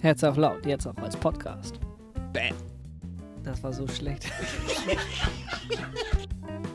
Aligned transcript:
Herz 0.00 0.22
auf 0.22 0.36
laut, 0.36 0.64
jetzt 0.64 0.86
auch 0.86 0.96
als 0.98 1.16
Podcast. 1.16 1.80
Bam. 2.32 2.54
Das 3.42 3.62
war 3.64 3.72
so 3.72 3.86
schlecht. 3.88 4.30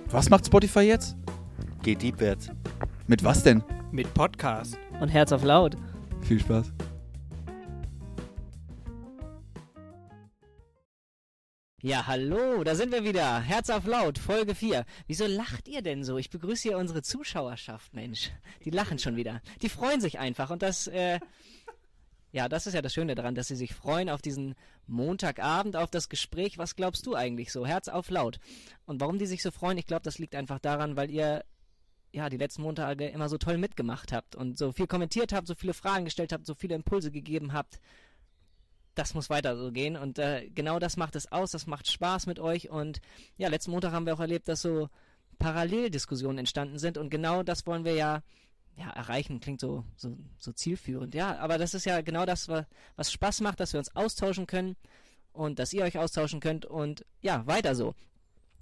Was 0.08 0.30
macht 0.30 0.46
Spotify 0.46 0.82
jetzt? 0.82 1.16
Geht 1.84 2.02
deepwärts. 2.02 2.50
Mit 3.08 3.24
was 3.24 3.44
denn? 3.44 3.64
Mit 3.92 4.14
Podcast. 4.14 4.78
Und 5.00 5.10
Herz 5.10 5.32
auf 5.32 5.44
laut. 5.44 5.76
Viel 6.22 6.40
Spaß. 6.40 6.72
Ja, 11.82 12.08
hallo, 12.08 12.64
da 12.64 12.76
sind 12.76 12.92
wir 12.92 13.04
wieder. 13.04 13.42
Herz 13.42 13.70
auf 13.70 13.86
laut, 13.86 14.18
Folge 14.18 14.56
4. 14.56 14.86
Wieso 15.08 15.28
lacht 15.28 15.68
ihr 15.68 15.82
denn 15.82 16.04
so? 16.04 16.18
Ich 16.18 16.30
begrüße 16.30 16.70
hier 16.70 16.78
unsere 16.78 17.02
Zuschauerschaft, 17.02 17.94
Mensch. 17.94 18.32
Die 18.64 18.70
lachen 18.70 19.00
schon 19.00 19.16
wieder. 19.16 19.42
Die 19.62 19.70
freuen 19.70 20.00
sich 20.00 20.20
einfach 20.20 20.50
und 20.50 20.62
das, 20.62 20.88
äh, 20.88 21.20
ja, 22.34 22.50
das 22.50 22.68
ist 22.68 22.74
ja 22.74 22.82
das 22.82 22.94
Schöne 22.94 23.16
daran, 23.16 23.36
dass 23.36 23.48
sie 23.48 23.56
sich 23.56 23.74
freuen 23.74 24.10
auf 24.10 24.22
diesen 24.22 24.56
Montagabend, 24.88 25.78
auf 25.78 25.90
das 25.90 26.10
Gespräch. 26.10 26.58
Was 26.58 26.76
glaubst 26.76 27.06
du 27.06 27.16
eigentlich 27.16 27.52
so? 27.52 27.66
Herz 27.66 27.88
auf 27.88 28.10
laut. 28.10 28.40
Und 28.86 29.00
warum 29.00 29.18
die 29.18 29.28
sich 29.28 29.42
so 29.42 29.52
freuen, 29.52 29.78
ich 29.78 29.86
glaube, 29.86 30.04
das 30.04 30.20
liegt 30.20 30.36
einfach 30.36 30.60
daran, 30.60 30.98
weil 30.98 31.10
ihr 31.10 31.46
ja, 32.12 32.30
die 32.30 32.38
letzten 32.38 32.64
Montage 32.64 33.08
immer 33.08 33.30
so 33.30 33.38
toll 33.38 33.58
mitgemacht 33.58 34.12
habt 34.12 34.36
und 34.36 34.58
so 34.58 34.72
viel 34.72 34.88
kommentiert 34.88 35.32
habt, 35.32 35.48
so 35.48 35.56
viele 35.56 35.74
Fragen 35.74 36.06
gestellt 36.06 36.34
habt, 36.34 36.46
so 36.46 36.54
viele 36.54 36.76
Impulse 36.76 37.10
gegeben 37.10 37.54
habt 37.54 37.80
das 38.96 39.14
muss 39.14 39.30
weiter 39.30 39.58
so 39.58 39.72
gehen. 39.72 39.96
Und 39.98 40.20
äh, 40.20 40.50
genau 40.54 40.80
das 40.80 40.98
macht 40.98 41.16
es 41.16 41.32
aus, 41.32 41.52
das 41.52 41.68
macht 41.68 41.90
Spaß 41.90 42.28
mit 42.28 42.40
euch. 42.40 42.70
Und 42.70 43.02
ja, 43.38 43.48
letzten 43.48 43.72
Montag 43.72 43.92
haben 43.92 44.06
wir 44.06 44.14
auch 44.14 44.20
erlebt, 44.20 44.48
dass 44.48 44.62
so 44.62 44.90
Paralleldiskussionen 45.40 46.40
entstanden 46.40 46.78
sind. 46.78 46.98
Und 46.98 47.10
genau 47.10 47.44
das 47.44 47.66
wollen 47.66 47.86
wir 47.86 47.96
ja, 47.96 48.22
ja 48.76 48.90
erreichen. 48.90 49.40
Klingt 49.40 49.60
so, 49.60 49.84
so, 49.96 50.18
so 50.38 50.52
zielführend. 50.52 51.14
Ja, 51.16 51.38
aber 51.38 51.58
das 51.58 51.74
ist 51.74 51.86
ja 51.86 52.02
genau 52.02 52.26
das, 52.26 52.48
was 52.48 53.12
Spaß 53.12 53.42
macht, 53.42 53.60
dass 53.60 53.74
wir 53.74 53.80
uns 53.80 53.96
austauschen 53.96 54.48
können 54.48 54.76
und 55.32 55.60
dass 55.60 55.74
ihr 55.74 55.84
euch 55.84 55.98
austauschen 55.98 56.40
könnt. 56.40 56.66
Und 56.66 57.06
ja, 57.22 57.46
weiter 57.48 57.76
so. 57.76 57.96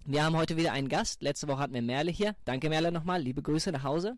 Wir 0.04 0.24
haben 0.24 0.36
heute 0.36 0.58
wieder 0.58 0.72
einen 0.72 0.90
Gast. 0.90 1.22
Letzte 1.22 1.48
Woche 1.48 1.60
hatten 1.60 1.74
wir 1.74 1.82
Merle 1.82 2.12
hier. 2.12 2.36
Danke 2.46 2.70
Merle 2.70 2.92
nochmal. 2.92 3.22
Liebe 3.22 3.42
Grüße 3.42 3.72
nach 3.72 3.84
Hause. 3.84 4.18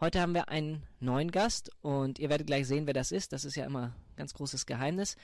Heute 0.00 0.20
haben 0.20 0.34
wir 0.34 0.48
einen 0.48 0.82
neuen 0.98 1.30
Gast 1.30 1.70
und 1.80 2.18
ihr 2.18 2.28
werdet 2.28 2.48
gleich 2.48 2.66
sehen, 2.66 2.86
wer 2.86 2.94
das 2.94 3.12
ist. 3.12 3.32
Das 3.32 3.44
ist 3.44 3.54
ja 3.54 3.64
immer 3.64 3.82
ein 3.82 4.16
ganz 4.16 4.34
großes 4.34 4.66
Geheimnis. 4.66 5.16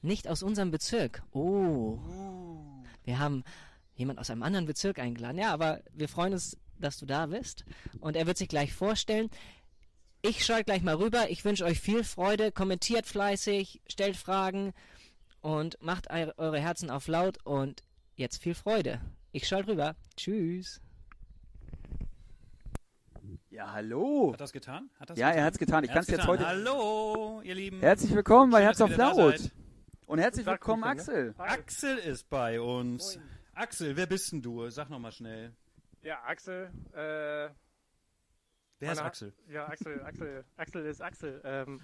Nicht 0.00 0.26
aus 0.26 0.42
unserem 0.42 0.70
Bezirk. 0.70 1.22
Oh. 1.32 1.98
Wir 3.04 3.18
haben 3.18 3.44
jemand 3.94 4.18
aus 4.18 4.30
einem 4.30 4.42
anderen 4.42 4.66
Bezirk 4.66 4.98
eingeladen. 4.98 5.38
Ja, 5.38 5.52
aber 5.52 5.80
wir 5.92 6.08
freuen 6.08 6.32
uns, 6.32 6.56
dass 6.80 6.98
du 6.98 7.06
da 7.06 7.26
bist. 7.26 7.64
Und 8.00 8.16
er 8.16 8.26
wird 8.26 8.36
sich 8.36 8.48
gleich 8.48 8.72
vorstellen. 8.72 9.30
Ich 10.22 10.44
schalte 10.44 10.64
gleich 10.64 10.82
mal 10.82 10.96
rüber. 10.96 11.30
Ich 11.30 11.44
wünsche 11.44 11.64
euch 11.64 11.80
viel 11.80 12.04
Freude. 12.04 12.52
Kommentiert 12.52 13.06
fleißig, 13.06 13.82
stellt 13.86 14.16
Fragen 14.16 14.72
und 15.40 15.80
macht 15.80 16.10
eure 16.10 16.58
Herzen 16.58 16.90
auf 16.90 17.06
laut. 17.06 17.38
Und 17.44 17.82
jetzt 18.16 18.42
viel 18.42 18.54
Freude. 18.54 19.00
Ich 19.32 19.46
schalte 19.46 19.72
rüber. 19.72 19.96
Tschüss. 20.16 20.80
Ja, 23.50 23.72
hallo. 23.72 24.32
Hat 24.32 24.40
das 24.40 24.52
getan? 24.52 24.90
Hat 24.98 25.10
das 25.10 25.18
ja, 25.18 25.28
getan? 25.28 25.38
er 25.38 25.44
hat 25.46 25.52
es 25.54 25.58
getan. 25.58 25.84
Ich 25.84 25.90
kann 25.90 26.00
es 26.00 26.08
jetzt 26.08 26.26
heute. 26.26 26.46
Hallo, 26.46 27.40
ihr 27.42 27.54
Lieben. 27.54 27.80
Herzlich 27.80 28.14
willkommen 28.14 28.50
bei 28.50 28.58
Schön, 28.58 28.64
Herz 28.64 28.80
auf 28.80 28.96
Laut. 28.96 29.50
Und 30.06 30.18
herzlich 30.18 30.46
willkommen, 30.46 30.82
ne? 30.82 30.88
Axel. 30.88 31.34
Axel 31.38 31.98
ist 31.98 32.28
bei 32.28 32.60
uns. 32.60 33.18
Axel, 33.54 33.96
wer 33.96 34.06
bist 34.06 34.32
denn 34.32 34.42
du? 34.42 34.68
Sag 34.68 34.90
nochmal 34.90 35.12
schnell. 35.12 35.52
Ja, 36.06 36.22
Axel. 36.22 36.70
Äh, 36.92 37.50
Wer 38.78 38.92
ist 38.92 39.00
Axel? 39.00 39.32
ja, 39.48 39.66
Axel, 39.66 40.00
Axel, 40.02 40.44
Axel 40.56 40.86
ist 40.86 41.00
Axel. 41.02 41.40
Ähm, 41.42 41.80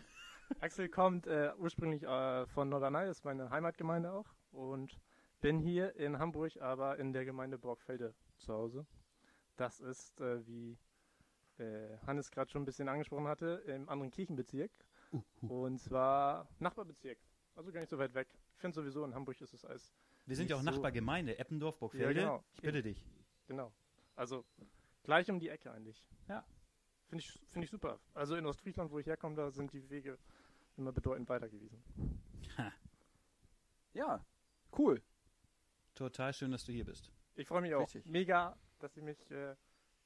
Axel 0.61 0.89
kommt 0.89 1.27
äh, 1.27 1.53
ursprünglich 1.59 2.05
äh, 2.05 2.47
von 2.47 2.69
Norderney, 2.69 3.11
ist 3.11 3.25
meine 3.25 3.51
Heimatgemeinde 3.51 4.13
auch. 4.13 4.33
Und 4.53 4.97
bin 5.41 5.59
hier 5.59 5.97
in 5.97 6.21
Hamburg, 6.21 6.57
aber 6.61 7.01
in 7.01 7.13
der 7.13 7.25
Gemeinde 7.25 7.59
Borgfelde 7.59 8.15
zu 8.39 8.53
Hause. 8.53 8.87
Das 9.57 9.81
ist, 9.81 10.21
äh, 10.21 10.47
wie 10.47 10.79
äh, 11.59 11.99
Hannes 12.07 12.31
gerade 12.31 12.49
schon 12.49 12.63
ein 12.63 12.67
bisschen 12.67 12.89
angesprochen 12.89 13.27
hatte, 13.27 13.65
im 13.67 13.89
anderen 13.89 14.13
Kirchenbezirk. 14.13 14.71
Und 15.41 15.79
zwar 15.81 16.49
Nachbarbezirk. 16.61 17.19
Also 17.57 17.73
gar 17.73 17.81
nicht 17.81 17.91
so 17.91 17.99
weit 17.99 18.15
weg. 18.15 18.29
Ich 18.55 18.61
finde 18.61 18.77
sowieso, 18.77 19.05
in 19.05 19.17
Hamburg 19.17 19.41
ist 19.41 19.53
es 19.53 19.65
als 19.65 19.93
Wir 20.27 20.37
sind 20.37 20.49
ja 20.49 20.55
auch 20.55 20.61
so- 20.61 20.71
Nachbargemeinde, 20.71 21.39
Eppendorf, 21.41 21.77
Burgfelde. 21.81 22.21
Ja, 22.21 22.27
genau. 22.29 22.45
Ich 22.55 22.63
bitte 22.63 22.83
dich. 22.85 23.05
Genau. 23.49 23.73
Also 24.15 24.45
gleich 25.03 25.31
um 25.31 25.39
die 25.39 25.49
Ecke 25.49 25.71
eigentlich. 25.73 26.05
Ja. 26.29 26.45
Finde 27.09 27.25
ich, 27.25 27.33
finde 27.51 27.65
ich 27.65 27.71
super. 27.71 28.01
Also 28.15 28.37
in 28.37 28.47
Ostfriesland, 28.47 28.91
wo 28.91 28.99
ich 28.99 29.07
herkomme, 29.07 29.37
da 29.37 29.51
sind 29.51 29.73
die 29.73 29.89
Wege 29.91 30.19
immer 30.77 30.93
bedeutend 30.93 31.29
weiter 31.29 31.49
gewesen. 31.49 31.83
Ja, 33.93 34.25
cool. 34.79 35.03
Total 35.95 36.33
schön, 36.33 36.51
dass 36.51 36.65
du 36.65 36.73
hier 36.73 36.85
bist. 36.85 37.11
Ich 37.35 37.47
freue 37.47 37.61
mich 37.61 37.75
auch 37.75 37.83
Richtig. 37.83 38.07
mega, 38.07 38.57
dass 38.79 38.97
ihr 38.97 39.03
mich 39.03 39.31
äh, 39.31 39.55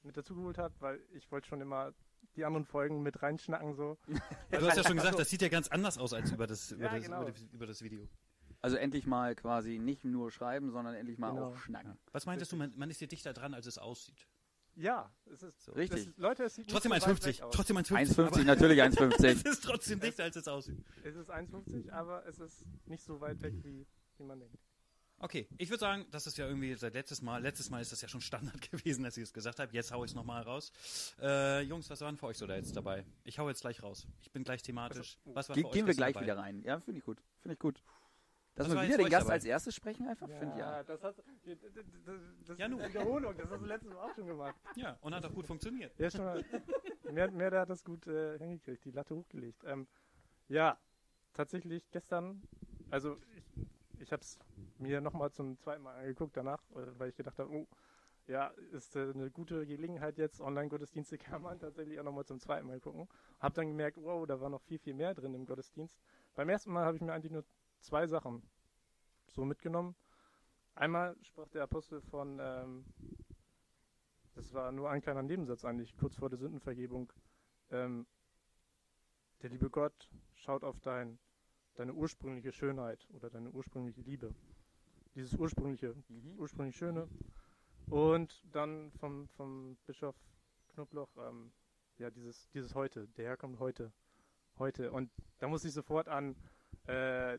mit 0.02 0.16
dazu 0.16 0.34
geholt 0.34 0.58
habt, 0.58 0.80
weil 0.80 1.00
ich 1.12 1.30
wollte 1.30 1.48
schon 1.48 1.60
immer 1.60 1.92
die 2.34 2.44
anderen 2.44 2.64
Folgen 2.64 3.02
mit 3.02 3.22
reinschnacken 3.22 3.74
so. 3.74 3.96
Du 4.50 4.66
hast 4.66 4.76
ja 4.76 4.84
schon 4.84 4.96
gesagt, 4.96 5.18
das 5.18 5.30
sieht 5.30 5.42
ja 5.42 5.48
ganz 5.48 5.68
anders 5.68 5.98
aus 5.98 6.12
als 6.12 6.32
über 6.32 6.46
das, 6.46 6.72
über 6.72 6.86
Ja, 6.86 6.94
das, 6.94 7.04
genau. 7.04 7.22
über 7.22 7.30
das, 7.30 7.42
über 7.52 7.66
das 7.66 7.82
Video. 7.82 8.08
Also 8.62 8.76
endlich 8.76 9.06
mal 9.06 9.34
quasi 9.34 9.78
nicht 9.78 10.04
nur 10.04 10.30
schreiben, 10.30 10.70
sondern 10.70 10.94
endlich 10.94 11.18
mal 11.18 11.30
Genau. 11.30 11.48
auch 11.50 11.56
schnacken. 11.58 11.98
Was 12.12 12.26
meintest 12.26 12.52
du, 12.52 12.56
man, 12.56 12.72
man 12.76 12.90
ist 12.90 12.98
hier 12.98 13.08
dichter 13.08 13.32
dran, 13.32 13.54
als 13.54 13.66
es 13.66 13.78
aussieht? 13.78 14.26
Ja, 14.74 15.10
es 15.32 15.42
ist 15.42 15.62
So. 15.64 15.72
Richtig. 15.72 16.04
Das, 16.06 16.16
Leute, 16.18 16.44
es 16.44 16.54
sieht 16.54 16.68
Trotzdem 16.70 16.92
nicht 16.92 17.02
so 17.02 17.08
weit 17.10 17.16
1,50. 17.18 17.26
weg 17.26 17.42
aus. 17.42 17.54
Trotzdem 17.54 17.76
1,50. 17.78 17.92
1,50, 18.16 18.26
aber 18.26 18.44
natürlich 18.44 18.82
1,50. 18.82 19.24
Es 19.24 19.42
ist 19.42 19.64
trotzdem 19.64 20.00
dichter, 20.00 20.24
als 20.24 20.36
es 20.36 20.48
aussieht. 20.48 20.84
Es 21.02 21.16
ist 21.16 21.30
1,50, 21.30 21.90
aber 21.90 22.26
es 22.26 22.38
ist 22.38 22.64
nicht 22.86 23.02
so 23.02 23.20
weit 23.20 23.40
weg, 23.42 23.54
wie, 23.62 23.86
wie 24.18 24.22
man 24.24 24.38
denkt. 24.38 24.58
Okay, 25.18 25.48
ich 25.56 25.70
würde 25.70 25.80
sagen, 25.80 26.04
das 26.10 26.26
ist 26.26 26.36
ja 26.36 26.46
irgendwie 26.46 26.74
seit 26.74 26.92
letztes 26.92 27.22
Mal, 27.22 27.40
letztes 27.40 27.70
Mal 27.70 27.80
ist 27.80 27.90
das 27.90 28.02
ja 28.02 28.08
schon 28.08 28.20
Standard 28.20 28.60
gewesen, 28.70 29.02
als 29.06 29.16
ich 29.16 29.22
es 29.22 29.32
gesagt 29.32 29.58
habe. 29.60 29.72
Jetzt 29.72 29.90
hau 29.90 30.04
ich 30.04 30.10
es 30.10 30.14
nochmal 30.14 30.42
raus. 30.42 30.72
Äh, 31.22 31.62
Jungs, 31.62 31.88
was 31.88 32.02
waren 32.02 32.18
für 32.18 32.26
euch 32.26 32.36
so 32.36 32.46
da 32.46 32.54
jetzt 32.54 32.76
dabei? 32.76 33.06
Ich 33.24 33.38
hau 33.38 33.48
jetzt 33.48 33.62
gleich 33.62 33.82
raus. 33.82 34.06
Ich 34.20 34.30
bin 34.30 34.44
gleich 34.44 34.62
thematisch. 34.62 35.16
Was 35.24 35.48
war 35.48 35.54
Ge 35.54 35.62
für 35.62 35.68
euch 35.68 35.72
gehen 35.72 35.86
wir 35.86 35.94
gestern 35.94 35.96
gleich 36.02 36.12
dabei? 36.12 36.26
wieder 36.26 36.36
rein. 36.36 36.62
Ja, 36.64 36.80
finde 36.80 36.98
ich 36.98 37.04
gut. 37.06 37.22
Finde 37.40 37.54
ich 37.54 37.58
gut. 37.60 37.82
Dass 38.56 38.70
wir 38.70 38.82
wieder 38.82 38.96
den 38.96 39.10
Gast 39.10 39.26
dabei? 39.26 39.34
als 39.34 39.44
erstes 39.44 39.74
sprechen 39.74 40.08
einfach, 40.08 40.28
ich 40.28 40.58
ja. 40.58 40.82
das 40.82 41.02
hat 41.02 41.16
das, 41.18 41.24
das, 42.46 42.58
Ja, 42.58 42.66
ist 42.66 42.72
eine 42.72 42.88
Wiederholung, 42.88 43.36
das 43.36 43.50
hast 43.50 43.60
du 43.60 43.66
letztes 43.66 43.92
Mal 43.92 44.00
auch 44.00 44.14
schon 44.14 44.26
gemacht. 44.26 44.56
Ja, 44.76 44.96
und 45.02 45.14
hat 45.14 45.26
auch 45.26 45.34
gut 45.34 45.46
funktioniert. 45.46 45.92
Ja, 45.98 46.10
schon 46.10 46.24
mal. 46.24 46.42
Mehr, 47.12 47.30
mehr 47.30 47.50
der 47.50 47.60
hat 47.60 47.70
das 47.70 47.84
gut 47.84 48.06
äh, 48.06 48.38
hingekriegt, 48.38 48.84
die 48.84 48.90
Latte 48.92 49.14
hochgelegt. 49.14 49.62
Ähm, 49.64 49.86
ja, 50.48 50.78
tatsächlich 51.34 51.90
gestern, 51.90 52.42
also 52.90 53.18
ich, 53.36 53.66
ich 54.00 54.12
habe 54.12 54.22
es 54.22 54.38
mir 54.78 55.02
nochmal 55.02 55.30
zum 55.30 55.58
zweiten 55.58 55.82
Mal 55.82 55.96
angeguckt 55.96 56.36
danach, 56.36 56.62
äh, 56.70 56.98
weil 56.98 57.10
ich 57.10 57.16
gedacht 57.16 57.38
habe, 57.38 57.50
oh, 57.50 57.68
ja, 58.26 58.48
ist 58.72 58.96
äh, 58.96 59.10
eine 59.14 59.30
gute 59.30 59.66
Gelegenheit 59.66 60.16
jetzt, 60.16 60.40
Online-Gottesdienste 60.40 61.18
kann 61.18 61.42
man 61.42 61.58
tatsächlich 61.58 62.00
auch 62.00 62.04
nochmal 62.04 62.24
zum 62.24 62.40
zweiten 62.40 62.66
Mal 62.66 62.80
gucken. 62.80 63.06
Hab 63.38 63.54
dann 63.54 63.68
gemerkt, 63.68 63.98
wow, 64.00 64.26
da 64.26 64.40
war 64.40 64.48
noch 64.48 64.62
viel, 64.62 64.78
viel 64.78 64.94
mehr 64.94 65.14
drin 65.14 65.34
im 65.34 65.44
Gottesdienst. 65.44 65.98
Beim 66.34 66.48
ersten 66.48 66.72
Mal 66.72 66.86
habe 66.86 66.96
ich 66.96 67.02
mir 67.02 67.12
eigentlich 67.12 67.32
nur 67.32 67.44
zwei 67.86 68.06
Sachen 68.08 68.42
so 69.28 69.44
mitgenommen. 69.44 69.94
Einmal 70.74 71.16
sprach 71.22 71.48
der 71.48 71.62
Apostel 71.62 72.00
von, 72.00 72.38
ähm, 72.40 72.84
das 74.34 74.52
war 74.52 74.72
nur 74.72 74.90
ein 74.90 75.00
kleiner 75.00 75.22
Nebensatz 75.22 75.64
eigentlich, 75.64 75.96
kurz 75.96 76.16
vor 76.16 76.28
der 76.28 76.38
Sündenvergebung. 76.38 77.12
Ähm, 77.70 78.06
der 79.40 79.50
liebe 79.50 79.70
Gott 79.70 80.10
schaut 80.34 80.64
auf 80.64 80.80
dein, 80.80 81.18
deine 81.74 81.94
ursprüngliche 81.94 82.52
Schönheit 82.52 83.06
oder 83.10 83.30
deine 83.30 83.50
ursprüngliche 83.50 84.02
Liebe. 84.02 84.34
Dieses 85.14 85.34
ursprüngliche, 85.34 85.94
Mhm. 86.08 86.38
ursprünglich 86.38 86.76
Schöne. 86.76 87.08
Und 87.86 88.42
dann 88.50 88.90
vom, 88.98 89.28
vom 89.28 89.76
Bischof 89.86 90.16
Knobloch, 90.74 91.16
ähm, 91.18 91.52
ja, 91.98 92.10
dieses, 92.10 92.48
dieses 92.50 92.74
Heute, 92.74 93.06
der 93.16 93.26
Herr 93.26 93.36
kommt 93.36 93.60
heute. 93.60 93.92
Heute. 94.58 94.90
Und 94.90 95.10
da 95.38 95.46
muss 95.46 95.64
ich 95.64 95.72
sofort 95.72 96.08
an 96.08 96.34
äh, 96.86 97.38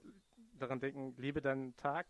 daran 0.58 0.80
denken, 0.80 1.14
lebe 1.18 1.42
deinen 1.42 1.76
Tag, 1.78 2.08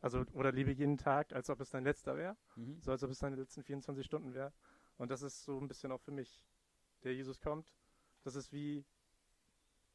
also 0.00 0.24
oder 0.32 0.52
lebe 0.52 0.72
jeden 0.72 0.98
Tag, 0.98 1.32
als 1.32 1.48
ob 1.50 1.60
es 1.60 1.70
dein 1.70 1.84
letzter 1.84 2.16
wäre 2.16 2.36
Mhm. 2.56 2.80
so 2.80 2.90
als 2.90 3.02
ob 3.02 3.10
es 3.10 3.18
seine 3.18 3.36
letzten 3.36 3.62
24 3.62 4.04
Stunden 4.04 4.34
wäre. 4.34 4.52
Und 4.98 5.10
das 5.10 5.22
ist 5.22 5.44
so 5.44 5.58
ein 5.58 5.68
bisschen 5.68 5.90
auch 5.92 6.00
für 6.00 6.10
mich, 6.12 6.44
der 7.02 7.14
Jesus 7.14 7.40
kommt. 7.40 7.72
Das 8.24 8.36
ist 8.36 8.52
wie, 8.52 8.84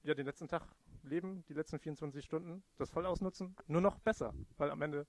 ja, 0.03 0.13
den 0.13 0.25
letzten 0.25 0.47
Tag 0.47 0.63
leben, 1.03 1.43
die 1.47 1.53
letzten 1.53 1.79
24 1.79 2.23
Stunden, 2.23 2.63
das 2.77 2.89
voll 2.89 3.05
ausnutzen, 3.05 3.55
nur 3.67 3.81
noch 3.81 3.99
besser, 3.99 4.33
weil 4.57 4.71
am 4.71 4.81
Ende 4.81 5.05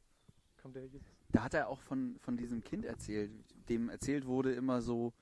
kommt 0.60 0.76
der 0.76 0.82
Jesus. 0.82 1.02
Da 1.30 1.44
hat 1.44 1.54
er 1.54 1.68
auch 1.68 1.80
von, 1.82 2.18
von 2.20 2.36
diesem 2.36 2.62
Kind 2.62 2.84
erzählt, 2.84 3.32
dem 3.68 3.88
erzählt 3.88 4.26
wurde 4.26 4.52
immer 4.52 4.80
so, 4.82 5.12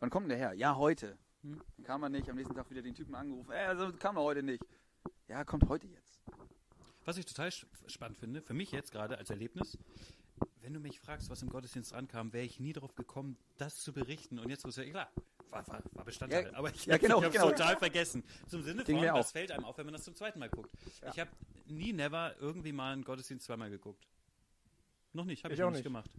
wann 0.00 0.10
kommt 0.10 0.30
der 0.30 0.36
her? 0.36 0.52
Ja, 0.54 0.76
heute. 0.76 1.18
Hm. 1.42 1.60
Dann 1.76 1.84
kam 1.84 2.02
er 2.02 2.08
nicht, 2.08 2.28
am 2.28 2.36
nächsten 2.36 2.54
Tag 2.54 2.70
wieder 2.70 2.82
den 2.82 2.94
Typen 2.94 3.14
angerufen, 3.14 3.50
äh, 3.50 3.66
also 3.66 3.92
kam 3.92 4.16
er 4.16 4.22
heute 4.22 4.42
nicht. 4.42 4.62
Ja, 5.28 5.44
kommt 5.44 5.68
heute 5.68 5.88
jetzt. 5.88 6.05
Was 7.06 7.16
ich 7.16 7.24
total 7.24 7.50
spannend 7.86 8.18
finde, 8.18 8.42
für 8.42 8.52
mich 8.52 8.72
jetzt 8.72 8.90
gerade 8.92 9.16
als 9.16 9.30
Erlebnis, 9.30 9.78
wenn 10.60 10.74
du 10.74 10.80
mich 10.80 10.98
fragst, 11.00 11.30
was 11.30 11.40
im 11.42 11.48
Gottesdienst 11.48 11.92
ankam, 11.94 12.32
wäre 12.32 12.44
ich 12.44 12.58
nie 12.60 12.72
darauf 12.72 12.94
gekommen, 12.96 13.36
das 13.58 13.76
zu 13.78 13.92
berichten. 13.92 14.38
Und 14.40 14.50
jetzt 14.50 14.64
muss 14.66 14.76
ja 14.76 14.84
klar, 14.84 15.08
war, 15.50 15.66
war, 15.68 15.82
war 15.92 16.04
Bestandteil. 16.04 16.50
Ja, 16.50 16.58
aber 16.58 16.74
ich, 16.74 16.84
ja, 16.86 16.98
genau, 16.98 17.18
ich 17.20 17.24
habe 17.26 17.32
genau. 17.32 17.50
total 17.50 17.76
vergessen. 17.78 18.24
Zum 18.48 18.62
Sinne 18.62 18.84
von, 18.84 18.94
mir 18.96 19.12
das 19.14 19.28
auch. 19.28 19.32
fällt 19.32 19.52
einem 19.52 19.64
auf, 19.64 19.78
wenn 19.78 19.86
man 19.86 19.92
das 19.94 20.02
zum 20.02 20.16
zweiten 20.16 20.40
Mal 20.40 20.50
guckt. 20.50 20.70
Ja. 21.00 21.10
Ich 21.12 21.18
habe 21.20 21.30
nie, 21.66 21.92
never 21.92 22.34
irgendwie 22.40 22.72
mal 22.72 22.92
einen 22.92 23.04
Gottesdienst 23.04 23.46
zweimal 23.46 23.70
geguckt. 23.70 24.06
Noch 25.12 25.24
nicht, 25.24 25.44
habe 25.44 25.54
ich, 25.54 25.58
Ich 25.58 25.62
noch 25.62 25.68
auch 25.68 25.70
nicht 25.70 25.78
nicht. 25.78 25.84
gemacht. 25.84 26.10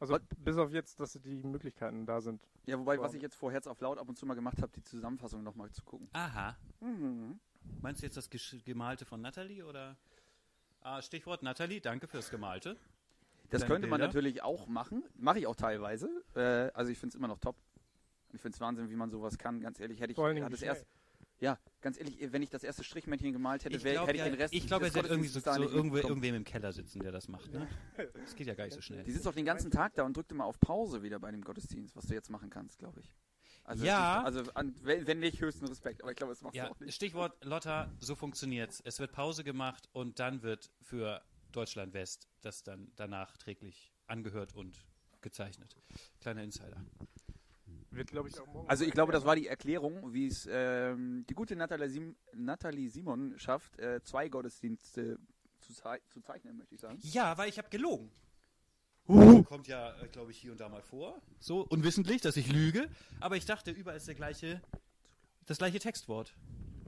Also 0.00 0.18
bis 0.44 0.56
auf 0.58 0.70
jetzt, 0.72 1.00
dass 1.00 1.14
die 1.14 1.42
Möglichkeiten 1.42 2.06
da 2.06 2.20
sind. 2.20 2.46
Ja, 2.66 2.78
wobei, 2.78 3.00
was 3.00 3.14
ich 3.14 3.22
jetzt 3.22 3.34
vor 3.34 3.50
Herz 3.50 3.66
auf 3.66 3.80
laut 3.80 3.98
ab 3.98 4.08
und 4.08 4.16
zu 4.16 4.26
mal 4.26 4.34
gemacht 4.34 4.60
habe, 4.62 4.70
die 4.76 4.84
Zusammenfassung 4.84 5.42
nochmal 5.42 5.70
zu 5.72 5.82
gucken. 5.82 6.08
Aha. 6.12 6.56
Mhm. 6.80 7.40
Meinst 7.80 8.02
du 8.02 8.06
jetzt 8.06 8.16
das 8.16 8.30
Gesch- 8.30 8.62
Gemalte 8.64 9.04
von 9.06 9.20
Natalie 9.20 9.64
oder? 9.66 9.96
Ah, 10.90 11.02
Stichwort 11.02 11.42
Natalie, 11.42 11.82
danke 11.82 12.08
fürs 12.08 12.30
Gemalte. 12.30 12.74
Das 13.50 13.60
Deine 13.60 13.74
könnte 13.74 13.88
man 13.88 13.98
Bilder? 13.98 14.06
natürlich 14.06 14.42
auch 14.42 14.68
machen. 14.68 15.04
Mache 15.18 15.38
ich 15.38 15.46
auch 15.46 15.54
teilweise. 15.54 16.08
Äh, 16.34 16.70
also 16.72 16.90
ich 16.90 16.96
finde 16.96 17.10
es 17.12 17.14
immer 17.14 17.28
noch 17.28 17.38
top. 17.40 17.56
Ich 18.32 18.40
finde 18.40 18.56
es 18.56 18.60
Wahnsinn, 18.62 18.88
wie 18.88 18.96
man 18.96 19.10
sowas 19.10 19.36
kann. 19.36 19.60
Ganz 19.60 19.80
ehrlich, 19.80 20.00
hätte 20.00 20.12
ich 20.12 20.16
das 20.50 20.62
erst, 20.62 20.86
ja, 21.40 21.58
ganz 21.82 21.98
ehrlich, 21.98 22.32
wenn 22.32 22.42
ich 22.42 22.48
das 22.48 22.64
erste 22.64 22.84
Strichmännchen 22.84 23.34
gemalt 23.34 23.66
hätte, 23.66 23.76
Ich 23.76 23.84
wär, 23.84 23.92
glaube, 23.92 24.08
hätte 24.08 24.16
ich 24.16 24.24
ja, 24.24 24.30
den 24.30 24.40
Rest 24.40 24.54
ich 24.54 24.66
glaub, 24.66 24.80
er 24.80 24.94
wird 24.94 25.10
irgendwie 25.10 25.28
so, 25.28 25.40
so 25.40 25.50
irgendwo, 25.50 25.98
irgendwem 25.98 26.36
im 26.36 26.44
Keller 26.44 26.72
sitzen, 26.72 27.00
der 27.00 27.12
das 27.12 27.28
macht. 27.28 27.52
Ne? 27.52 27.68
Das 28.14 28.34
geht 28.34 28.46
ja 28.46 28.54
gar 28.54 28.64
nicht 28.64 28.74
so 28.74 28.80
schnell. 28.80 29.04
Die 29.04 29.12
sitzt 29.12 29.28
auch 29.28 29.34
den 29.34 29.44
ganzen 29.44 29.70
Tag 29.70 29.94
da 29.94 30.04
und 30.04 30.16
drückt 30.16 30.32
immer 30.32 30.46
auf 30.46 30.58
Pause 30.58 31.02
wieder 31.02 31.18
bei 31.18 31.30
dem 31.30 31.44
Gottesdienst, 31.44 31.96
was 31.96 32.06
du 32.06 32.14
jetzt 32.14 32.30
machen 32.30 32.48
kannst, 32.48 32.78
glaube 32.78 33.00
ich. 33.00 33.14
Also, 33.68 33.84
Ja. 33.84 34.22
Also, 34.22 34.42
an, 34.54 34.74
wenn, 34.82 35.06
wenn 35.06 35.20
nicht, 35.20 35.40
höchsten 35.40 35.66
Respekt. 35.66 36.02
Aber 36.02 36.10
ich 36.10 36.16
glaube, 36.16 36.32
das 36.32 36.42
machst 36.42 36.56
Ja, 36.56 36.70
auch 36.70 36.80
nicht. 36.80 36.94
Stichwort 36.94 37.44
Lotta, 37.44 37.92
so 38.00 38.14
funktioniert's. 38.14 38.80
Es 38.84 38.98
wird 38.98 39.12
Pause 39.12 39.44
gemacht 39.44 39.88
und 39.92 40.18
dann 40.18 40.42
wird 40.42 40.70
für 40.80 41.22
Deutschland 41.52 41.92
West 41.92 42.28
das 42.40 42.62
dann 42.62 42.90
danach 42.96 43.36
träglich 43.36 43.92
angehört 44.06 44.54
und 44.54 44.86
gezeichnet. 45.20 45.76
Kleiner 46.20 46.42
Insider. 46.42 46.82
Wird, 47.90 48.10
glaube 48.10 48.28
ich, 48.28 48.40
auch 48.40 48.46
morgen. 48.46 48.68
Also 48.68 48.84
ich 48.84 48.92
glaube, 48.92 49.12
das 49.12 49.24
war 49.24 49.36
die 49.36 49.46
Erklärung, 49.46 50.12
wie 50.14 50.26
es 50.26 50.48
ähm, 50.50 51.24
die 51.28 51.34
gute 51.34 51.54
Natalie, 51.56 51.88
Sim 51.88 52.16
Natalie 52.34 52.88
Simon 52.88 53.38
schafft, 53.38 53.78
äh, 53.78 54.02
zwei 54.02 54.28
Gottesdienste 54.28 55.18
zu, 55.60 55.72
zei 55.74 56.00
zu 56.08 56.20
zeichnen, 56.20 56.56
möchte 56.56 56.74
ich 56.74 56.80
sagen. 56.80 56.98
Ja, 57.02 57.36
weil 57.36 57.48
ich 57.48 57.58
habe 57.58 57.68
gelogen. 57.68 58.10
Kommt 59.08 59.66
ja, 59.68 59.94
äh, 60.02 60.08
glaube 60.08 60.30
ich, 60.32 60.38
hier 60.38 60.52
und 60.52 60.60
da 60.60 60.68
mal 60.68 60.82
vor. 60.82 61.20
So 61.40 61.62
unwissentlich, 61.62 62.20
dass 62.20 62.36
ich 62.36 62.52
lüge. 62.52 62.90
Aber 63.20 63.36
ich 63.36 63.46
dachte, 63.46 63.70
überall 63.70 63.96
ist 63.96 64.06
der 64.06 64.14
gleiche, 64.14 64.60
das 65.46 65.56
gleiche 65.58 65.78
Textwort. 65.78 66.34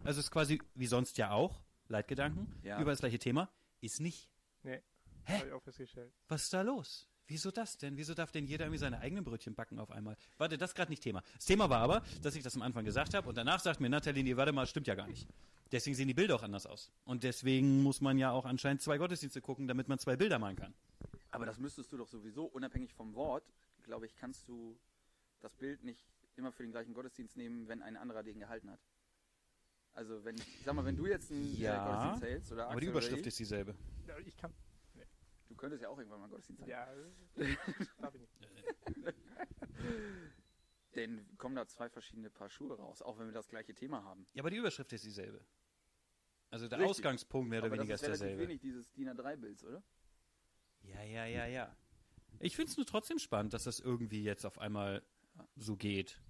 Also 0.05 0.21
es 0.21 0.27
ist 0.27 0.31
quasi, 0.31 0.61
wie 0.75 0.87
sonst 0.87 1.17
ja 1.19 1.31
auch, 1.31 1.61
Leitgedanken, 1.89 2.47
Ja. 2.63 2.77
überall 2.77 2.93
das 2.93 3.01
gleiche 3.01 3.19
Thema, 3.19 3.51
ist 3.81 4.01
nicht. 4.01 4.29
Nee. 4.63 4.81
Hä? 5.25 5.39
Habe 5.39 5.47
ich 5.49 5.53
auch 5.55 5.63
festgestellt. 5.63 6.13
Was 6.29 6.43
ist 6.45 6.53
da 6.53 6.61
los? 6.63 7.07
Wieso 7.27 7.51
das 7.51 7.79
denn? 7.79 7.97
Wieso 7.97 8.13
darf 8.15 8.33
denn 8.33 8.47
jeder 8.47 8.65
irgendwie 8.67 8.79
seine 8.81 8.99
eigenen 8.99 9.25
Brötchen 9.25 9.55
backen 9.55 9.79
auf 9.79 9.91
einmal? 9.91 10.17
Warte, 10.37 10.59
das 10.59 10.71
ist 10.71 10.75
gerade 10.75 10.91
nicht 10.91 11.03
Thema. 11.03 11.23
Das 11.37 11.47
Thema 11.47 11.71
war 11.71 11.81
aber, 11.81 12.03
dass 12.23 12.35
ich 12.35 12.43
das 12.43 12.55
am 12.57 12.63
Anfang 12.63 12.85
gesagt 12.85 13.15
habe 13.15 13.29
und 13.29 13.37
danach 13.39 13.61
sagt 13.61 13.81
mir 13.81 13.89
Nathalie, 13.89 14.25
nee, 14.25 14.37
warte 14.37 14.53
mal, 14.53 14.67
stimmt 14.67 14.89
ja 14.89 14.95
gar 14.95 15.07
nicht. 15.07 15.27
Deswegen 15.73 15.95
sehen 15.95 16.09
die 16.09 16.15
Bilder 16.15 16.35
auch 16.35 16.43
anders 16.43 16.67
aus. 16.67 16.91
Und 17.05 17.23
deswegen 17.23 17.83
muss 17.83 18.01
man 18.01 18.19
ja 18.19 18.33
auch 18.33 18.45
anscheinend 18.45 18.83
zwei 18.83 18.99
Gottesdienste 18.99 19.41
gucken, 19.41 19.69
damit 19.69 19.89
man 19.89 19.99
zwei 20.01 20.17
Bilder 20.17 20.39
malen 20.41 20.57
kann. 20.57 20.75
Aber 21.31 21.47
das 21.47 21.59
müsstest 21.59 21.93
du 21.93 21.97
doch 21.97 22.09
sowieso, 22.09 22.45
unabhängig 22.47 22.93
vom 22.95 23.15
Wort, 23.15 23.45
glaube 23.83 24.07
ich, 24.07 24.17
kannst 24.17 24.49
du 24.49 24.79
das 25.41 25.55
Bild 25.55 25.85
nicht 25.85 26.07
immer 26.37 26.53
für 26.53 26.63
den 26.63 26.73
gleichen 26.73 26.95
Gottesdienst 26.95 27.37
nehmen, 27.37 27.69
wenn 27.69 27.83
ein 27.83 27.97
anderer 27.97 28.23
den 28.23 28.39
gehalten 28.39 28.71
hat. 28.71 28.81
Also 29.93 30.25
wenn, 30.25 30.37
ich 30.37 30.63
sag 30.65 30.75
mal, 30.75 30.85
wenn 30.85 30.97
du 30.97 31.07
jetzt 31.07 31.31
einen 31.31 31.45
äh, 31.55 31.59
Ja, 31.59 31.85
Gottesdienst 31.87 32.23
hältst 32.23 32.53
oder 32.53 32.69
Aber 32.69 32.81
die 32.81 32.87
Axel 32.89 32.91
Überschrift 32.91 33.21
ich, 33.23 33.27
ist 33.29 33.39
dieselbe. 33.39 33.75
Ich 34.25 34.37
kann. 34.37 34.53
du 35.49 35.55
könntest 35.55 35.83
ja 35.83 35.89
auch 35.89 35.99
irgendwann 35.99 36.21
mal 36.21 36.25
einen 36.27 36.33
Gottesdienst 36.33 36.63
halten. 36.63 36.71
Ja, 37.37 37.47
darf 38.01 38.15
ich 38.15 38.21
nicht. 38.21 39.15
Denn 40.95 41.37
kommen 41.39 41.55
da 41.55 41.67
zwei 41.67 41.89
verschiedene 41.89 42.31
Paar 42.31 42.51
Schuhe 42.51 42.77
raus, 42.77 43.01
auch 43.03 43.19
wenn 43.19 43.27
wir 43.27 43.33
das 43.33 43.49
gleiche 43.49 43.75
Thema 43.75 44.03
haben. 44.03 44.27
Ja, 44.35 44.43
aber 44.43 44.51
die 44.51 44.57
Überschrift 44.57 44.93
ist 44.93 45.05
dieselbe. 45.05 45.45
Also 46.51 46.67
der 46.67 46.79
Richtig. 46.79 46.91
Ausgangspunkt 46.91 47.49
mehr 47.49 47.61
oder 47.61 47.69
Aber 47.69 47.77
weniger 47.77 47.95
das 47.95 48.03
ist 48.03 48.09
ist 48.09 48.21
derselbe. 48.21 48.43
wenig, 48.43 48.61
dieses 48.61 48.91
DIN 48.93 49.09
A3-Bilds, 49.09 49.65
oder? 49.65 49.83
Ja, 50.83 51.03
ja, 51.03 51.25
ja, 51.27 51.47
ja. 51.47 51.77
Ich 52.39 52.57
finde 52.57 52.71
es 52.71 52.77
nur 52.77 52.87
trotzdem 52.87 53.19
spannend, 53.19 53.53
dass 53.53 53.65
das 53.65 53.81
irgendwie 53.81 54.23
jetzt 54.23 54.45
auf 54.47 54.59
einmal 54.59 55.03
so 55.57 55.77
geht. 55.77 56.21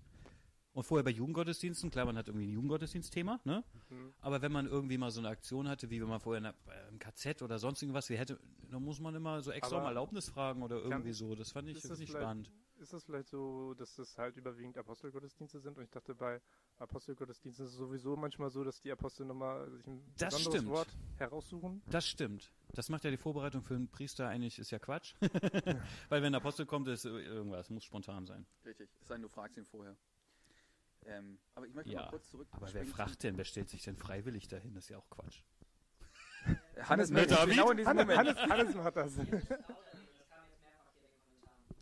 Und 0.72 0.84
vorher 0.84 1.02
bei 1.04 1.10
Jugendgottesdiensten, 1.10 1.90
klar, 1.90 2.04
man 2.06 2.16
hat 2.16 2.28
irgendwie 2.28 2.46
ein 2.46 2.52
Jugendgottesdienstthema, 2.52 3.40
ne? 3.44 3.64
Mhm. 3.88 4.12
Aber 4.20 4.40
wenn 4.40 4.52
man 4.52 4.66
irgendwie 4.66 4.98
mal 4.98 5.10
so 5.10 5.20
eine 5.20 5.28
Aktion 5.28 5.68
hatte, 5.68 5.90
wie 5.90 6.00
wenn 6.00 6.08
man 6.08 6.20
vorher 6.20 6.54
im 6.90 6.98
KZ 6.98 7.42
oder 7.42 7.58
sonst 7.58 7.82
irgendwas, 7.82 8.08
wie 8.08 8.16
hätte, 8.16 8.38
dann 8.70 8.82
muss 8.84 9.00
man 9.00 9.14
immer 9.16 9.42
so 9.42 9.50
extra 9.50 9.76
Aber 9.76 9.84
um 9.84 9.88
Erlaubnis 9.88 10.28
fragen 10.28 10.62
oder 10.62 10.76
irgendwie 10.76 11.10
kann- 11.10 11.12
so. 11.12 11.34
Das 11.34 11.50
fand 11.50 11.68
ich, 11.68 11.76
ist 11.76 11.82
find 11.82 11.92
das 11.92 12.00
ich 12.00 12.08
vielleicht- 12.10 12.22
spannend. 12.24 12.50
Ist 12.80 12.94
es 12.94 13.04
vielleicht 13.04 13.28
so, 13.28 13.74
dass 13.74 13.94
das 13.96 14.16
halt 14.16 14.36
überwiegend 14.36 14.78
Apostelgottesdienste 14.78 15.60
sind? 15.60 15.76
Und 15.76 15.84
ich 15.84 15.90
dachte, 15.90 16.14
bei 16.14 16.40
Apostelgottesdiensten 16.78 17.66
ist 17.66 17.72
es 17.72 17.76
sowieso 17.76 18.16
manchmal 18.16 18.48
so, 18.50 18.64
dass 18.64 18.80
die 18.80 18.90
Apostel 18.90 19.26
nochmal 19.26 19.70
sich 19.70 19.86
ein 19.86 20.02
Das 20.16 20.34
besonderes 20.34 20.60
stimmt. 20.60 20.68
Wort 20.74 20.88
heraussuchen. 21.18 21.82
Das 21.90 22.06
stimmt. 22.06 22.50
Das 22.72 22.88
macht 22.88 23.04
ja 23.04 23.10
die 23.10 23.18
Vorbereitung 23.18 23.62
für 23.62 23.74
einen 23.74 23.88
Priester 23.88 24.28
eigentlich, 24.28 24.58
ist 24.58 24.70
ja 24.70 24.78
Quatsch. 24.78 25.14
Weil 26.08 26.22
wenn 26.22 26.32
ein 26.32 26.36
Apostel 26.36 26.64
kommt, 26.64 26.88
ist 26.88 27.04
irgendwas, 27.04 27.68
muss 27.68 27.84
spontan 27.84 28.24
sein. 28.24 28.46
Richtig, 28.64 28.88
es 29.00 29.08
sei 29.08 29.14
denn, 29.16 29.22
du 29.22 29.28
fragst 29.28 29.58
ihn 29.58 29.66
vorher. 29.66 29.94
Ähm, 31.04 31.38
aber 31.54 31.66
ich 31.66 31.74
möchte 31.74 31.92
Ja, 31.92 32.02
mal 32.02 32.10
kurz 32.10 32.30
zurück. 32.30 32.48
Aber 32.52 32.72
wer 32.72 32.86
fragt 32.86 33.22
denn, 33.24 33.36
wer 33.36 33.44
stellt 33.44 33.68
sich 33.68 33.82
denn 33.82 33.96
freiwillig 33.96 34.48
dahin? 34.48 34.72
Das 34.74 34.84
ist 34.84 34.88
ja 34.90 34.96
auch 34.98 35.08
Quatsch. 35.10 35.42
Hannes 36.78 37.08
sich 37.08 37.26
David? 37.26 37.54
genau 37.54 37.70
in 37.72 37.76
diesem 37.76 37.90
Hannes, 37.90 38.06
Moment. 38.06 38.38
Hannes, 38.38 38.50
Hannes 38.50 38.74
macht 38.74 38.96
das. 38.96 39.12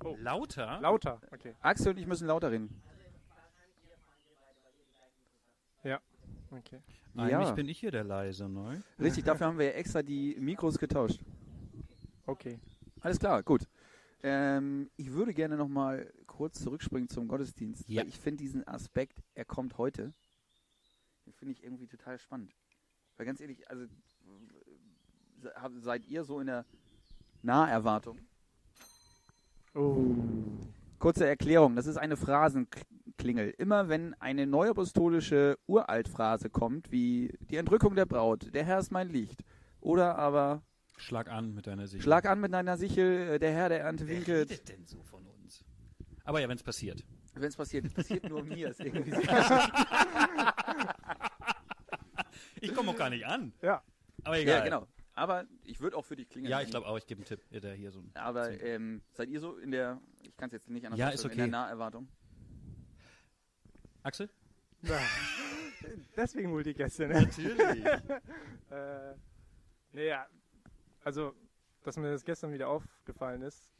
Oh. 0.04 0.16
Lauter? 0.20 0.80
Lauter, 0.80 1.20
okay. 1.32 1.54
Axel 1.60 1.92
und 1.92 1.98
ich 1.98 2.06
müssen 2.06 2.26
lauter 2.26 2.50
reden. 2.50 2.70
okay. 6.50 6.80
Eigentlich 7.16 7.48
Ja. 7.48 7.54
bin 7.54 7.68
ich 7.68 7.78
hier 7.78 7.90
der 7.90 8.04
Leise, 8.04 8.48
ne? 8.48 8.82
Richtig, 8.98 9.24
dafür 9.24 9.48
haben 9.48 9.58
wir 9.58 9.66
ja 9.66 9.72
extra 9.72 10.02
die 10.02 10.36
Mikros 10.38 10.78
getauscht. 10.78 11.20
Okay. 12.26 12.58
Alles 13.00 13.18
klar, 13.18 13.42
gut. 13.42 13.66
Ähm, 14.22 14.90
ich 14.96 15.12
würde 15.12 15.34
gerne 15.34 15.56
noch 15.56 15.68
mal 15.68 16.12
kurz 16.26 16.60
zurückspringen 16.60 17.08
zum 17.08 17.28
Gottesdienst. 17.28 17.88
Ja. 17.88 18.02
Weil 18.02 18.08
ich 18.08 18.18
finde 18.18 18.38
diesen 18.42 18.66
Aspekt, 18.66 19.22
er 19.34 19.44
kommt 19.44 19.78
heute, 19.78 20.12
den 21.26 21.32
finde 21.34 21.52
ich 21.52 21.62
irgendwie 21.62 21.86
total 21.86 22.18
spannend. 22.18 22.54
Weil 23.16 23.26
ganz 23.26 23.40
ehrlich, 23.40 23.68
also 23.70 23.86
seid 25.80 26.06
ihr 26.06 26.24
so 26.24 26.40
in 26.40 26.46
der 26.48 26.64
Naherwartung? 27.42 28.18
Oh. 29.78 30.04
Kurze 30.98 31.24
Erklärung, 31.26 31.76
das 31.76 31.86
ist 31.86 31.96
eine 31.98 32.16
Phrasenklingel. 32.16 33.54
Immer 33.58 33.88
wenn 33.88 34.14
eine 34.14 34.44
neuapostolische 34.46 35.56
Uraltphrase 35.68 36.50
kommt, 36.50 36.90
wie 36.90 37.32
die 37.48 37.56
Entrückung 37.56 37.94
der 37.94 38.04
Braut, 38.06 38.52
der 38.52 38.64
Herr 38.64 38.80
ist 38.80 38.90
mein 38.90 39.08
Licht, 39.08 39.44
oder 39.80 40.18
aber 40.18 40.62
Schlag 40.96 41.30
an 41.30 41.54
mit 41.54 41.68
deiner 41.68 41.86
Sicht. 41.86 42.02
Schlag 42.02 42.26
an 42.26 42.40
mit 42.40 42.52
deiner 42.52 42.76
Sichel, 42.76 43.34
äh, 43.34 43.38
der 43.38 43.52
Herr 43.52 43.68
der 43.68 43.82
Ernte 43.82 44.08
Wer 44.08 44.16
winkelt. 44.16 44.50
redet 44.50 44.68
denn 44.68 44.84
so 44.84 45.00
von 45.04 45.24
uns? 45.26 45.64
Aber 46.24 46.40
ja, 46.40 46.48
wenn 46.48 46.56
es 46.56 46.64
passiert. 46.64 47.04
Wenn 47.34 47.44
es 47.44 47.56
passiert, 47.56 47.84
es 47.86 47.94
passiert 47.94 48.28
nur 48.28 48.42
mir. 48.42 48.70
Ist 48.70 48.80
irgendwie 48.80 49.12
so. 49.12 49.20
Ich 52.60 52.74
komme 52.74 52.90
auch 52.90 52.96
gar 52.96 53.10
nicht 53.10 53.24
an. 53.24 53.52
Ja. 53.62 53.80
Aber 54.24 54.38
egal. 54.38 54.58
ja, 54.58 54.64
genau. 54.64 54.86
Aber 55.18 55.46
ich 55.64 55.80
würde 55.80 55.96
auch 55.96 56.04
für 56.04 56.16
dich 56.16 56.28
klingeln. 56.28 56.50
Ja, 56.50 56.60
ich 56.60 56.70
glaube 56.70 56.86
auch, 56.86 56.96
ich 56.96 57.06
gebe 57.06 57.18
einen 57.18 57.26
Tipp. 57.26 57.40
Ja, 57.50 57.60
Der 57.60 57.74
hier 57.74 57.90
so 57.90 58.02
Aber 58.14 58.50
ähm, 58.62 59.02
seid 59.12 59.28
ihr 59.28 59.40
so 59.40 59.56
in 59.56 59.70
der, 59.70 60.00
ich 60.22 60.36
kann 60.36 60.48
es 60.48 60.52
jetzt 60.52 60.70
nicht 60.70 60.86
anders 60.86 60.98
Ja, 60.98 61.08
ist 61.08 61.24
in 61.24 61.30
der 61.30 61.44
okay. 61.44 61.50
Naherwartung? 61.50 62.08
Axel? 64.02 64.30
Ja. 64.82 64.98
Deswegen 66.16 66.52
wohl 66.52 66.62
die 66.62 66.74
Gäste, 66.74 67.08
ne? 67.08 67.22
Natürlich. 67.22 67.84
äh, 68.70 69.14
naja, 69.92 70.26
also, 71.02 71.34
dass 71.82 71.96
mir 71.96 72.10
das 72.10 72.24
gestern 72.24 72.52
wieder 72.52 72.68
aufgefallen 72.68 73.42
ist, 73.42 73.70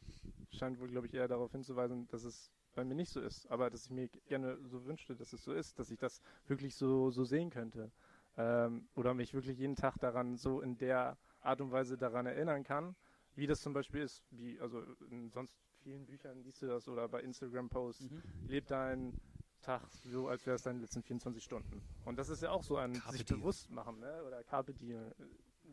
scheint 0.51 0.79
wohl, 0.79 0.89
glaube 0.89 1.07
ich, 1.07 1.13
eher 1.13 1.27
darauf 1.27 1.51
hinzuweisen, 1.51 2.07
dass 2.09 2.23
es 2.23 2.51
bei 2.75 2.83
mir 2.83 2.95
nicht 2.95 3.11
so 3.11 3.21
ist. 3.21 3.49
Aber 3.49 3.69
dass 3.69 3.85
ich 3.85 3.91
mir 3.91 4.09
gerne 4.27 4.57
so 4.65 4.85
wünschte, 4.85 5.15
dass 5.15 5.33
es 5.33 5.43
so 5.43 5.53
ist, 5.53 5.79
dass 5.79 5.89
ich 5.89 5.99
das 5.99 6.21
wirklich 6.47 6.75
so, 6.75 7.11
so 7.11 7.23
sehen 7.23 7.49
könnte. 7.49 7.91
Ähm, 8.37 8.87
oder 8.95 9.13
mich 9.13 9.33
wirklich 9.33 9.57
jeden 9.57 9.75
Tag 9.75 9.97
daran 9.99 10.37
so 10.37 10.61
in 10.61 10.77
der 10.77 11.17
Art 11.41 11.61
und 11.61 11.71
Weise 11.71 11.97
daran 11.97 12.25
erinnern 12.25 12.63
kann, 12.63 12.95
wie 13.35 13.47
das 13.47 13.61
zum 13.61 13.73
Beispiel 13.73 14.01
ist, 14.01 14.23
wie, 14.31 14.59
also 14.59 14.81
in 15.09 15.29
sonst 15.31 15.57
vielen 15.83 16.05
Büchern 16.05 16.41
liest 16.43 16.61
du 16.61 16.67
das 16.67 16.87
oder 16.87 17.07
bei 17.07 17.21
Instagram-Posts, 17.21 18.09
Mhm. 18.09 18.23
lebt 18.47 18.71
dein 18.71 19.13
Tag 19.61 19.81
so, 19.89 20.27
als 20.27 20.45
wäre 20.45 20.55
es 20.55 20.63
deine 20.63 20.79
letzten 20.79 21.03
24 21.03 21.43
Stunden. 21.43 21.81
Und 22.05 22.17
das 22.17 22.29
ist 22.29 22.41
ja 22.41 22.51
auch 22.51 22.63
so 22.63 22.77
ein 22.77 22.93
Carpe 22.93 23.11
sich 23.17 23.25
diem. 23.25 23.39
bewusst 23.39 23.69
machen, 23.71 23.99
ne? 23.99 24.23
Oder 24.23 24.43
Carpe 24.43 24.73
Diem. 24.73 25.11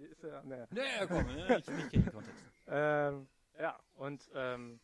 Äh, 0.00 0.04
Ist 0.06 0.22
ja, 0.22 0.42
ne. 0.42 0.68
Naja, 0.70 1.06
komm, 1.06 1.24
ne? 1.26 1.56
ich, 1.58 1.68
ich 1.68 1.88
kenne 1.88 2.04
den 2.04 2.12
Kontext. 2.12 2.44
Ähm, 2.68 3.28
ja, 3.60 3.78
und 3.94 4.28
ähm, 4.34 4.80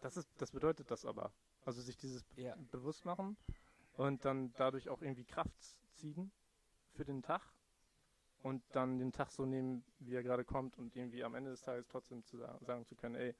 das 0.00 0.16
ist, 0.18 0.28
das 0.38 0.50
bedeutet 0.52 0.90
das 0.90 1.04
aber. 1.06 1.32
Also 1.64 1.80
sich 1.80 1.96
dieses 1.96 2.24
Ja. 2.36 2.54
bewusst 2.70 3.04
machen 3.06 3.36
und 3.94 4.24
dann 4.24 4.52
dadurch 4.54 4.88
auch 4.90 5.00
irgendwie 5.02 5.24
Kraft 5.24 5.76
ziehen 5.94 6.30
für 6.92 7.04
den 7.06 7.22
Tag 7.22 7.40
und 8.42 8.62
dann 8.72 8.98
den 8.98 9.12
Tag 9.12 9.30
so 9.30 9.44
nehmen, 9.44 9.84
wie 9.98 10.14
er 10.14 10.22
gerade 10.22 10.44
kommt 10.44 10.78
und 10.78 10.96
irgendwie 10.96 11.22
am 11.24 11.34
Ende 11.34 11.50
des 11.50 11.60
Tages 11.62 11.86
trotzdem 11.88 12.24
zu 12.24 12.36
sagen, 12.38 12.64
sagen 12.64 12.84
zu 12.86 12.94
können, 12.94 13.14
ey, 13.16 13.34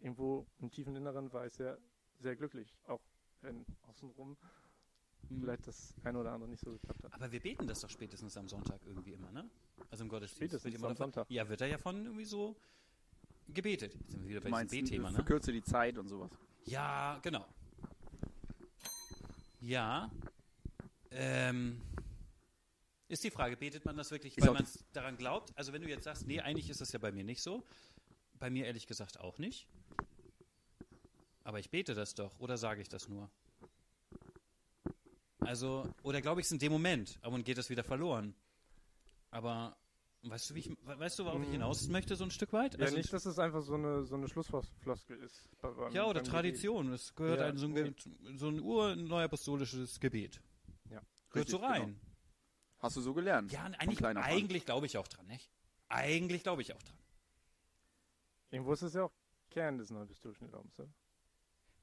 irgendwo 0.00 0.46
im 0.58 0.70
tiefen 0.70 0.94
Inneren 0.96 1.32
war 1.32 1.46
ich 1.46 1.52
sehr, 1.54 1.78
sehr 2.18 2.36
glücklich, 2.36 2.76
auch 2.86 3.00
wenn 3.40 3.64
außenrum 3.82 4.36
Hm. 5.28 5.40
vielleicht 5.40 5.66
das 5.68 5.94
ein 6.02 6.16
oder 6.16 6.32
andere 6.32 6.50
nicht 6.50 6.60
so 6.64 6.72
geklappt 6.72 7.04
hat. 7.04 7.14
Aber 7.14 7.30
wir 7.30 7.38
beten 7.40 7.66
das 7.68 7.80
doch 7.80 7.88
spätestens 7.88 8.36
am 8.36 8.48
Sonntag 8.48 8.80
irgendwie 8.84 9.12
immer, 9.12 9.30
ne? 9.30 9.48
Also 9.90 10.02
im 10.02 10.08
Gottesdienst. 10.10 10.54
Spätestens 10.56 10.74
am 10.76 10.80
davon- 10.82 10.96
Sonntag. 10.96 11.30
Ja, 11.30 11.48
wird 11.48 11.60
da 11.60 11.66
ja 11.66 11.78
von 11.78 12.04
irgendwie 12.04 12.24
so 12.24 12.56
gebetet. 13.48 13.94
Jetzt 13.94 14.10
sind 14.10 14.22
wir 14.24 14.28
wieder 14.30 14.40
bei 14.40 14.50
meinst, 14.50 14.72
diesem 14.74 14.84
B-Thema, 14.86 15.10
ne? 15.10 15.14
verkürze 15.16 15.52
die 15.52 15.62
Zeit 15.62 15.96
und 15.96 16.08
sowas. 16.08 16.30
Ja, 16.64 17.18
genau. 17.22 17.46
Ja. 19.60 20.10
Ähm, 21.12 21.80
ist 23.12 23.22
die 23.24 23.30
Frage, 23.30 23.56
betet 23.56 23.84
man 23.84 23.96
das 23.96 24.10
wirklich, 24.10 24.34
weil 24.40 24.52
man 24.52 24.66
daran 24.92 25.16
glaubt? 25.16 25.52
Also 25.56 25.72
wenn 25.72 25.82
du 25.82 25.88
jetzt 25.88 26.04
sagst, 26.04 26.26
nee, 26.26 26.40
eigentlich 26.40 26.68
ist 26.70 26.80
das 26.80 26.92
ja 26.92 26.98
bei 26.98 27.12
mir 27.12 27.24
nicht 27.24 27.42
so. 27.42 27.62
Bei 28.38 28.50
mir 28.50 28.66
ehrlich 28.66 28.86
gesagt 28.86 29.20
auch 29.20 29.38
nicht. 29.38 29.68
Aber 31.44 31.58
ich 31.60 31.70
bete 31.70 31.94
das 31.94 32.14
doch, 32.14 32.38
oder 32.40 32.56
sage 32.56 32.80
ich 32.82 32.88
das 32.88 33.08
nur? 33.08 33.30
Also, 35.40 35.92
oder 36.02 36.20
glaube 36.22 36.40
ich 36.40 36.46
es 36.46 36.52
in 36.52 36.58
dem 36.58 36.72
Moment, 36.72 37.18
aber 37.22 37.32
dann 37.36 37.44
geht 37.44 37.58
das 37.58 37.68
wieder 37.68 37.82
verloren. 37.82 38.34
Aber 39.30 39.76
weißt 40.22 40.50
du, 40.50 40.54
wie 40.54 40.60
ich, 40.60 40.70
weißt 40.84 41.18
du, 41.18 41.24
worauf 41.24 41.42
ich 41.42 41.48
Mm. 41.48 41.52
hinaus 41.52 41.88
möchte, 41.88 42.14
so 42.14 42.22
ein 42.24 42.30
Stück 42.30 42.52
weit? 42.52 42.74
Ja, 42.74 42.84
Also- 42.84 42.96
nicht, 42.96 43.12
dass 43.12 43.26
es 43.26 43.38
einfach 43.40 43.62
so 43.62 43.74
eine, 43.74 44.04
so 44.04 44.14
eine 44.14 44.28
Schlussfloskel 44.28 45.18
ist. 45.18 45.48
ja, 45.92 46.06
oder 46.06 46.22
Tradition. 46.22 46.92
Es 46.92 47.14
gehört 47.14 47.40
Ja, 47.40 47.46
ein, 47.46 47.56
so, 47.58 47.66
ein, 47.66 47.94
so 48.36 48.48
ein 48.48 48.60
urneuapostolisches 48.60 49.98
Gebet. 49.98 50.40
Ja. 50.90 51.00
Gehört 51.30 51.48
so 51.48 51.56
Richtig, 51.56 51.70
rein. 51.80 51.86
genau. 51.86 52.11
Hast 52.82 52.96
du 52.96 53.00
so 53.00 53.14
gelernt? 53.14 53.52
Ja, 53.52 53.62
eigentlich, 53.78 54.04
eigentlich 54.04 54.64
glaube 54.64 54.86
ich 54.86 54.98
auch 54.98 55.06
dran, 55.06 55.26
nicht? 55.28 55.48
Eigentlich 55.88 56.42
glaube 56.42 56.62
ich 56.62 56.74
auch 56.74 56.82
dran. 56.82 56.98
Irgendwo 58.50 58.72
ist 58.72 58.82
es 58.82 58.94
ja 58.94 59.04
auch 59.04 59.12
Kern 59.50 59.78
des 59.78 59.88
Glaubens. 59.88 60.78
Oder? 60.78 60.88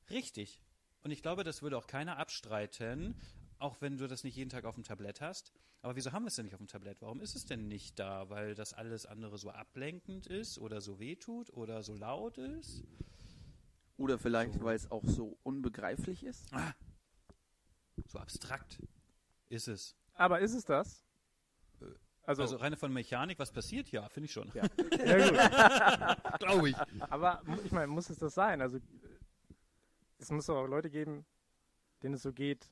Richtig. 0.09 0.61
Und 1.01 1.11
ich 1.11 1.21
glaube, 1.21 1.45
das 1.45 1.61
würde 1.61 1.77
auch 1.77 1.87
keiner 1.87 2.17
abstreiten, 2.17 3.15
auch 3.59 3.79
wenn 3.79 3.97
du 3.97 4.07
das 4.07 4.25
nicht 4.25 4.35
jeden 4.35 4.49
Tag 4.49 4.65
auf 4.65 4.75
dem 4.75 4.83
Tablett 4.83 5.21
hast. 5.21 5.53
Aber 5.81 5.95
wieso 5.95 6.11
haben 6.11 6.23
wir 6.23 6.27
es 6.27 6.35
denn 6.35 6.45
nicht 6.45 6.55
auf 6.55 6.59
dem 6.59 6.67
Tablett? 6.67 7.01
Warum 7.01 7.21
ist 7.21 7.35
es 7.35 7.45
denn 7.45 7.69
nicht 7.69 7.97
da? 7.97 8.29
Weil 8.29 8.53
das 8.53 8.73
alles 8.73 9.05
andere 9.05 9.37
so 9.37 9.51
ablenkend 9.51 10.27
ist 10.27 10.59
oder 10.59 10.81
so 10.81 10.99
wehtut 10.99 11.51
oder 11.53 11.81
so 11.81 11.95
laut 11.95 12.37
ist? 12.37 12.83
Oder 13.95 14.19
vielleicht, 14.19 14.55
So. 14.55 14.63
weil 14.63 14.75
es 14.75 14.91
auch 14.91 15.05
so 15.05 15.37
unbegreiflich 15.43 16.23
ist? 16.23 16.53
Ah, 16.53 16.73
so 18.05 18.19
abstrakt 18.19 18.81
ist 19.47 19.67
es. 19.69 19.95
Aber 20.19 20.39
ist 20.41 20.53
es 20.53 20.65
das? 20.65 21.03
Äh, 21.81 21.85
Also, 22.23 22.41
Also 22.43 22.57
reine 22.57 22.75
von 22.75 22.91
Mechanik, 22.93 23.39
was 23.39 23.51
passiert? 23.51 23.89
Ja, 23.91 24.07
finde 24.09 24.25
ich 24.25 24.33
schon. 24.33 24.51
Ja. 24.53 24.63
ja 25.05 26.15
gut. 26.35 26.39
glaube 26.39 26.69
ich. 26.69 26.75
Aber 27.09 27.41
ich 27.63 27.71
meine, 27.71 27.87
muss 27.87 28.09
es 28.09 28.17
das 28.17 28.33
sein? 28.35 28.61
Also, 28.61 28.77
äh, 28.77 28.81
es 30.19 30.29
muss 30.29 30.45
doch 30.47 30.57
auch 30.57 30.67
Leute 30.67 30.89
geben, 30.89 31.25
denen 32.03 32.15
es 32.15 32.21
so 32.23 32.33
geht, 32.33 32.69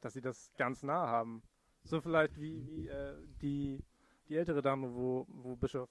dass 0.00 0.14
sie 0.14 0.20
das 0.20 0.50
ganz 0.56 0.82
nah 0.82 1.06
haben. 1.06 1.42
So 1.84 2.00
vielleicht 2.00 2.36
wie, 2.40 2.66
wie 2.66 2.88
äh, 2.88 3.14
die, 3.40 3.84
die 4.28 4.36
ältere 4.36 4.60
Dame, 4.60 4.92
wo, 4.92 5.26
wo 5.28 5.54
Bischof 5.54 5.88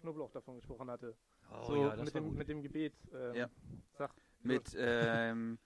Knoblauch 0.00 0.30
davon 0.30 0.56
gesprochen 0.56 0.88
hatte. 0.90 1.16
Oh 1.50 1.62
so 1.64 1.76
ja, 1.76 1.96
das 1.96 2.04
mit, 2.04 2.14
war 2.14 2.20
dem, 2.20 2.28
gut. 2.28 2.38
mit 2.38 2.48
dem 2.48 2.62
Gebet. 2.62 2.94
Ähm, 3.12 3.34
Ja. 3.34 3.50
Sag, 3.98 4.14
Mit, 4.40 4.74
ähm, 4.78 5.58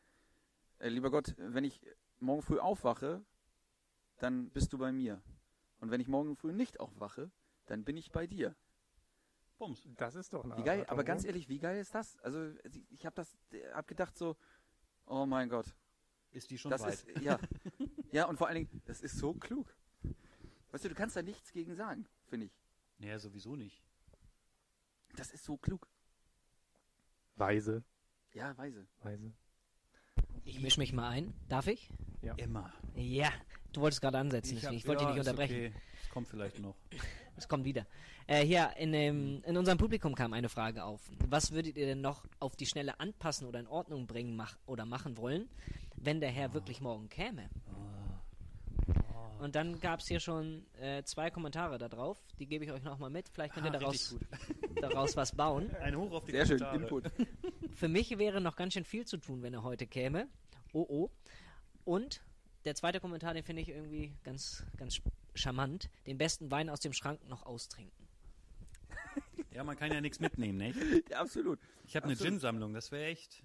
äh, 0.79 0.89
lieber 0.89 1.11
Gott, 1.11 1.35
wenn 1.37 1.65
ich 1.65 1.81
morgen 2.21 2.43
früh 2.43 2.59
aufwache, 2.59 3.23
dann 4.19 4.51
bist 4.51 4.73
du 4.73 4.79
bei 4.79 4.93
mir. 4.93 5.23
Und 5.81 5.91
wenn 5.91 6.01
ich 6.01 6.09
morgen 6.09 6.37
früh 6.37 6.53
nicht 6.53 6.81
aufwache, 6.81 7.31
dann 7.67 7.85
bin 7.85 7.97
ich 7.97 8.11
bei 8.11 8.27
dir. 8.27 8.55
Bums. 9.59 9.83
das 9.97 10.15
ist 10.15 10.33
doch 10.33 10.45
eine 10.45 10.57
Wie 10.57 10.63
geil, 10.63 10.85
aber 10.89 11.03
ganz 11.03 11.25
ehrlich, 11.25 11.49
wie 11.49 11.59
geil 11.59 11.81
ist 11.81 11.95
das? 11.95 12.17
Also, 12.19 12.53
ich 12.91 13.05
habe 13.05 13.15
das, 13.17 13.37
hab 13.73 13.89
gedacht 13.89 14.17
so, 14.17 14.37
oh 15.07 15.27
mein 15.27 15.49
Gott, 15.49 15.75
Ist 16.31 16.51
die 16.51 16.59
schon 16.59 16.71
das 16.71 16.83
weit. 16.83 16.93
ist, 16.95 17.21
ja, 17.21 17.39
ja, 18.13 18.27
und 18.27 18.37
vor 18.37 18.47
allen 18.47 18.67
Dingen, 18.67 18.83
das 18.85 19.01
ist 19.01 19.19
so 19.19 19.35
klug. 19.35 19.75
Weißt 20.71 20.85
du, 20.85 20.89
du 20.89 20.95
kannst 20.95 21.17
da 21.17 21.23
nichts 21.23 21.51
gegen 21.51 21.75
sagen, 21.75 22.07
finde 22.27 22.47
ich. 22.47 22.53
Naja, 22.99 23.19
sowieso 23.19 23.57
nicht. 23.57 23.83
Das 25.17 25.33
ist 25.33 25.45
so 25.45 25.57
klug. 25.57 25.89
Weise. 27.35 27.83
Ja, 28.35 28.57
weise. 28.59 28.87
Weise. 29.01 29.33
Ich 30.49 30.61
mische 30.61 30.81
mich 30.81 30.95
mal 30.95 31.11
ein. 31.11 31.35
Darf 31.51 31.67
ich? 31.67 31.91
Immer. 32.39 32.73
Ja. 32.95 33.31
Du 33.73 33.83
wolltest 33.83 34.01
gerade 34.01 34.17
ansetzen, 34.17 34.55
deswegen. 34.55 34.77
Ich, 34.77 34.87
wollte 34.87 35.03
ja, 35.03 35.09
dich 35.09 35.19
nicht 35.19 35.29
unterbrechen. 35.29 35.57
Okay. 35.57 35.73
Es 36.03 36.09
kommt 36.09 36.27
vielleicht 36.29 36.59
noch. 36.59 36.75
Es 37.37 37.47
kommt 37.47 37.67
wieder. 37.67 37.87
Äh, 38.27 38.47
hier, 38.47 38.71
in, 38.79 38.93
dem, 38.93 39.43
in 39.45 39.57
unserem 39.59 39.77
Publikum 39.77 40.15
kam 40.15 40.33
eine 40.33 40.49
Frage 40.49 40.85
auf. 40.85 41.03
Was 41.29 41.53
würdet 41.53 41.77
ihr 41.77 41.85
denn 41.85 42.01
noch 42.01 42.25
auf 42.41 42.57
die 42.57 42.65
Schnelle 42.67 42.99
anpassen 42.99 43.47
oder 43.47 43.61
in 43.61 43.67
Ordnung 43.67 44.07
bringen 44.07 44.37
mach, 44.37 44.57
oder 44.65 44.87
machen 44.87 45.19
wollen, 45.19 45.51
wenn 45.97 46.21
der 46.21 46.31
Herr 46.31 46.55
wirklich 46.55 46.81
morgen 46.81 47.11
käme? 47.11 47.51
Und 49.39 49.55
dann 49.55 49.79
gab 49.81 50.01
es 50.01 50.09
hier 50.09 50.21
schon 50.21 50.67
äh, 50.81 51.03
zwei 51.05 51.31
Kommentare 51.31 51.79
da 51.79 51.89
drauf. 51.89 52.19
Die 52.39 52.47
gebe 52.47 52.65
ich 52.65 52.73
euch 52.73 52.83
nochmal 52.83 53.11
mit. 53.11 53.29
Vielleicht 53.29 53.55
könnt 53.55 53.67
ihr 53.67 53.75
Ah, 53.75 53.79
daraus, 53.79 54.17
daraus 54.81 55.17
was 55.17 55.33
bauen. 55.35 55.75
Ein 55.81 55.97
Hoch 55.97 56.11
auf 56.13 56.25
die 56.25 56.33
Sehr 56.33 56.47
schön, 56.47 56.59
Kommentare. 56.59 56.83
Input. 56.83 57.13
Für 57.77 57.89
mich 57.89 58.17
wäre 58.19 58.41
noch 58.41 58.57
ganz 58.57 58.75
schön 58.75 58.85
viel 58.85 59.07
zu 59.07 59.17
tun, 59.19 59.43
wenn 59.43 59.55
er 59.55 59.63
heute 59.63 59.87
käme. 59.87 60.29
Oh 60.73 60.85
oh. 60.89 61.11
Und 61.85 62.21
der 62.65 62.75
zweite 62.75 63.01
Kommentar, 63.01 63.35
den 63.35 63.45
finde 63.45 63.63
ich 63.63 63.69
irgendwie 63.69 64.13
ganz, 64.25 64.65
ganz 64.77 65.01
charmant. 65.35 65.89
Den 66.07 66.19
besten 66.19 66.51
Wein 66.51 66.69
aus 66.69 66.81
dem 66.81 66.93
Schrank 66.93 67.27
noch 67.29 67.45
austrinken. 67.47 68.07
Ja, 69.53 69.65
man 69.65 69.77
kann 69.77 69.91
ja 69.93 70.01
nichts 70.01 70.21
mitnehmen, 70.21 70.59
nicht? 70.59 70.79
Ja, 71.11 71.21
absolut. 71.21 71.59
Ich 71.85 71.97
habe 71.97 72.07
eine. 72.07 72.17
Gin-Sammlung, 72.17 72.75
das 72.75 72.93
wäre 72.93 73.07
echt. 73.07 73.43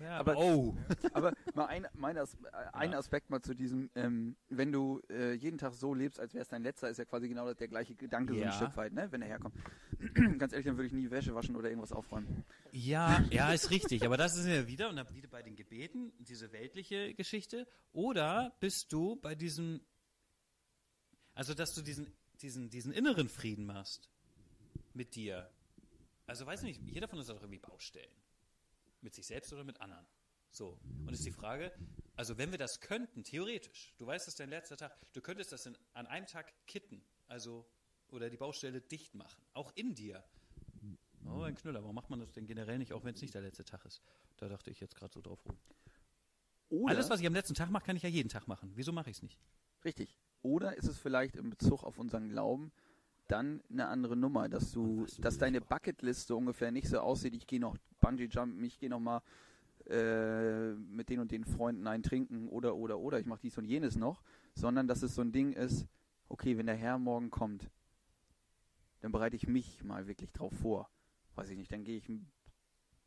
Ja, 0.00 0.18
Aber- 0.18 0.36
oh. 0.36 0.76
Aber 1.12 1.32
mal 1.54 1.66
ein, 1.66 1.86
mein 1.94 2.18
As 2.18 2.34
äh, 2.34 2.48
ein 2.72 2.94
Aspekt 2.94 3.30
mal 3.30 3.40
zu 3.40 3.54
diesem, 3.54 3.90
ähm, 3.94 4.36
wenn 4.48 4.72
du 4.72 5.00
äh, 5.08 5.32
jeden 5.34 5.58
Tag 5.58 5.72
so 5.74 5.94
lebst, 5.94 6.20
als 6.20 6.34
wäre 6.34 6.42
es 6.42 6.48
dein 6.48 6.62
letzter, 6.62 6.88
ist 6.90 6.98
ja 6.98 7.04
quasi 7.04 7.28
genau 7.28 7.52
der 7.54 7.68
gleiche 7.68 7.94
Gedanke 7.94 8.34
so 8.34 8.38
Ja. 8.40 8.46
ein 8.46 8.52
Stück 8.52 8.76
weit, 8.76 8.92
ne? 8.92 9.10
wenn 9.10 9.22
er 9.22 9.28
herkommt. 9.28 9.54
Ganz 10.38 10.52
ehrlich, 10.52 10.66
dann 10.66 10.76
würde 10.76 10.86
ich 10.88 10.92
nie 10.92 11.10
Wäsche 11.10 11.34
waschen 11.34 11.56
oder 11.56 11.68
irgendwas 11.68 11.92
aufräumen. 11.92 12.44
Ja, 12.72 13.24
ja, 13.30 13.52
ist 13.52 13.70
richtig. 13.70 14.04
Aber 14.04 14.16
das 14.16 14.36
ist 14.36 14.46
ja 14.46 14.66
wieder, 14.66 14.90
und 14.90 14.96
dann 14.96 15.12
wieder 15.14 15.28
bei 15.28 15.42
den 15.42 15.56
Gebeten, 15.56 16.12
diese 16.18 16.52
weltliche 16.52 17.14
Geschichte. 17.14 17.66
Oder 17.92 18.54
bist 18.60 18.92
du 18.92 19.16
bei 19.16 19.34
diesem, 19.34 19.80
also 21.34 21.54
dass 21.54 21.74
du 21.74 21.82
diesen, 21.82 22.12
diesen, 22.42 22.68
diesen 22.70 22.92
inneren 22.92 23.28
Frieden 23.28 23.64
machst 23.66 24.10
mit 24.92 25.14
dir. 25.14 25.50
Also 26.26 26.44
weiß 26.44 26.62
nicht, 26.62 26.82
jeder 26.82 27.08
von 27.08 27.18
uns 27.18 27.28
hat 27.28 27.36
doch 27.36 27.42
irgendwie 27.42 27.60
Baustellen. 27.60 28.10
Mit 29.06 29.14
sich 29.14 29.24
selbst 29.24 29.52
oder 29.52 29.62
mit 29.62 29.80
anderen. 29.80 30.04
So. 30.50 30.80
Und 31.06 31.12
ist 31.12 31.24
die 31.24 31.30
Frage, 31.30 31.72
also 32.16 32.38
wenn 32.38 32.50
wir 32.50 32.58
das 32.58 32.80
könnten, 32.80 33.22
theoretisch, 33.22 33.94
du 33.98 34.06
weißt, 34.06 34.26
es 34.26 34.34
ist 34.34 34.40
dein 34.40 34.50
letzter 34.50 34.76
Tag, 34.76 34.98
du 35.12 35.20
könntest 35.20 35.52
das 35.52 35.64
in, 35.64 35.78
an 35.92 36.08
einem 36.08 36.26
Tag 36.26 36.52
kitten, 36.66 37.04
also, 37.28 37.70
oder 38.08 38.30
die 38.30 38.36
Baustelle 38.36 38.80
dicht 38.80 39.14
machen, 39.14 39.40
auch 39.52 39.70
in 39.76 39.94
dir. 39.94 40.24
Oh, 41.24 41.42
ein 41.42 41.54
Knüller, 41.54 41.82
warum 41.82 41.94
macht 41.94 42.10
man 42.10 42.18
das 42.18 42.32
denn 42.32 42.48
generell 42.48 42.78
nicht, 42.78 42.92
auch 42.92 43.04
wenn 43.04 43.14
es 43.14 43.22
nicht 43.22 43.32
der 43.32 43.42
letzte 43.42 43.64
Tag 43.64 43.84
ist? 43.84 44.02
Da 44.38 44.48
dachte 44.48 44.72
ich 44.72 44.80
jetzt 44.80 44.96
gerade 44.96 45.12
so 45.12 45.20
drauf 45.20 45.44
rum. 45.46 45.56
Oder, 46.68 46.94
Alles, 46.94 47.08
was 47.10 47.20
ich 47.20 47.26
am 47.28 47.34
letzten 47.34 47.54
Tag 47.54 47.70
mache, 47.70 47.84
kann 47.84 47.94
ich 47.94 48.02
ja 48.02 48.08
jeden 48.08 48.28
Tag 48.28 48.48
machen. 48.48 48.72
Wieso 48.74 48.90
mache 48.90 49.10
ich 49.10 49.18
es 49.18 49.22
nicht? 49.22 49.38
richtig. 49.84 50.18
Oder 50.42 50.76
ist 50.76 50.88
es 50.88 50.98
vielleicht 50.98 51.36
in 51.36 51.48
Bezug 51.48 51.84
auf 51.84 51.98
unseren 51.98 52.28
Glauben 52.28 52.72
dann 53.28 53.62
eine 53.70 53.88
andere 53.88 54.16
Nummer, 54.16 54.48
dass 54.48 54.72
du, 54.72 55.06
du 55.06 55.22
dass 55.22 55.38
deine 55.38 55.60
Bucketliste 55.60 56.34
ungefähr 56.34 56.70
nicht 56.70 56.88
so 56.88 56.98
aussieht, 56.98 57.34
ich 57.34 57.46
gehe 57.46 57.60
noch 57.60 57.76
Bungee 58.00 58.26
Jumpen, 58.26 58.62
ich 58.64 58.78
gehe 58.78 58.90
noch 58.90 59.00
mal 59.00 59.22
äh, 59.88 60.72
mit 60.72 61.08
den 61.08 61.20
und 61.20 61.30
den 61.30 61.44
Freunden 61.44 61.86
ein 61.86 62.02
trinken 62.02 62.48
oder 62.48 62.76
oder 62.76 62.98
oder. 62.98 63.20
Ich 63.20 63.26
mache 63.26 63.40
dies 63.42 63.58
und 63.58 63.64
jenes 63.64 63.96
noch, 63.96 64.22
sondern 64.54 64.88
dass 64.88 65.02
es 65.02 65.14
so 65.14 65.22
ein 65.22 65.32
Ding 65.32 65.52
ist, 65.52 65.86
okay, 66.28 66.58
wenn 66.58 66.66
der 66.66 66.76
Herr 66.76 66.98
morgen 66.98 67.30
kommt, 67.30 67.70
dann 69.00 69.12
bereite 69.12 69.36
ich 69.36 69.46
mich 69.46 69.84
mal 69.84 70.06
wirklich 70.06 70.32
drauf 70.32 70.52
vor. 70.60 70.90
Weiß 71.34 71.50
ich 71.50 71.56
nicht, 71.56 71.70
dann 71.70 71.84
gehe 71.84 71.98
ich, 71.98 72.10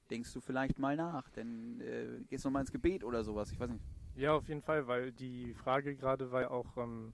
denkst 0.09 0.33
du 0.33 0.39
vielleicht 0.39 0.79
mal 0.79 0.95
nach, 0.95 1.29
dann 1.31 1.81
äh, 1.81 2.21
gehst 2.27 2.45
noch 2.45 2.51
mal 2.51 2.61
ins 2.61 2.71
Gebet 2.71 3.03
oder 3.03 3.23
sowas, 3.23 3.51
ich 3.51 3.59
weiß 3.59 3.71
nicht. 3.71 3.83
Ja, 4.15 4.33
auf 4.33 4.47
jeden 4.47 4.61
Fall, 4.61 4.88
weil 4.88 5.11
die 5.11 5.53
Frage 5.53 5.95
gerade 5.95 6.31
war 6.31 6.41
ja 6.41 6.51
auch, 6.51 6.77
ähm, 6.77 7.13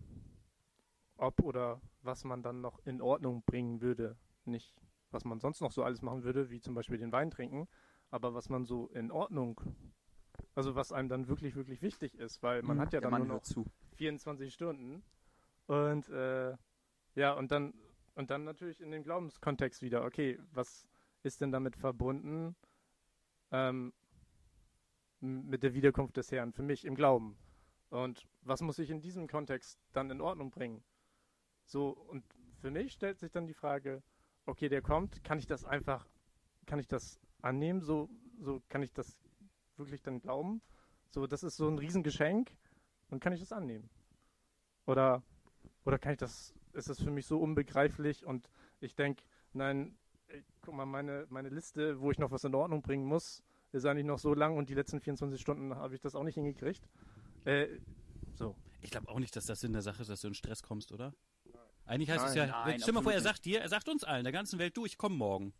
ob 1.18 1.42
oder 1.42 1.82
was 2.06 2.24
man 2.24 2.44
dann 2.44 2.62
noch 2.62 2.80
in 2.86 3.02
Ordnung 3.02 3.44
bringen 3.46 3.82
würde. 3.82 4.18
Nicht, 4.46 4.76
was 5.12 5.26
man 5.26 5.40
sonst 5.40 5.62
noch 5.62 5.72
so 5.72 5.84
alles 5.84 6.02
machen 6.02 6.24
würde, 6.24 6.50
wie 6.50 6.62
zum 6.62 6.76
Beispiel 6.76 6.98
den 6.98 7.12
Wein 7.12 7.32
trinken, 7.32 7.68
aber 8.12 8.34
was 8.34 8.50
man 8.50 8.66
so 8.66 8.88
in 8.90 9.12
Ordnung, 9.12 9.60
also 10.54 10.76
was 10.76 10.92
einem 10.92 11.10
dann 11.10 11.28
wirklich, 11.28 11.56
wirklich 11.56 11.82
wichtig 11.82 12.16
ist, 12.16 12.44
weil 12.44 12.62
man 12.62 12.80
hat 12.80 12.94
ja 12.94 13.02
dann 13.02 13.12
nur 13.18 13.26
noch 13.26 13.42
zu. 13.42 13.66
24 13.96 14.54
Stunden 14.54 15.04
und 15.68 16.10
äh, 16.10 16.56
ja, 17.16 17.34
und 17.34 17.52
dann 17.52 17.74
und 18.16 18.30
dann 18.32 18.46
natürlich 18.46 18.82
in 18.82 18.92
dem 18.92 19.04
Glaubenskontext 19.04 19.82
wieder, 19.82 20.04
okay, 20.04 20.40
was 20.52 20.88
ist 21.24 21.42
denn 21.42 21.52
damit 21.52 21.76
verbunden 21.76 22.56
ähm, 23.52 23.94
mit 25.20 25.64
der 25.64 25.74
Wiederkunft 25.74 26.18
des 26.18 26.32
Herrn 26.32 26.54
für 26.54 26.64
mich 26.64 26.86
im 26.86 26.96
Glauben? 26.96 27.38
Und 27.90 28.26
was 28.42 28.62
muss 28.62 28.80
ich 28.80 28.90
in 28.90 29.02
diesem 29.02 29.28
Kontext 29.28 29.80
dann 29.92 30.10
in 30.12 30.22
Ordnung 30.22 30.50
bringen? 30.50 30.84
So, 31.66 31.90
und 31.90 32.24
für 32.62 32.72
mich 32.72 32.94
stellt 32.94 33.20
sich 33.20 33.32
dann 33.32 33.48
die 33.48 33.54
Frage, 33.54 34.02
okay, 34.46 34.70
der 34.70 34.82
kommt, 34.82 35.24
kann 35.24 35.40
ich 35.40 35.48
das 35.48 35.66
einfach, 35.66 36.08
kann 36.66 36.80
ich 36.80 36.88
das 36.88 37.20
annehmen? 37.42 37.82
So, 37.82 38.10
so 38.40 38.62
kann 38.70 38.84
ich 38.84 38.94
das 38.94 39.18
wirklich 39.78 40.02
dann 40.02 40.22
glauben? 40.22 40.62
So, 41.10 41.28
das 41.28 41.44
ist 41.44 41.58
so 41.58 41.68
ein 41.68 41.78
Riesengeschenk 41.78 42.52
und 43.10 43.20
kann 43.22 43.34
ich 43.34 43.40
das 43.40 43.52
annehmen? 43.52 43.90
Oder, 44.86 45.24
oder 45.86 45.98
kann 45.98 46.14
ich 46.14 46.18
das, 46.18 46.54
ist 46.74 46.90
das 46.90 47.02
für 47.02 47.12
mich 47.12 47.26
so 47.26 47.40
unbegreiflich 47.40 48.26
und 48.26 48.50
ich 48.80 48.96
denke, 48.96 49.24
nein, 49.54 49.98
ey, 50.28 50.44
guck 50.62 50.76
mal, 50.76 50.86
meine, 50.86 51.26
meine 51.30 51.50
Liste, 51.50 52.00
wo 52.00 52.12
ich 52.12 52.20
noch 52.20 52.32
was 52.32 52.44
in 52.44 52.54
Ordnung 52.54 52.82
bringen 52.82 53.06
muss, 53.06 53.44
ist 53.72 53.86
eigentlich 53.86 54.06
noch 54.06 54.20
so 54.20 54.34
lang 54.34 54.58
und 54.58 54.70
die 54.70 54.74
letzten 54.74 55.02
24 55.02 55.42
Stunden 55.42 55.76
habe 55.76 55.96
ich 55.96 56.02
das 56.02 56.16
auch 56.16 56.24
nicht 56.24 56.36
hingekriegt. 56.36 56.88
Äh, 57.46 57.68
so. 58.34 58.56
Ich 58.82 58.92
glaube 58.92 59.10
auch 59.10 59.20
nicht, 59.20 59.36
dass 59.36 59.46
das 59.48 59.62
Sinn 59.62 59.74
der 59.74 59.82
Sache 59.82 60.04
ist, 60.04 60.10
dass 60.10 60.22
du 60.22 60.28
in 60.28 60.36
Stress 60.36 60.62
kommst, 60.62 60.92
oder? 60.92 61.14
Eigentlich 61.86 62.10
heißt 62.10 62.26
es 62.26 62.36
Nein, 62.36 62.50
ja, 62.50 62.66
nein, 62.66 62.80
stell 62.80 62.94
mal 62.94 63.04
vor, 63.04 63.14
er 63.14 63.22
sagt 63.22 63.46
dir, 63.46 63.62
er 63.62 63.70
sagt 63.70 63.88
uns 63.90 64.04
allen, 64.04 64.24
der 64.24 64.34
ganzen 64.34 64.60
Welt, 64.60 64.76
du, 64.76 64.86
ich 64.86 64.98
komme 64.98 65.16
morgen. 65.16 65.54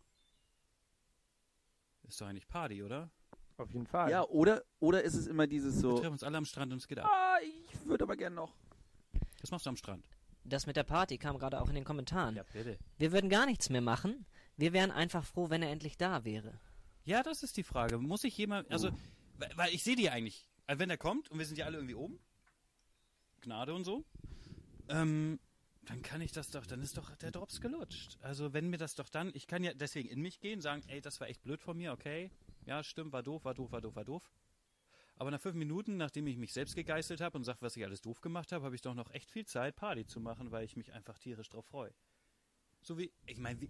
Ist 2.02 2.20
doch 2.20 2.26
eigentlich 2.26 2.48
Party, 2.48 2.82
oder? 2.82 3.10
Auf 3.58 3.72
jeden 3.72 3.86
Fall. 3.86 4.10
Ja, 4.10 4.24
oder, 4.24 4.62
oder 4.80 5.02
ist 5.02 5.14
es 5.14 5.26
immer 5.26 5.46
dieses 5.46 5.76
Wir 5.76 5.80
so, 5.80 5.98
treffen 5.98 6.12
uns 6.12 6.22
alle 6.22 6.36
am 6.36 6.44
Strand 6.44 6.72
und 6.72 6.78
es 6.78 6.88
geht 6.88 6.98
ab. 6.98 7.10
ah, 7.10 7.38
ich 7.42 7.86
würde 7.86 8.04
aber 8.04 8.16
gerne 8.16 8.36
noch. 8.36 8.52
Das 9.40 9.50
machst 9.50 9.66
du 9.66 9.70
am 9.70 9.76
Strand. 9.76 10.04
Das 10.44 10.66
mit 10.66 10.76
der 10.76 10.84
Party 10.84 11.18
kam 11.18 11.38
gerade 11.38 11.60
auch 11.60 11.68
in 11.68 11.74
den 11.74 11.84
Kommentaren. 11.84 12.38
bitte. 12.52 12.78
Wir 12.98 13.12
würden 13.12 13.30
gar 13.30 13.46
nichts 13.46 13.70
mehr 13.70 13.80
machen. 13.80 14.26
Wir 14.56 14.72
wären 14.72 14.90
einfach 14.90 15.24
froh, 15.24 15.50
wenn 15.50 15.62
er 15.62 15.70
endlich 15.70 15.96
da 15.96 16.24
wäre. 16.24 16.58
Ja, 17.04 17.22
das 17.22 17.42
ist 17.42 17.56
die 17.56 17.62
Frage. 17.62 17.98
Muss 17.98 18.24
ich 18.24 18.36
jemand, 18.36 18.70
also, 18.70 18.90
weil, 19.38 19.50
weil 19.56 19.74
ich 19.74 19.82
sehe 19.82 19.96
die 19.96 20.10
eigentlich. 20.10 20.48
Also 20.66 20.80
wenn 20.80 20.90
er 20.90 20.98
kommt 20.98 21.30
und 21.30 21.38
wir 21.38 21.46
sind 21.46 21.56
ja 21.58 21.66
alle 21.66 21.76
irgendwie 21.76 21.94
oben, 21.94 22.18
Gnade 23.42 23.74
und 23.74 23.84
so, 23.84 24.04
ähm, 24.88 25.38
dann 25.86 26.02
kann 26.02 26.20
ich 26.20 26.32
das 26.32 26.50
doch, 26.50 26.66
dann 26.66 26.82
ist 26.82 26.96
doch 26.96 27.14
der 27.16 27.30
Drops 27.30 27.60
gelutscht. 27.60 28.18
Also 28.20 28.52
wenn 28.52 28.68
mir 28.68 28.76
das 28.76 28.94
doch 28.94 29.08
dann, 29.08 29.30
ich 29.34 29.46
kann 29.46 29.64
ja 29.64 29.72
deswegen 29.72 30.08
in 30.08 30.20
mich 30.20 30.40
gehen, 30.40 30.60
sagen, 30.60 30.82
ey, 30.88 31.00
das 31.00 31.20
war 31.20 31.28
echt 31.28 31.42
blöd 31.42 31.62
von 31.62 31.76
mir, 31.76 31.92
okay, 31.92 32.30
ja, 32.66 32.82
stimmt, 32.82 33.12
war 33.12 33.22
doof, 33.22 33.44
war 33.44 33.54
doof, 33.54 33.72
war 33.72 33.80
doof, 33.80 33.96
war 33.96 34.04
doof. 34.04 34.30
Aber 35.14 35.30
nach 35.30 35.40
fünf 35.40 35.56
Minuten, 35.56 35.96
nachdem 35.96 36.26
ich 36.26 36.36
mich 36.36 36.52
selbst 36.52 36.74
gegeißelt 36.74 37.20
habe 37.20 37.38
und 37.38 37.44
sage, 37.44 37.58
was 37.62 37.76
ich 37.76 37.84
alles 37.84 38.02
doof 38.02 38.20
gemacht 38.20 38.52
habe, 38.52 38.64
habe 38.64 38.74
ich 38.74 38.82
doch 38.82 38.94
noch 38.94 39.10
echt 39.12 39.30
viel 39.30 39.46
Zeit, 39.46 39.76
Party 39.76 40.04
zu 40.04 40.20
machen, 40.20 40.50
weil 40.50 40.64
ich 40.64 40.76
mich 40.76 40.92
einfach 40.92 41.18
tierisch 41.18 41.48
drauf 41.48 41.64
freue. 41.66 41.94
So 42.82 42.98
wie, 42.98 43.10
ich 43.24 43.38
meine, 43.38 43.60
wie, 43.60 43.68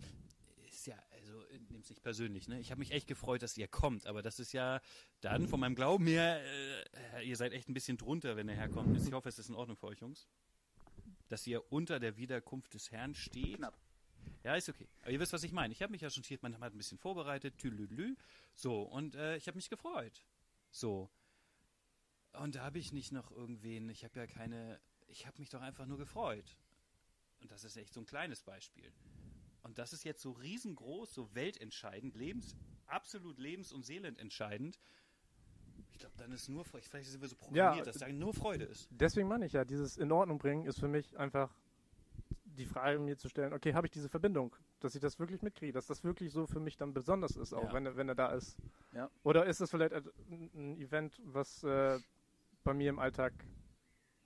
ist 0.66 0.86
ja, 0.86 0.96
also 1.12 1.32
nehmt's 1.68 1.90
nicht 1.90 2.02
persönlich, 2.02 2.48
ne? 2.48 2.58
Ich 2.60 2.70
habe 2.70 2.80
mich 2.80 2.90
echt 2.90 3.06
gefreut, 3.06 3.42
dass 3.42 3.56
ihr 3.56 3.68
kommt, 3.68 4.06
aber 4.06 4.22
das 4.22 4.40
ist 4.40 4.52
ja 4.52 4.80
dann 5.20 5.46
von 5.46 5.60
meinem 5.60 5.74
Glauben 5.74 6.06
her, 6.06 6.40
äh, 7.14 7.26
ihr 7.26 7.36
seid 7.36 7.52
echt 7.52 7.68
ein 7.68 7.74
bisschen 7.74 7.96
drunter, 7.96 8.36
wenn 8.36 8.48
er 8.48 8.56
herkommt. 8.56 8.96
Ich 8.96 9.12
hoffe, 9.12 9.28
es 9.28 9.38
ist 9.38 9.48
in 9.48 9.54
Ordnung 9.54 9.76
für 9.76 9.86
euch, 9.86 10.00
Jungs. 10.00 10.26
Dass 11.28 11.46
ihr 11.46 11.72
unter 11.72 11.98
der 11.98 12.16
Wiederkunft 12.16 12.74
des 12.74 12.90
Herrn 12.90 13.14
steht. 13.14 13.56
Knapp. 13.56 13.78
Ja, 14.42 14.54
ist 14.54 14.68
okay. 14.68 14.88
Aber 15.02 15.10
ihr 15.10 15.20
wisst, 15.20 15.32
was 15.32 15.42
ich 15.42 15.52
meine. 15.52 15.72
Ich 15.72 15.82
habe 15.82 15.90
mich 15.90 16.00
ja 16.00 16.10
schon 16.10 16.24
man 16.40 16.60
hat 16.60 16.72
ein 16.72 16.78
bisschen 16.78 16.98
vorbereitet, 16.98 17.58
tülülü. 17.58 18.14
So, 18.54 18.82
und 18.82 19.14
äh, 19.14 19.36
ich 19.36 19.48
habe 19.48 19.56
mich 19.56 19.68
gefreut. 19.68 20.24
So. 20.70 21.10
Und 22.32 22.54
da 22.54 22.62
habe 22.62 22.78
ich 22.78 22.92
nicht 22.92 23.12
noch 23.12 23.30
irgendwen, 23.30 23.88
ich 23.88 24.04
habe 24.04 24.18
ja 24.18 24.26
keine, 24.26 24.80
ich 25.08 25.26
habe 25.26 25.38
mich 25.38 25.48
doch 25.48 25.62
einfach 25.62 25.86
nur 25.86 25.98
gefreut. 25.98 26.56
Und 27.40 27.50
das 27.50 27.64
ist 27.64 27.76
echt 27.76 27.92
so 27.92 28.00
ein 28.00 28.06
kleines 28.06 28.42
Beispiel. 28.42 28.92
Und 29.62 29.78
das 29.78 29.92
ist 29.92 30.04
jetzt 30.04 30.22
so 30.22 30.32
riesengroß, 30.32 31.12
so 31.12 31.34
weltentscheidend, 31.34 32.14
lebens, 32.14 32.54
absolut 32.86 33.38
lebens- 33.38 33.72
und 33.72 33.84
seelententscheidend. 33.84 34.78
Ich 35.96 36.00
glaube, 36.00 36.14
dann 36.18 36.30
ist 36.32 36.50
nur, 36.50 36.62
vielleicht 36.62 36.92
sind 36.92 37.22
wir 37.22 37.28
so 37.28 37.36
programmiert, 37.36 37.76
Ja, 37.78 37.82
dass 37.84 37.96
da 37.96 38.06
nur 38.08 38.34
Freude 38.34 38.66
ist. 38.66 38.86
Deswegen 38.90 39.28
meine 39.28 39.46
ich 39.46 39.54
ja, 39.54 39.64
dieses 39.64 39.96
in 39.96 40.12
Ordnung 40.12 40.36
bringen 40.36 40.66
ist 40.66 40.78
für 40.78 40.88
mich 40.88 41.18
einfach 41.18 41.50
die 42.44 42.66
Frage 42.66 42.98
mir 42.98 43.16
zu 43.16 43.30
stellen, 43.30 43.54
okay, 43.54 43.72
habe 43.72 43.86
ich 43.86 43.92
diese 43.92 44.10
Verbindung, 44.10 44.54
dass 44.80 44.94
ich 44.94 45.00
das 45.00 45.18
wirklich 45.18 45.40
mitkriege, 45.40 45.72
dass 45.72 45.86
das 45.86 46.04
wirklich 46.04 46.32
so 46.32 46.46
für 46.46 46.60
mich 46.60 46.76
dann 46.76 46.92
besonders 46.92 47.34
ist, 47.36 47.54
auch 47.54 47.64
Ja. 47.68 47.72
wenn, 47.72 47.86
er, 47.86 47.96
wenn 47.96 48.08
er 48.10 48.14
da 48.14 48.28
ist. 48.32 48.58
Ja. 48.92 49.08
Oder 49.22 49.46
ist 49.46 49.62
das 49.62 49.70
vielleicht 49.70 49.94
ein 49.94 50.50
ein 50.54 50.76
Event, 50.76 51.18
was 51.24 51.64
äh, 51.64 51.98
bei 52.62 52.74
mir 52.74 52.90
im 52.90 52.98
Alltag 52.98 53.32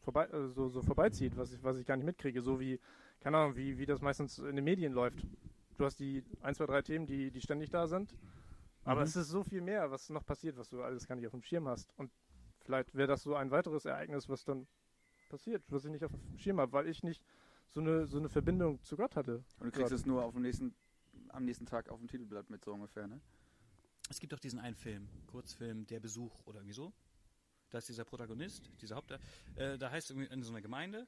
vorbei, 0.01 0.27
äh, 0.27 0.49
so, 0.49 0.69
so 0.69 0.83
vorbeizieht, 0.83 1.37
was 1.37 1.53
ich, 1.53 1.63
was 1.63 1.79
ich 1.79 1.87
gar 1.87 1.97
nicht 1.97 2.07
mitkriege, 2.07 2.43
so 2.43 2.59
wie, 2.59 2.81
keine 3.21 3.37
Ahnung, 3.37 3.55
wie, 3.55 3.79
wie 3.79 3.87
das 3.87 4.01
meistens 4.01 4.39
in 4.41 4.57
den 4.57 4.65
Medien 4.65 4.93
läuft. 4.93 5.25
Du 5.79 5.85
hast 5.85 6.01
die 6.01 6.25
ein, 6.43 6.57
zwei, 6.57 6.67
drei 6.67 6.83
Themen, 6.83 7.07
die, 7.07 7.31
die 7.31 7.41
ständig 7.41 7.71
da 7.71 7.87
sind, 7.87 8.13
aber 8.85 9.01
Mhm. 9.01 9.07
es 9.07 9.17
ist 9.17 9.29
so 9.29 9.43
viel 9.45 9.61
mehr, 9.61 9.91
was 9.91 10.09
noch 10.11 10.25
passiert, 10.25 10.57
was 10.57 10.69
du 10.69 10.83
alles 10.83 11.07
gar 11.07 11.17
nicht 11.17 11.27
auf 11.27 11.33
dem 11.33 11.43
Schirm 11.43 11.69
hast. 11.69 11.93
Und 11.99 12.11
vielleicht 12.63 12.95
wäre 12.95 13.09
das 13.09 13.23
so 13.23 13.35
ein 13.35 13.51
weiteres 13.51 13.85
Ereignis, 13.85 14.29
was 14.29 14.45
dann 14.45 14.67
passiert, 15.29 15.63
was 15.69 15.85
ich 15.85 15.91
nicht 15.91 16.05
auf 16.05 16.13
dem 16.13 16.39
Schirm 16.39 16.61
habe, 16.61 16.73
weil 16.73 16.89
ich 16.89 17.03
nicht 17.03 17.23
so 17.69 17.81
eine, 17.81 18.07
so 18.07 18.19
eine 18.19 18.29
Verbindung 18.29 18.83
zu 18.83 18.97
Gott 18.97 19.15
hatte. 19.17 19.45
Und 19.59 19.67
du 19.67 19.71
kriegst 19.71 19.91
Gott. 19.91 20.01
es 20.01 20.07
nur 20.07 20.25
auf 20.25 20.33
dem 20.35 20.43
nächsten, 20.43 20.75
am 21.29 21.45
nächsten 21.45 21.67
Tag 21.67 21.89
auf 21.89 21.99
dem 21.99 22.09
Titelblatt 22.09 22.51
mit, 22.51 22.65
so 22.65 22.73
ungefähr, 22.73 23.07
ne? 23.07 23.21
Es 24.09 24.19
gibt 24.19 24.33
doch 24.33 24.41
diesen 24.41 24.59
einen 24.59 24.75
Film, 24.75 25.09
Kurzfilm, 25.29 25.87
Der 25.87 26.01
Besuch 26.01 26.45
oder 26.47 26.59
irgendwie 26.59 26.75
so. 26.75 26.93
Da 27.71 27.79
ist 27.79 27.89
dieser 27.89 28.05
Protagonist, 28.05 28.69
dieser 28.81 28.97
Haupt, 28.97 29.13
äh, 29.55 29.79
da 29.79 29.89
heißt 29.93 30.11
irgendwie 30.11 30.27
in 30.33 30.43
so 30.43 30.51
einer 30.51 30.61
Gemeinde, 30.61 31.07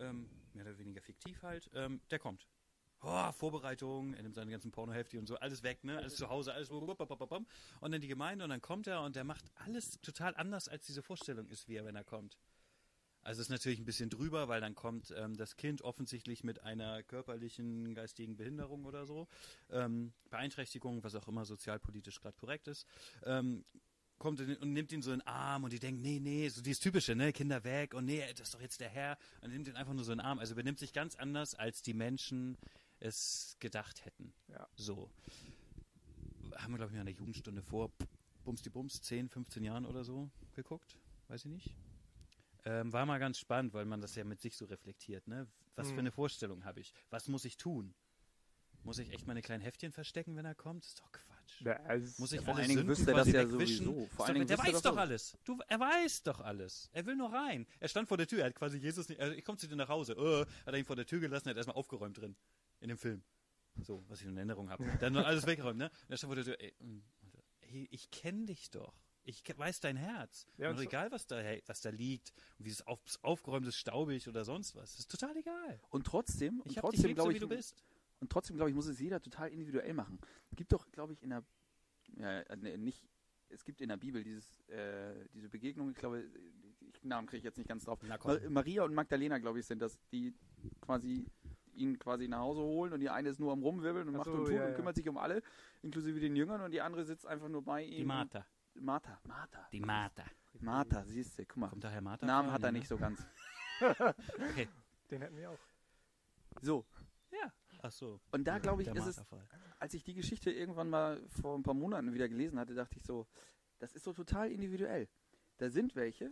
ähm, 0.00 0.28
mehr 0.54 0.64
oder 0.66 0.76
weniger 0.76 1.00
fiktiv 1.00 1.40
halt, 1.44 1.70
ähm, 1.74 2.00
der 2.10 2.18
kommt. 2.18 2.48
Oh, 3.02 3.32
Vorbereitung, 3.32 4.12
er 4.12 4.22
nimmt 4.22 4.34
seine 4.34 4.50
ganzen 4.50 4.70
Pornohefte 4.70 5.18
und 5.18 5.26
so, 5.26 5.36
alles 5.36 5.62
weg, 5.62 5.84
ne? 5.84 5.96
Alles 5.96 6.16
zu 6.16 6.28
Hause, 6.28 6.52
alles 6.52 6.70
und 6.70 7.92
dann 7.92 8.00
die 8.00 8.08
Gemeinde 8.08 8.44
und 8.44 8.50
dann 8.50 8.60
kommt 8.60 8.86
er 8.86 9.00
und 9.02 9.16
der 9.16 9.24
macht 9.24 9.44
alles 9.54 9.98
total 10.02 10.34
anders, 10.36 10.68
als 10.68 10.84
diese 10.86 11.02
Vorstellung 11.02 11.48
ist, 11.48 11.66
wie 11.66 11.76
er, 11.76 11.86
wenn 11.86 11.96
er 11.96 12.04
kommt. 12.04 12.38
Also 13.22 13.42
ist 13.42 13.50
natürlich 13.50 13.78
ein 13.78 13.84
bisschen 13.84 14.08
drüber, 14.08 14.48
weil 14.48 14.60
dann 14.60 14.74
kommt 14.74 15.12
ähm, 15.16 15.36
das 15.36 15.56
Kind 15.56 15.82
offensichtlich 15.82 16.42
mit 16.42 16.62
einer 16.62 17.02
körperlichen, 17.02 17.94
geistigen 17.94 18.36
Behinderung 18.36 18.84
oder 18.84 19.04
so, 19.06 19.28
ähm, 19.70 20.12
Beeinträchtigung, 20.30 21.04
was 21.04 21.14
auch 21.14 21.28
immer 21.28 21.44
sozialpolitisch 21.44 22.20
gerade 22.20 22.36
korrekt 22.38 22.66
ist, 22.68 22.86
ähm, 23.24 23.64
kommt 24.18 24.40
und 24.40 24.72
nimmt 24.72 24.92
ihn 24.92 25.02
so 25.02 25.12
in 25.12 25.20
den 25.20 25.26
Arm 25.26 25.64
und 25.64 25.72
die 25.72 25.78
denken, 25.78 26.00
nee, 26.00 26.18
nee, 26.20 26.48
so 26.48 26.62
dieses 26.62 26.80
typische, 26.80 27.14
ne, 27.14 27.32
Kinder 27.32 27.64
weg 27.64 27.94
und 27.94 28.04
nee, 28.04 28.22
das 28.32 28.48
ist 28.48 28.54
doch 28.54 28.60
jetzt 28.60 28.80
der 28.80 28.90
Herr 28.90 29.18
und 29.40 29.50
nimmt 29.50 29.68
ihn 29.68 29.76
einfach 29.76 29.94
nur 29.94 30.04
so 30.04 30.12
in 30.12 30.18
den 30.18 30.26
Arm. 30.26 30.38
Also 30.38 30.54
benimmt 30.54 30.78
sich 30.78 30.92
ganz 30.92 31.16
anders, 31.16 31.54
als 31.54 31.82
die 31.82 31.94
Menschen 31.94 32.58
es 33.00 33.56
gedacht 33.60 34.04
hätten. 34.04 34.32
Ja. 34.48 34.68
So. 34.76 35.10
Haben 36.56 36.72
wir, 36.72 36.78
glaube 36.78 36.90
ich, 36.92 36.94
mal 36.94 37.00
in 37.00 37.06
der 37.06 37.14
Jugendstunde 37.14 37.62
vor 37.62 37.90
Bums 38.44 38.62
die 38.62 38.70
Bums, 38.70 39.00
10, 39.02 39.28
15 39.28 39.62
Jahren 39.64 39.84
oder 39.86 40.04
so 40.04 40.30
geguckt, 40.54 40.98
weiß 41.28 41.44
ich 41.44 41.50
nicht. 41.50 41.74
Ähm, 42.64 42.92
war 42.92 43.06
mal 43.06 43.18
ganz 43.18 43.38
spannend, 43.38 43.72
weil 43.72 43.84
man 43.86 44.00
das 44.00 44.14
ja 44.14 44.24
mit 44.24 44.40
sich 44.40 44.56
so 44.56 44.66
reflektiert, 44.66 45.26
ne? 45.28 45.46
Was 45.76 45.88
für 45.88 45.94
Mhm. 45.94 45.98
eine 46.00 46.12
Vorstellung 46.12 46.64
habe 46.64 46.80
ich? 46.80 46.92
Was 47.10 47.28
muss 47.28 47.44
ich 47.44 47.56
tun? 47.56 47.94
Muss 48.82 48.98
ich 48.98 49.12
echt 49.12 49.26
meine 49.26 49.40
kleinen 49.42 49.62
Heftchen 49.62 49.92
verstecken, 49.92 50.36
wenn 50.36 50.44
er 50.44 50.54
kommt? 50.54 50.84
ist 50.84 50.98
doch 51.00 51.10
Quatsch. 51.12 51.60
Ja, 51.62 51.74
also 51.84 52.20
Muss 52.20 52.32
ich 52.32 52.40
vor 52.40 52.54
alle 52.54 52.62
allen 52.64 52.68
Dingen 52.76 52.88
wüsste 52.88 53.10
er 53.10 53.16
das 53.18 53.28
ja 53.28 53.48
wegwischen? 53.48 53.84
sowieso. 53.86 54.06
Vor 54.16 54.26
allen 54.26 54.34
Dingen 54.34 54.46
der 54.46 54.58
er 54.58 54.64
weiß 54.64 54.72
das 54.72 54.82
doch 54.82 54.92
so. 54.94 54.98
alles. 54.98 55.38
Du, 55.44 55.58
er 55.68 55.80
weiß 55.80 56.22
doch 56.22 56.40
alles. 56.40 56.88
Er 56.92 57.06
will 57.06 57.16
nur 57.16 57.32
rein. 57.32 57.66
Er 57.78 57.88
stand 57.88 58.08
vor 58.08 58.16
der 58.16 58.26
Tür, 58.26 58.40
er 58.40 58.46
hat 58.46 58.54
quasi 58.54 58.78
Jesus 58.78 59.08
nicht. 59.08 59.20
Also 59.20 59.34
ich 59.34 59.44
komme 59.44 59.58
zu 59.58 59.66
dir 59.68 59.76
nach 59.76 59.88
Hause. 59.88 60.14
Äh, 60.14 60.40
hat 60.66 60.74
er 60.74 60.78
ihn 60.78 60.84
vor 60.86 60.96
der 60.96 61.06
Tür 61.06 61.20
gelassen, 61.20 61.48
er 61.48 61.50
hat 61.50 61.56
erstmal 61.58 61.76
aufgeräumt 61.76 62.18
drin. 62.18 62.34
In 62.80 62.88
dem 62.88 62.98
Film. 62.98 63.22
So, 63.82 64.04
was 64.08 64.20
ich 64.20 64.26
in 64.26 64.36
Erinnerung 64.36 64.68
habe. 64.70 64.84
Dann 65.00 65.16
alles 65.16 65.46
weggeräumt, 65.46 65.78
ne? 65.78 65.90
Und 65.90 66.10
er 66.10 66.16
stand 66.16 66.28
vor 66.28 66.34
der 66.36 66.44
Tür, 66.44 66.60
ey, 66.60 66.74
mm, 66.80 67.02
ich 67.90 68.10
kenne 68.10 68.46
dich 68.46 68.70
doch. 68.70 68.94
Ich 69.22 69.42
weiß 69.56 69.80
dein 69.80 69.96
Herz. 69.96 70.46
Ja, 70.56 70.66
und 70.68 70.72
und 70.72 70.78
so- 70.78 70.84
egal, 70.84 71.12
was 71.12 71.26
da, 71.26 71.38
hey, 71.40 71.62
was 71.66 71.80
da 71.82 71.90
liegt 71.90 72.32
und 72.58 72.64
wie 72.66 72.70
es 72.70 72.84
auf, 72.86 73.00
aufgeräumt 73.22 73.66
ist, 73.66 73.76
staubig 73.76 74.26
oder 74.28 74.44
sonst 74.44 74.74
was. 74.74 74.98
ist 74.98 75.10
total 75.10 75.36
egal. 75.36 75.80
Und 75.90 76.06
trotzdem, 76.06 76.60
und 76.60 76.70
Ich 76.70 76.78
hab 76.78 76.90
dich 76.90 77.00
trotzdem 77.00 77.08
lieb, 77.08 77.16
so 77.18 77.22
glaube 77.22 77.32
wie 77.32 77.36
ich, 77.36 77.40
du 77.42 77.48
bist. 77.48 77.84
und 78.20 78.32
trotzdem 78.32 78.56
glaube 78.56 78.70
ich, 78.70 78.74
muss 78.74 78.86
es 78.86 78.98
jeder 78.98 79.20
total 79.20 79.50
individuell 79.50 79.92
machen. 79.94 80.18
Gibt 80.56 80.72
doch, 80.72 80.90
glaube 80.90 81.12
ich, 81.12 81.22
in 81.22 81.30
der, 81.30 81.44
ja, 82.16 82.56
ne, 82.56 82.76
nicht, 82.78 83.06
es 83.50 83.64
gibt 83.64 83.80
in 83.80 83.88
der 83.90 83.98
Bibel 83.98 84.24
dieses, 84.24 84.58
äh, 84.68 85.28
diese 85.34 85.48
Begegnung, 85.48 85.90
ich 85.90 85.96
glaube, 85.96 86.24
ich, 86.92 87.04
Namen 87.04 87.26
kriege 87.28 87.38
ich 87.38 87.44
jetzt 87.44 87.56
nicht 87.58 87.68
ganz 87.68 87.84
drauf. 87.84 88.00
Na 88.02 88.18
Maria 88.48 88.82
und 88.84 88.94
Magdalena, 88.94 89.38
glaube 89.38 89.60
ich, 89.60 89.66
sind 89.66 89.80
das, 89.80 89.98
die 90.10 90.34
quasi 90.80 91.24
ihn 91.74 91.98
quasi 91.98 92.28
nach 92.28 92.40
Hause 92.40 92.60
holen 92.60 92.92
und 92.92 93.00
die 93.00 93.10
eine 93.10 93.28
ist 93.28 93.38
nur 93.40 93.52
am 93.52 93.62
Rumwirbeln 93.62 94.08
und 94.08 94.14
Ach 94.14 94.18
macht 94.18 94.26
so, 94.26 94.32
und 94.32 94.44
tut 94.46 94.52
ja, 94.54 94.66
und 94.66 94.74
kümmert 94.74 94.96
sich 94.96 95.08
um 95.08 95.18
alle, 95.18 95.42
inklusive 95.82 96.18
den 96.20 96.36
Jüngern 96.36 96.60
und 96.62 96.70
die 96.72 96.80
andere 96.80 97.04
sitzt 97.04 97.26
einfach 97.26 97.48
nur 97.48 97.62
bei 97.62 97.82
ihm. 97.84 97.96
Die 97.98 98.04
Martha. 98.04 98.46
Martha, 98.74 99.18
Martha. 99.24 99.68
Die 99.72 99.80
Martha. 99.80 100.24
Martha, 100.60 101.04
siehst 101.04 101.38
du, 101.38 101.44
guck 101.46 101.56
mal. 101.58 101.68
Kommt 101.68 101.84
daher 101.84 102.00
Martha? 102.00 102.26
Namen 102.26 102.50
hat 102.52 102.62
er 102.62 102.72
nicht 102.72 102.88
so 102.88 102.96
ganz. 102.96 103.24
Okay. 103.80 104.68
Den 105.10 105.22
hätten 105.22 105.36
wir 105.36 105.50
auch. 105.50 105.58
So, 106.60 106.84
Ja. 107.32 107.50
Ach 107.82 107.90
so. 107.90 108.20
und 108.32 108.44
da 108.44 108.58
glaube 108.58 108.82
ich, 108.82 108.88
ist 108.88 109.06
es, 109.06 109.24
als 109.78 109.94
ich 109.94 110.04
die 110.04 110.12
Geschichte 110.12 110.50
irgendwann 110.50 110.90
mal 110.90 111.22
vor 111.40 111.56
ein 111.56 111.62
paar 111.62 111.72
Monaten 111.74 112.12
wieder 112.12 112.28
gelesen 112.28 112.58
hatte, 112.58 112.74
dachte 112.74 112.96
ich 112.98 113.04
so, 113.04 113.26
das 113.78 113.92
ist 113.94 114.04
so 114.04 114.12
total 114.12 114.50
individuell. 114.52 115.08
Da 115.56 115.70
sind 115.70 115.96
welche, 115.96 116.30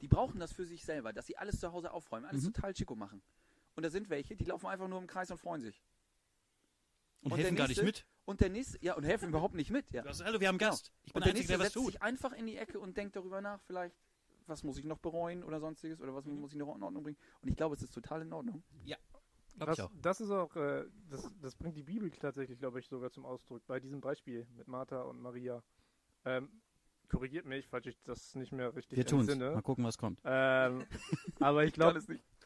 die 0.00 0.08
brauchen 0.08 0.40
das 0.40 0.52
für 0.54 0.64
sich 0.64 0.84
selber, 0.84 1.12
dass 1.12 1.26
sie 1.26 1.36
alles 1.36 1.60
zu 1.60 1.70
Hause 1.70 1.92
aufräumen, 1.92 2.24
alles 2.24 2.44
Mhm. 2.44 2.54
total 2.54 2.74
schicko 2.74 2.94
machen. 2.96 3.22
Und 3.76 3.82
da 3.84 3.90
sind 3.90 4.10
welche, 4.10 4.36
die 4.36 4.44
laufen 4.44 4.66
einfach 4.66 4.88
nur 4.88 4.98
im 4.98 5.06
Kreis 5.06 5.30
und 5.30 5.38
freuen 5.38 5.62
sich. 5.62 5.82
Und, 7.22 7.32
Und 7.32 7.38
helfen 7.38 7.54
der 7.56 7.64
gar 7.64 7.68
nicht 7.68 7.82
nächste- 7.82 7.84
mit. 7.84 8.06
Und 8.24 8.40
der 8.40 8.48
nächste, 8.50 8.78
ja, 8.84 8.94
und 8.94 9.02
helfen 9.04 9.28
überhaupt 9.30 9.54
nicht 9.54 9.70
mit, 9.70 9.90
ja. 9.90 10.02
Sagst, 10.04 10.24
hallo, 10.24 10.40
wir 10.40 10.48
haben 10.48 10.58
Genau. 10.58 10.70
Gast. 10.70 10.92
Ich 11.02 11.12
bin 11.12 11.20
Und 11.22 11.26
der 11.26 11.32
der 11.32 11.40
Einzige, 11.40 11.40
nächste 11.40 11.52
der 11.52 11.58
was 11.58 11.66
setzt 11.72 11.74
tut. 11.84 11.92
sich 11.92 12.02
einfach 12.02 12.32
in 12.32 12.46
die 12.46 12.56
Ecke 12.56 12.78
und 12.78 12.96
denkt 12.96 13.16
darüber 13.16 13.40
nach, 13.40 13.60
vielleicht, 13.62 13.96
was 14.46 14.62
muss 14.62 14.78
ich 14.78 14.84
noch 14.84 14.98
bereuen 14.98 15.42
oder 15.42 15.58
sonstiges 15.60 16.00
oder 16.00 16.14
was 16.14 16.24
Mhm. 16.26 16.40
muss 16.40 16.52
ich 16.52 16.58
noch 16.58 16.74
in 16.76 16.82
Ordnung 16.82 17.02
bringen. 17.02 17.18
Und 17.42 17.48
ich 17.48 17.56
glaube, 17.56 17.74
es 17.74 17.82
ist 17.82 17.92
total 17.92 18.22
in 18.22 18.32
Ordnung. 18.32 18.62
Ich 18.84 18.96
auch. 19.78 19.90
das 20.00 20.20
ist 20.20 20.30
auch, 20.30 20.54
äh, 20.56 20.86
das, 21.10 21.28
das 21.42 21.54
bringt 21.56 21.76
die 21.76 21.82
Bibel 21.82 22.10
tatsächlich, 22.10 22.58
glaube 22.58 22.78
ich, 22.80 22.86
sogar 22.88 23.10
zum 23.10 23.26
Ausdruck 23.26 23.66
bei 23.66 23.80
diesem 23.80 24.00
Beispiel 24.00 24.46
mit 24.56 24.68
Martha 24.68 25.02
und 25.02 25.20
Maria. 25.20 25.62
Ähm, 26.24 26.48
korrigiert 27.08 27.44
mich, 27.46 27.66
falls 27.68 27.86
ich 27.86 28.00
das 28.04 28.34
nicht 28.36 28.52
mehr 28.52 28.74
richtig 28.74 28.96
Wir 28.96 29.04
tun's. 29.06 29.28
entsinne. 29.28 29.50
Mal 29.54 29.62
gucken, 29.62 29.84
was 29.84 29.98
kommt. 29.98 30.20
Ähm, 30.24 30.86
aber 31.40 31.64
ich 31.64 31.72
glaube. 31.74 32.00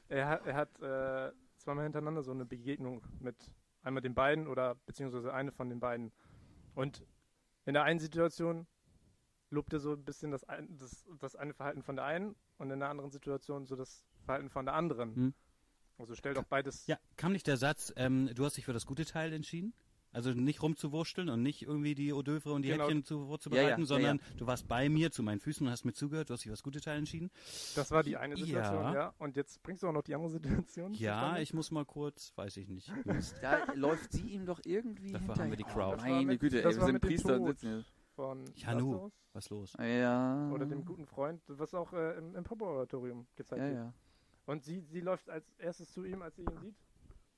Er 0.09 0.29
hat, 0.29 0.47
er 0.47 0.55
hat 0.55 0.81
äh, 0.81 1.33
zweimal 1.59 1.85
hintereinander 1.85 2.23
so 2.23 2.33
eine 2.33 2.45
Begegnung 2.45 3.03
mit 3.21 3.51
einmal 3.83 4.03
den 4.03 4.15
beiden 4.15 4.47
oder 4.47 4.75
beziehungsweise 4.87 5.33
eine 5.33 5.53
von 5.53 5.69
den 5.69 5.81
beiden. 5.81 6.13
Und 6.75 7.07
in 7.65 7.75
der 7.75 7.85
einen 7.85 8.01
Situation 8.01 8.67
lobt 9.51 9.73
er 9.73 9.81
so 9.81 9.93
ein 9.93 10.05
bisschen 10.05 10.31
das, 10.31 10.45
ein, 10.45 10.77
das, 10.77 11.05
das 11.19 11.37
eine 11.37 11.55
Verhalten 11.55 11.83
von 11.83 11.97
der 11.97 12.05
einen 12.05 12.35
und 12.59 12.71
in 12.71 12.81
der 12.81 12.89
anderen 12.89 13.11
Situation 13.11 13.67
so 13.67 13.77
das 13.77 14.05
Verhalten 14.25 14.51
von 14.51 14.65
der 14.65 14.75
anderen. 14.75 15.15
Hm. 15.15 15.35
Also 15.97 16.15
stellt 16.15 16.39
auch 16.39 16.45
beides. 16.45 16.87
Ja, 16.87 16.99
kam 17.17 17.33
nicht 17.33 17.47
der 17.47 17.57
Satz, 17.57 17.93
ähm, 17.97 18.31
du 18.35 18.45
hast 18.45 18.57
dich 18.57 18.65
für 18.65 18.73
das 18.73 18.85
gute 18.85 19.05
Teil 19.05 19.33
entschieden? 19.33 19.73
Also 20.15 20.31
nicht 20.31 20.63
rumzuwursteln 20.63 21.29
und 21.29 21.43
nicht 21.43 21.63
irgendwie 21.63 21.95
die 21.95 22.13
Hors 22.13 22.25
d'oeuvre 22.25 22.53
und 22.53 22.63
die 22.63 22.69
Genau. 22.71 22.85
Häppchen 22.85 23.05
zu, 23.05 23.27
vorzubereiten, 23.27 23.65
Ja, 23.67 23.71
ja, 23.75 23.79
ja, 23.81 23.85
sondern 23.87 24.21
du 24.39 24.47
warst 24.47 24.67
bei 24.69 24.89
mir 24.89 25.11
zu 25.11 25.23
meinen 25.23 25.41
Füßen 25.41 25.67
und 25.67 25.73
hast 25.73 25.85
mir 25.85 25.93
zugehört, 25.93 26.31
du 26.31 26.35
hast 26.35 26.41
dich 26.41 26.47
für 26.51 26.53
das 26.53 26.63
gute 26.63 26.81
Teil 26.81 26.99
entschieden. 26.99 27.31
Das 27.75 27.91
war 27.91 28.03
die 28.03 28.17
eine 28.17 28.37
Situation, 28.37 28.83
Ja. 28.85 28.95
ja. 28.95 29.15
Und 29.19 29.37
jetzt 29.37 29.63
bringst 29.63 29.83
du 29.83 29.89
auch 29.89 29.93
noch 29.93 30.03
die 30.05 30.15
andere 30.15 30.31
Situation. 30.31 30.95
Ja, 30.95 31.19
zustande? 31.21 31.43
ich 31.43 31.53
muss 31.53 31.71
mal 31.71 31.85
kurz, 31.85 32.33
weiß 32.37 32.57
ich 32.59 32.69
nicht. 32.69 32.91
Mist. 33.05 33.35
Da 33.43 33.73
läuft 33.75 34.13
sie 34.13 34.23
ihm 34.31 34.47
doch 34.47 34.61
irgendwie 34.65 35.11
Dafür 35.13 35.27
hinterher. 35.35 35.43
haben 35.45 35.51
wir 35.51 35.57
die 35.57 35.65
Crowd. 35.65 35.97
Oh, 35.99 36.01
meine 36.09 36.25
mit- 36.27 36.41
Güte, 36.41 36.59
ey, 36.59 36.63
das 36.63 36.75
wir 36.77 36.81
war 36.81 36.87
sind 36.87 36.93
mit 36.95 37.03
dem 37.03 37.09
Priester 37.09 37.45
sitzen 37.45 37.69
hier. 37.69 37.85
Von 38.15 38.45
Ja, 38.55 38.75
nu. 38.77 38.93
Lazarus 38.93 39.13
Was 39.33 39.51
los? 39.51 39.73
Ja. 39.81 40.49
oder 40.53 40.65
dem 40.67 40.85
guten 40.85 41.07
Freund, 41.07 41.43
was 41.49 41.75
auch 41.75 41.93
äh, 41.93 42.17
im, 42.19 42.37
im 42.37 42.45
Pop-Oratorium 42.45 43.27
gezeigt 43.35 43.61
Ja, 43.61 43.67
wird. 43.69 43.77
ja. 43.79 43.95
Und 44.47 44.63
sie, 44.63 44.79
sie 44.81 45.01
läuft 45.01 45.29
als 45.29 45.51
erstes 45.59 45.93
zu 45.93 46.05
ihm, 46.05 46.23
als 46.23 46.37
sie 46.37 46.43
ihn 46.43 46.57
sieht 46.61 46.77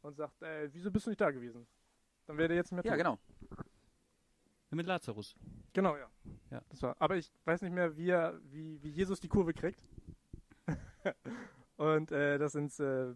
und 0.03 0.17
sagt, 0.17 0.43
äh, 0.43 0.69
wieso 0.75 0.91
bist 0.91 1.07
du 1.07 1.11
nicht 1.11 1.21
da 1.23 1.31
gewesen? 1.31 1.67
Dann 2.27 2.39
wäre 2.39 2.49
der 2.49 2.57
jetzt 2.57 2.73
mehr 2.73 2.85
Ja, 2.85 2.97
genau. 2.97 3.19
Mit 4.71 4.87
Lazarus. 4.87 5.35
Genau, 5.73 5.97
ja. 5.97 6.11
Ja. 6.51 6.61
Das 6.69 6.83
war. 6.83 6.97
Aber 7.01 7.17
ich 7.17 7.33
weiß 7.45 7.63
nicht 7.63 7.73
mehr, 7.73 7.97
wie, 7.97 8.11
er, 8.11 8.39
wie, 8.51 8.83
wie 8.83 8.91
Jesus 8.91 9.21
die 9.21 9.29
Kurve 9.29 9.55
kriegt. 9.55 9.81
und 11.77 12.13
äh, 12.13 12.37
das 12.37 12.55
ins 12.57 12.79
äh, 12.79 13.15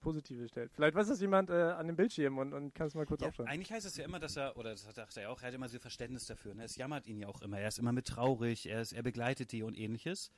Positive 0.00 0.48
stellt. 0.48 0.72
Vielleicht 0.72 0.94
weiß 0.94 1.08
das 1.08 1.20
jemand 1.20 1.50
äh, 1.50 1.54
an 1.54 1.86
dem 1.86 1.96
Bildschirm 1.96 2.38
und, 2.38 2.52
und 2.52 2.74
kann 2.74 2.86
es 2.86 2.94
mal 2.94 3.04
kurz 3.04 3.20
Ja, 3.20 3.28
aufschreiben. 3.28 3.50
eigentlich 3.52 3.72
heißt 3.72 3.84
es 3.84 3.96
ja 3.96 4.04
immer, 4.04 4.18
dass 4.20 4.36
er, 4.36 4.56
oder 4.56 4.70
das 4.70 4.82
sagt 4.82 5.16
er 5.16 5.24
ja 5.24 5.28
auch, 5.28 5.42
er 5.42 5.48
hat 5.48 5.54
immer 5.54 5.68
so 5.68 5.78
Verständnis 5.78 6.26
dafür. 6.26 6.54
Ne? 6.54 6.64
Es 6.64 6.76
jammert 6.76 7.06
ihn 7.06 7.18
ja 7.18 7.28
auch 7.28 7.42
immer. 7.42 7.58
Er 7.58 7.68
ist 7.68 7.78
immer 7.78 7.92
mit 7.92 8.06
traurig, 8.06 8.66
er, 8.66 8.80
ist, 8.80 8.92
er 8.92 9.02
begleitet 9.02 9.52
die 9.52 9.62
und 9.62 9.76
ähnliches. 9.78 10.30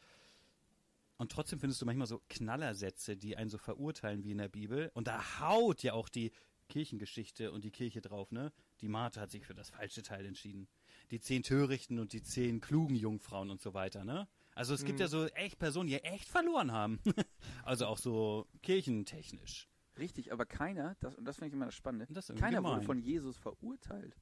Und 1.18 1.30
trotzdem 1.30 1.60
findest 1.60 1.80
du 1.80 1.86
manchmal 1.86 2.06
so 2.06 2.20
Knallersätze, 2.28 3.16
die 3.16 3.36
einen 3.36 3.48
so 3.50 3.58
verurteilen 3.58 4.24
wie 4.24 4.32
in 4.32 4.38
der 4.38 4.48
Bibel. 4.48 4.90
Und 4.94 5.06
da 5.06 5.40
haut 5.40 5.82
ja 5.82 5.92
auch 5.92 6.08
die 6.08 6.32
Kirchengeschichte 6.78 7.52
und 7.52 7.62
die 7.62 7.70
Kirche 7.70 8.00
drauf, 8.00 8.32
ne? 8.32 8.52
Die 8.80 8.88
Martha 8.88 9.20
hat 9.20 9.30
sich 9.30 9.46
für 9.46 9.54
das 9.54 9.70
falsche 9.70 10.02
Teil 10.02 10.26
entschieden. 10.26 10.66
Die 11.12 11.20
zehn 11.20 11.44
Törichten 11.44 12.00
und 12.00 12.12
die 12.12 12.20
zehn 12.22 12.60
klugen 12.60 12.96
Jungfrauen 12.96 13.50
und 13.50 13.60
so 13.62 13.74
weiter, 13.74 14.04
ne? 14.04 14.26
Also 14.56 14.74
es 14.74 14.84
gibt 14.84 14.98
Mhm. 14.98 15.02
ja 15.02 15.08
so 15.08 15.26
echt 15.26 15.60
Personen, 15.60 15.86
die 15.88 15.94
echt 16.02 16.28
verloren 16.28 16.72
haben. 16.72 16.98
also 17.64 17.86
auch 17.86 17.98
so 17.98 18.48
kirchentechnisch. 18.62 19.68
Richtig, 19.98 20.32
aber 20.32 20.46
keiner, 20.46 20.96
das, 20.98 21.14
und 21.14 21.24
das 21.26 21.36
finde 21.36 21.48
ich 21.48 21.52
immer 21.54 21.66
das 21.66 21.76
Spannende, 21.76 22.12
das 22.12 22.26
keiner 22.36 22.58
wurde 22.64 22.72
gemein. 22.80 22.82
von 22.82 22.98
Jesus 22.98 23.36
verurteilt. 23.38 24.16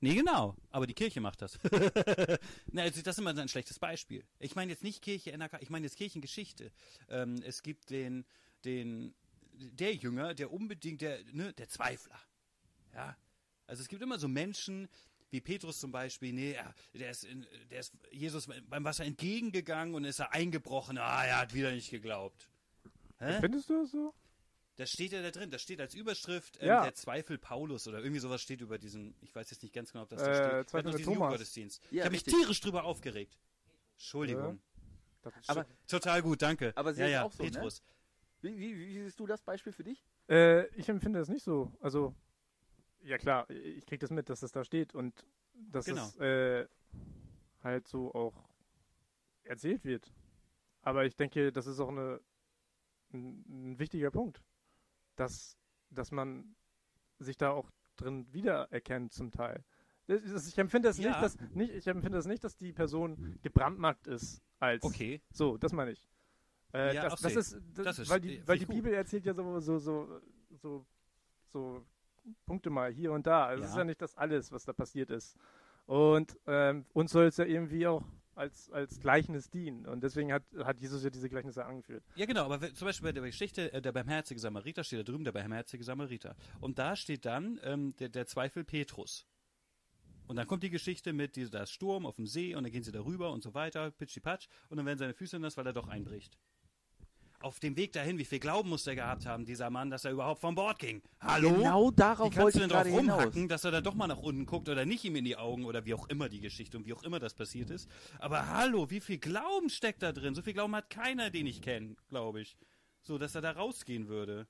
Nee, 0.00 0.14
genau. 0.14 0.54
Aber 0.70 0.86
die 0.86 0.94
Kirche 0.94 1.20
macht 1.20 1.42
das. 1.42 1.58
Na, 2.72 2.82
also 2.82 3.02
das 3.02 3.16
ist 3.16 3.18
immer 3.18 3.36
ein 3.36 3.48
schlechtes 3.48 3.80
Beispiel. 3.80 4.24
Ich 4.38 4.54
meine 4.54 4.70
jetzt 4.70 4.84
nicht 4.84 5.02
Kirche, 5.02 5.32
NRK, 5.36 5.60
ich 5.60 5.70
meine 5.70 5.86
jetzt 5.86 5.96
Kirchengeschichte. 5.96 6.70
Ähm, 7.08 7.36
es 7.44 7.62
gibt 7.64 7.90
den, 7.90 8.24
den, 8.64 9.14
der 9.60 9.94
Jünger, 9.94 10.34
der 10.34 10.52
unbedingt, 10.52 11.00
der, 11.00 11.22
ne, 11.32 11.52
der 11.52 11.68
Zweifler. 11.68 12.18
Ja. 12.94 13.16
Also 13.66 13.82
es 13.82 13.88
gibt 13.88 14.02
immer 14.02 14.18
so 14.18 14.26
Menschen, 14.28 14.88
wie 15.30 15.40
Petrus 15.40 15.78
zum 15.78 15.92
Beispiel, 15.92 16.32
nee, 16.32 16.52
er, 16.52 16.74
der 16.92 17.10
ist, 17.10 17.24
in, 17.24 17.46
der 17.70 17.80
ist 17.80 17.92
Jesus 18.10 18.48
beim 18.68 18.84
Wasser 18.84 19.04
entgegengegangen 19.04 19.94
und 19.94 20.04
ist 20.04 20.18
er 20.18 20.32
eingebrochen. 20.32 20.98
Ah, 20.98 21.24
er 21.24 21.38
hat 21.38 21.54
wieder 21.54 21.70
nicht 21.70 21.90
geglaubt. 21.90 22.48
Hä? 23.18 23.38
Findest 23.40 23.68
du 23.70 23.82
das 23.82 23.90
so? 23.92 24.14
Das 24.76 24.90
steht 24.90 25.12
ja 25.12 25.20
da 25.22 25.30
drin. 25.30 25.50
Das 25.50 25.60
steht 25.62 25.80
als 25.80 25.94
Überschrift 25.94 26.56
ähm, 26.60 26.68
Ja. 26.68 26.82
der 26.82 26.94
Zweifel 26.94 27.36
Paulus 27.38 27.86
oder 27.86 27.98
irgendwie 27.98 28.18
sowas 28.20 28.40
steht 28.40 28.60
über 28.62 28.78
diesen. 28.78 29.14
Ich 29.20 29.34
weiß 29.34 29.50
jetzt 29.50 29.62
nicht 29.62 29.74
ganz 29.74 29.92
genau, 29.92 30.04
ob 30.04 30.08
das 30.08 30.22
Äh, 30.22 30.24
da 30.24 30.34
steht. 30.34 30.42
Wir 30.50 30.56
hatten 30.58 30.68
Zweifel 30.68 30.90
noch 30.90 30.96
diesen. 30.96 31.12
Jugendgottesdienst. 31.12 31.82
Ja, 31.84 31.88
ich 31.90 32.00
habe 32.00 32.10
mich 32.12 32.24
tierisch 32.24 32.60
drüber 32.60 32.84
aufgeregt. 32.84 33.38
Entschuldigung. 33.92 34.60
Ist 35.22 35.50
Aber- 35.50 35.66
Total 35.86 36.22
gut, 36.22 36.40
danke. 36.40 36.72
Aber 36.76 36.94
sie 36.94 37.02
ja, 37.02 37.06
ist 37.06 37.12
ja, 37.12 37.22
auch 37.24 37.32
so, 37.32 37.42
ne? 37.44 37.68
Wie, 38.42 38.58
wie, 38.58 38.76
wie 38.78 39.02
siehst 39.02 39.20
du 39.20 39.26
das 39.26 39.42
Beispiel 39.42 39.72
für 39.72 39.84
dich? 39.84 40.04
Äh, 40.28 40.66
ich 40.68 40.88
empfinde 40.88 41.18
das 41.18 41.28
nicht 41.28 41.42
so. 41.42 41.72
Also, 41.80 42.14
ja 43.02 43.18
klar, 43.18 43.48
ich 43.50 43.84
krieg 43.86 44.00
das 44.00 44.10
mit, 44.10 44.28
dass 44.28 44.40
das 44.40 44.52
da 44.52 44.64
steht 44.64 44.94
und 44.94 45.26
dass 45.54 45.86
Genau. 45.86 46.06
es 46.06 46.16
äh, 46.16 46.66
halt 47.62 47.86
so 47.86 48.12
auch 48.14 48.48
erzählt 49.44 49.84
wird. 49.84 50.12
Aber 50.82 51.04
ich 51.04 51.16
denke, 51.16 51.52
das 51.52 51.66
ist 51.66 51.80
auch 51.80 51.88
eine, 51.90 52.20
ein, 53.12 53.44
ein 53.48 53.78
wichtiger 53.78 54.10
Punkt, 54.10 54.42
dass, 55.16 55.58
dass 55.90 56.10
man 56.10 56.56
sich 57.18 57.36
da 57.36 57.50
auch 57.50 57.70
drin 57.96 58.32
wiedererkennt 58.32 59.12
zum 59.12 59.30
Teil. 59.30 59.64
Das 60.06 60.48
Ich 60.48 60.58
empfinde 60.58 60.88
das 60.88 60.98
Ja. 60.98 61.10
nicht, 61.10 61.22
dass 61.22 61.36
nicht, 61.54 61.72
ich 61.72 61.86
empfinde 61.86 62.16
das 62.16 62.26
nicht, 62.26 62.42
dass 62.42 62.56
die 62.56 62.72
Person 62.72 63.38
gebrandmarkt 63.42 64.06
ist 64.06 64.42
als 64.58 64.84
Okay. 64.84 65.20
so, 65.30 65.58
das 65.58 65.72
meine 65.72 65.90
ich. 65.92 66.08
Äh, 66.72 66.94
Ja, 66.94 67.08
das, 67.08 67.20
das, 67.20 67.36
ist, 67.36 67.58
das, 67.74 67.84
Das 67.84 67.98
ist- 67.98 68.08
weil 68.10 68.20
die, 68.20 68.36
äh, 68.36 68.42
weil 68.46 68.58
die. 68.58 68.66
Bibel 68.66 68.92
erzählt 68.92 69.24
ja 69.26 69.34
so, 69.34 69.58
so, 69.60 69.78
so, 69.78 70.20
so, 70.62 70.86
so 71.52 71.84
Punkte 72.46 72.70
mal 72.70 72.92
hier 72.92 73.12
und 73.12 73.26
da. 73.26 73.46
Also 73.46 73.62
Es 73.64 73.68
Ja. 73.70 73.72
ist 73.74 73.78
ja 73.78 73.84
nicht 73.84 74.02
das 74.02 74.16
alles, 74.16 74.52
was 74.52 74.64
da 74.64 74.72
passiert 74.72 75.10
ist. 75.10 75.36
Und 75.86 76.36
ähm, 76.46 76.84
uns 76.92 77.10
soll 77.12 77.24
es 77.24 77.36
ja 77.36 77.44
irgendwie 77.44 77.86
auch 77.86 78.04
als, 78.36 78.70
als 78.70 79.00
Gleichnis 79.00 79.50
dienen. 79.50 79.86
Und 79.86 80.02
deswegen 80.04 80.32
hat, 80.32 80.44
hat 80.64 80.80
Jesus 80.80 81.02
ja 81.02 81.10
diese 81.10 81.28
Gleichnisse 81.28 81.64
angeführt. 81.66 82.04
Ja, 82.14 82.26
genau, 82.26 82.44
aber 82.44 82.72
zum 82.72 82.86
Beispiel 82.86 83.08
bei 83.08 83.12
der 83.12 83.22
Geschichte, 83.24 83.72
äh, 83.72 83.82
der 83.82 83.90
barmherzige 83.92 84.38
Samariter 84.38 84.84
steht 84.84 85.00
da 85.00 85.02
drüben, 85.02 85.24
der 85.24 85.32
barmherzige 85.32 85.82
Samariter. 85.82 86.36
Und 86.60 86.78
da 86.78 86.94
steht 86.94 87.24
dann 87.26 87.58
ähm, 87.64 87.94
der, 87.96 88.08
der 88.08 88.26
Zweifel 88.26 88.62
Petrus. 88.64 89.26
Und 90.28 90.36
dann 90.36 90.46
kommt 90.46 90.62
die 90.62 90.70
Geschichte 90.70 91.12
mit, 91.12 91.34
die, 91.34 91.50
da 91.50 91.64
ist 91.64 91.72
Sturm 91.72 92.06
auf 92.06 92.14
dem 92.16 92.26
See 92.28 92.54
und 92.54 92.62
dann 92.62 92.70
gehen 92.70 92.84
sie 92.84 92.92
da 92.92 93.00
rüber 93.04 93.32
und 93.32 93.42
so 93.42 93.52
weiter, 93.52 93.90
pitschipatsch, 93.90 94.46
und 94.68 94.76
dann 94.76 94.86
werden 94.86 94.98
seine 94.98 95.12
Füße 95.12 95.40
nass, 95.40 95.56
weil 95.56 95.66
er 95.66 95.72
doch 95.72 95.88
einbricht. 95.88 96.38
Auf 97.42 97.58
dem 97.58 97.74
Weg 97.74 97.92
dahin, 97.92 98.18
wie 98.18 98.26
viel 98.26 98.38
Glauben 98.38 98.68
muss 98.68 98.84
der 98.84 98.94
gehabt 98.94 99.24
haben, 99.24 99.46
dieser 99.46 99.70
Mann, 99.70 99.88
dass 99.88 100.04
er 100.04 100.10
überhaupt 100.12 100.42
von 100.42 100.54
Bord 100.54 100.78
ging? 100.78 101.00
Hallo? 101.20 101.50
Genau 101.54 101.90
Wie 101.90 101.96
darauf 101.96 102.34
kannst 102.34 102.38
wollte 102.38 102.58
du 102.58 102.64
ich 102.64 102.68
denn 102.68 102.76
drauf 102.76 102.82
gerade 102.84 103.00
hinaus. 103.00 103.18
rumhacken, 103.24 103.48
dass 103.48 103.64
er 103.64 103.70
da 103.70 103.80
doch 103.80 103.94
mal 103.94 104.06
nach 104.08 104.18
unten 104.18 104.44
guckt 104.44 104.68
oder 104.68 104.84
nicht 104.84 105.04
ihm 105.06 105.16
in 105.16 105.24
die 105.24 105.36
Augen 105.36 105.64
oder 105.64 105.86
wie 105.86 105.94
auch 105.94 106.06
immer 106.10 106.28
die 106.28 106.40
Geschichte 106.40 106.76
und 106.76 106.84
wie 106.84 106.92
auch 106.92 107.02
immer 107.02 107.18
das 107.18 107.32
passiert 107.32 107.70
ist. 107.70 107.88
Aber 108.18 108.48
hallo, 108.48 108.90
wie 108.90 109.00
viel 109.00 109.16
Glauben 109.16 109.70
steckt 109.70 110.02
da 110.02 110.12
drin? 110.12 110.34
So 110.34 110.42
viel 110.42 110.52
Glauben 110.52 110.76
hat 110.76 110.90
keiner, 110.90 111.30
den 111.30 111.46
ich 111.46 111.62
kenne, 111.62 111.96
glaube 112.10 112.42
ich. 112.42 112.58
So, 113.00 113.16
dass 113.16 113.34
er 113.34 113.40
da 113.40 113.52
rausgehen 113.52 114.08
würde. 114.08 114.46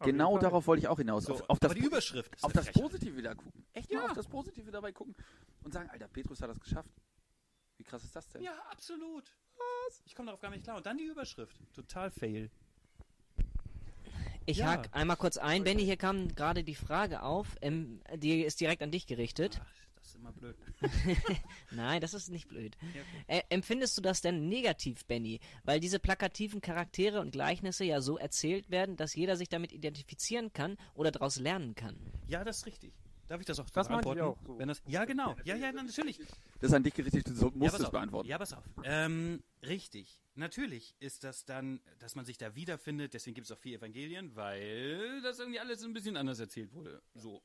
Genau 0.00 0.36
darauf 0.38 0.66
wollte 0.66 0.80
ich 0.80 0.88
auch 0.88 0.98
hinaus. 0.98 1.26
So, 1.26 1.34
auf, 1.34 1.48
auf 1.48 1.58
das, 1.60 1.70
aber 1.70 1.78
die 1.78 1.86
Überschrift 1.86 2.34
ist 2.34 2.42
auf 2.42 2.52
das 2.52 2.64
Frechheit. 2.64 2.82
Positive 2.82 3.22
da 3.22 3.34
gucken. 3.36 3.64
Echt 3.72 3.92
Ja. 3.92 4.00
mal 4.00 4.06
auf 4.08 4.14
das 4.16 4.26
Positive 4.26 4.68
dabei 4.72 4.90
gucken 4.90 5.14
und 5.62 5.72
sagen, 5.72 5.88
Alter, 5.90 6.08
Petrus 6.08 6.42
hat 6.42 6.50
das 6.50 6.58
geschafft. 6.58 6.90
Wie 7.76 7.84
krass 7.84 8.02
ist 8.02 8.16
das 8.16 8.28
denn? 8.30 8.42
Ja, 8.42 8.52
absolut. 8.72 9.32
Was? 9.86 10.02
Ich 10.06 10.14
komme 10.14 10.26
darauf 10.26 10.40
gar 10.40 10.50
nicht 10.50 10.64
klar. 10.64 10.76
Und 10.76 10.86
dann 10.86 10.98
die 10.98 11.04
Überschrift. 11.04 11.56
Total 11.74 12.10
fail. 12.10 12.50
Ich 14.46 14.58
Ja. 14.58 14.66
hake 14.72 14.92
einmal 14.92 15.16
kurz 15.16 15.36
ein. 15.36 15.62
Benny, 15.64 15.84
hier 15.84 15.96
kam 15.96 16.34
gerade 16.34 16.64
die 16.64 16.74
Frage 16.74 17.22
auf. 17.22 17.56
Ähm, 17.60 18.00
die 18.16 18.42
ist 18.42 18.60
direkt 18.60 18.82
an 18.82 18.90
dich 18.90 19.06
gerichtet. 19.06 19.60
Ach, 19.62 19.66
das 19.96 20.06
ist 20.08 20.14
immer 20.16 20.32
blöd. 20.32 20.56
Nein, 21.70 22.00
das 22.00 22.12
ist 22.12 22.28
nicht 22.28 22.48
blöd. 22.48 22.76
Ja, 22.94 23.02
okay. 23.02 23.24
Äh, 23.28 23.42
empfindest 23.50 23.96
du 23.96 24.02
das 24.02 24.20
denn 24.20 24.48
negativ, 24.48 25.04
Benny? 25.06 25.38
Weil 25.62 25.78
diese 25.78 26.00
plakativen 26.00 26.60
Charaktere 26.60 27.20
und 27.20 27.30
Gleichnisse 27.30 27.84
ja 27.84 28.00
so 28.00 28.18
erzählt 28.18 28.70
werden, 28.70 28.96
dass 28.96 29.14
jeder 29.14 29.36
sich 29.36 29.48
damit 29.48 29.72
identifizieren 29.72 30.52
kann 30.52 30.76
oder 30.94 31.12
daraus 31.12 31.36
lernen 31.38 31.76
kann. 31.76 31.96
Ja, 32.26 32.42
das 32.42 32.58
ist 32.58 32.66
richtig. 32.66 32.92
Darf 33.32 33.40
ich 33.40 33.46
das 33.46 33.58
auch 33.60 33.70
Das 33.70 33.88
meinte 33.88 34.06
ich 34.10 34.14
beantworten? 34.14 34.42
auch 34.42 34.46
so. 34.46 34.58
Wenn 34.58 34.68
das, 34.68 34.82
ja, 34.86 35.06
genau. 35.06 35.34
Ja, 35.44 35.56
ja, 35.56 35.72
na, 35.72 35.82
natürlich. 35.82 36.18
Das 36.60 36.68
ist 36.68 36.74
an 36.74 36.82
dich 36.82 36.92
gerichtet, 36.92 37.26
du 37.28 37.32
musst 37.32 37.54
ja, 37.56 37.70
pass 37.70 37.80
es 37.80 37.86
auf. 37.86 37.90
beantworten. 37.90 38.28
Ja, 38.28 38.36
pass 38.36 38.52
auf. 38.52 38.62
Ähm, 38.84 39.42
richtig. 39.62 40.20
Natürlich 40.34 40.94
ist 41.00 41.24
das 41.24 41.46
dann, 41.46 41.80
dass 41.98 42.14
man 42.14 42.26
sich 42.26 42.36
da 42.36 42.54
wiederfindet. 42.54 43.14
Deswegen 43.14 43.34
gibt 43.34 43.46
es 43.46 43.50
auch 43.50 43.58
vier 43.58 43.78
Evangelien, 43.78 44.36
weil 44.36 45.22
das 45.22 45.38
irgendwie 45.38 45.60
alles 45.60 45.82
ein 45.82 45.94
bisschen 45.94 46.18
anders 46.18 46.40
erzählt 46.40 46.74
wurde. 46.74 47.00
So. 47.14 47.42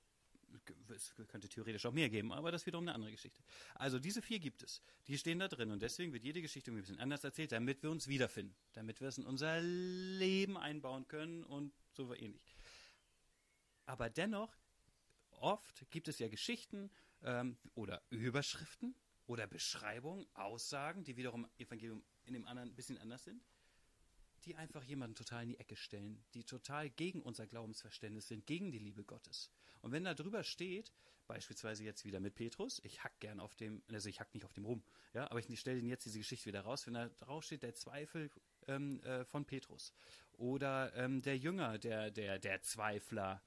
Es 0.93 1.15
könnte 1.29 1.47
theoretisch 1.47 1.85
auch 1.85 1.93
mehr 1.93 2.09
geben, 2.09 2.33
aber 2.33 2.51
das 2.51 2.63
ist 2.63 2.65
wiederum 2.65 2.83
eine 2.83 2.93
andere 2.93 3.11
Geschichte. 3.11 3.41
Also 3.75 3.97
diese 3.97 4.21
vier 4.21 4.39
gibt 4.39 4.63
es. 4.63 4.81
Die 5.07 5.17
stehen 5.17 5.39
da 5.39 5.47
drin 5.47 5.71
und 5.71 5.81
deswegen 5.81 6.11
wird 6.11 6.25
jede 6.25 6.41
Geschichte 6.41 6.69
ein 6.69 6.75
bisschen 6.75 6.99
anders 6.99 7.23
erzählt, 7.23 7.53
damit 7.53 7.81
wir 7.81 7.91
uns 7.91 8.09
wiederfinden. 8.09 8.57
Damit 8.73 8.99
wir 8.99 9.07
es 9.07 9.17
in 9.19 9.25
unser 9.25 9.61
Leben 9.61 10.57
einbauen 10.57 11.07
können 11.07 11.45
und 11.45 11.71
so 11.93 12.13
ähnlich. 12.13 12.57
Aber 13.85 14.09
dennoch, 14.09 14.53
oft 15.37 15.89
gibt 15.89 16.07
es 16.07 16.19
ja 16.19 16.27
Geschichten 16.27 16.89
ähm, 17.23 17.57
oder 17.75 18.01
Überschriften 18.09 18.95
oder 19.25 19.47
Beschreibungen, 19.47 20.25
Aussagen, 20.33 21.03
die 21.03 21.17
wiederum 21.17 21.47
Evangelium 21.57 22.03
in 22.25 22.33
dem 22.33 22.45
anderen 22.47 22.69
ein 22.69 22.75
bisschen 22.75 22.97
anders 22.97 23.23
sind. 23.23 23.43
die 24.45 24.55
einfach 24.55 24.83
jemanden 24.83 25.15
total 25.15 25.43
in 25.43 25.49
die 25.49 25.59
Ecke 25.59 25.75
stellen, 25.75 26.23
die 26.33 26.43
total 26.43 26.89
gegen 26.89 27.21
unser 27.21 27.47
Glaubensverständnis 27.47 28.27
sind, 28.27 28.45
gegen 28.45 28.71
die 28.71 28.79
Liebe 28.79 29.03
Gottes. 29.03 29.49
Und 29.81 29.91
wenn 29.91 30.05
da 30.05 30.13
drüber 30.13 30.43
steht, 30.43 30.93
beispielsweise 31.27 31.83
jetzt 31.83 32.05
wieder 32.05 32.19
mit 32.19 32.35
Petrus, 32.35 32.79
ich 32.83 33.03
hack 33.03 33.19
gern 33.19 33.39
auf 33.39 33.55
dem, 33.55 33.83
also 33.91 34.07
ich 34.07 34.19
hack 34.19 34.33
nicht 34.33 34.45
auf 34.45 34.53
dem 34.53 34.65
rum, 34.65 34.83
ja, 35.13 35.29
aber 35.29 35.39
ich 35.39 35.59
stelle 35.59 35.79
Ihnen 35.79 35.89
jetzt 35.89 36.05
diese 36.05 36.19
Geschichte 36.19 36.45
wieder 36.45 36.61
raus, 36.61 36.87
wenn 36.87 36.93
da 36.93 37.09
drauf 37.09 37.43
steht, 37.43 37.63
der 37.63 37.73
Zweifel 37.73 38.31
ähm, 38.67 39.01
äh, 39.01 39.25
von 39.25 39.43
Petrus 39.43 39.91
oder 40.33 40.93
ähm, 40.95 41.21
der 41.21 41.37
Jünger, 41.37 41.77
der, 41.77 42.11
der, 42.11 42.39
der 42.39 42.61
Zweifler, 42.61 43.41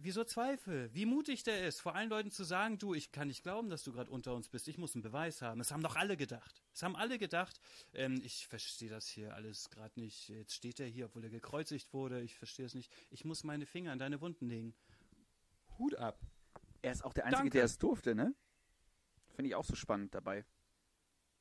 Wieso 0.00 0.24
Zweifel? 0.24 0.90
Wie 0.92 1.06
mutig 1.06 1.42
der 1.42 1.66
ist, 1.66 1.80
vor 1.80 1.94
allen 1.94 2.08
Leuten 2.08 2.30
zu 2.30 2.44
sagen, 2.44 2.78
du, 2.78 2.94
ich 2.94 3.12
kann 3.12 3.28
nicht 3.28 3.42
glauben, 3.42 3.68
dass 3.68 3.82
du 3.82 3.92
gerade 3.92 4.10
unter 4.10 4.34
uns 4.34 4.48
bist, 4.48 4.68
ich 4.68 4.78
muss 4.78 4.94
einen 4.94 5.02
Beweis 5.02 5.42
haben. 5.42 5.60
Es 5.60 5.72
haben 5.72 5.82
doch 5.82 5.96
alle 5.96 6.16
gedacht. 6.16 6.62
Es 6.72 6.82
haben 6.82 6.96
alle 6.96 7.18
gedacht, 7.18 7.60
ähm, 7.92 8.20
ich 8.24 8.46
verstehe 8.46 8.88
das 8.88 9.06
hier 9.06 9.34
alles 9.34 9.70
gerade 9.70 9.98
nicht. 10.00 10.28
Jetzt 10.28 10.54
steht 10.54 10.80
er 10.80 10.86
hier, 10.86 11.06
obwohl 11.06 11.24
er 11.24 11.30
gekreuzigt 11.30 11.92
wurde, 11.92 12.20
ich 12.20 12.36
verstehe 12.36 12.66
es 12.66 12.74
nicht. 12.74 12.92
Ich 13.10 13.24
muss 13.24 13.44
meine 13.44 13.66
Finger 13.66 13.92
an 13.92 13.98
deine 13.98 14.20
Wunden 14.20 14.48
legen. 14.48 14.74
Hut 15.78 15.94
ab. 15.96 16.20
Er 16.82 16.92
ist 16.92 17.04
auch 17.04 17.12
der 17.12 17.24
Einzige, 17.24 17.44
Danke. 17.44 17.58
der 17.58 17.64
es 17.64 17.78
durfte, 17.78 18.14
ne? 18.14 18.34
Finde 19.34 19.48
ich 19.48 19.54
auch 19.54 19.64
so 19.64 19.74
spannend 19.74 20.14
dabei. 20.14 20.44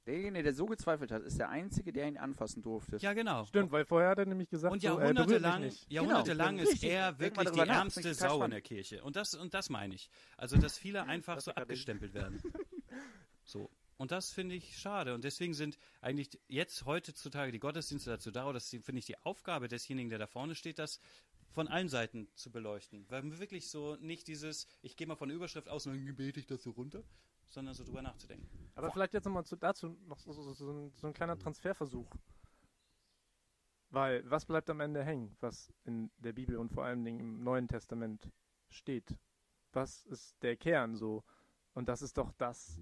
Derjenige, 0.05 0.43
der 0.43 0.53
so 0.53 0.65
gezweifelt 0.65 1.11
hat, 1.11 1.21
ist 1.23 1.39
der 1.39 1.49
Einzige, 1.49 1.93
der 1.93 2.07
ihn 2.07 2.17
anfassen 2.17 2.61
durfte. 2.61 2.97
Ja, 2.97 3.13
genau. 3.13 3.45
Stimmt, 3.45 3.71
weil 3.71 3.85
vorher 3.85 4.09
hat 4.09 4.19
er 4.19 4.25
nämlich 4.25 4.49
gesagt, 4.49 4.73
Und 4.73 4.81
so, 4.81 4.87
äh, 4.87 4.91
jahrhundertelang, 4.91 5.71
jahrhundertelang 5.87 6.57
Genau. 6.57 6.63
ist 6.63 6.73
Richtig. 6.73 6.89
er 6.89 7.19
wirklich 7.19 7.49
die 7.51 7.59
nach, 7.59 7.67
ärmste 7.67 8.13
Sau 8.13 8.43
in 8.43 8.51
der 8.51 8.61
Kirche. 8.61 9.01
Und 9.03 9.15
das, 9.15 9.33
und 9.33 9.53
das 9.53 9.69
meine 9.69 9.95
ich. 9.95 10.09
Also, 10.35 10.57
dass 10.57 10.77
viele 10.77 11.03
einfach 11.05 11.35
Das 11.35 11.45
so 11.45 11.51
abgestempelt 11.51 12.13
werden. 12.13 12.41
So. 13.45 13.69
Und 13.97 14.11
das 14.11 14.31
finde 14.31 14.55
ich 14.55 14.77
schade. 14.77 15.13
Und 15.13 15.23
deswegen 15.23 15.53
sind 15.53 15.77
eigentlich 16.01 16.29
jetzt 16.47 16.85
heutzutage 16.85 17.51
die 17.51 17.59
Gottesdienste 17.59 18.09
dazu 18.09 18.31
da, 18.31 18.51
das 18.53 18.69
finde 18.69 18.99
ich 18.99 19.05
die 19.05 19.17
Aufgabe 19.23 19.67
desjenigen, 19.67 20.09
der 20.09 20.19
da 20.19 20.27
vorne 20.27 20.55
steht, 20.55 20.79
das 20.79 20.99
von 21.51 21.67
allen 21.67 21.89
Seiten 21.89 22.27
zu 22.35 22.51
beleuchten. 22.51 23.05
Weil 23.09 23.23
wir 23.23 23.39
wirklich 23.39 23.69
so 23.69 23.95
nicht 23.97 24.27
dieses, 24.27 24.67
ich 24.81 24.95
gehe 24.95 25.07
mal 25.07 25.15
von 25.15 25.29
der 25.29 25.35
Überschrift 25.35 25.69
aus 25.69 25.85
und 25.85 25.93
dann 25.93 26.15
bete 26.15 26.39
ich 26.39 26.47
das 26.47 26.63
so 26.63 26.71
runter, 26.71 27.03
sondern 27.53 27.73
so 27.73 27.83
drüber 27.83 28.01
nachzudenken. 28.01 28.47
Aber 28.75 28.91
vielleicht 28.91 29.13
jetzt 29.13 29.25
nochmal 29.25 29.45
zu, 29.45 29.55
dazu 29.55 29.95
noch 30.07 30.17
so, 30.19 30.33
so, 30.33 30.53
so, 30.53 30.71
ein, 30.71 30.91
so 30.95 31.07
ein 31.07 31.13
kleiner 31.13 31.37
Transferversuch. 31.37 32.09
Weil, 33.89 34.27
was 34.29 34.45
bleibt 34.45 34.69
am 34.71 34.79
Ende 34.79 35.03
hängen, 35.03 35.35
was 35.39 35.71
in 35.85 36.09
der 36.17 36.33
Bibel 36.33 36.57
und 36.57 36.71
vor 36.71 36.83
allen 36.83 37.05
Dingen 37.05 37.19
im 37.19 37.43
Neuen 37.43 37.67
Testament 37.67 38.27
steht? 38.69 39.15
Was 39.71 40.05
ist 40.05 40.41
der 40.41 40.55
Kern 40.57 40.95
so? 40.95 41.23
Und 41.75 41.89
das 41.89 42.01
ist 42.01 42.17
doch 42.17 42.31
das, 42.37 42.79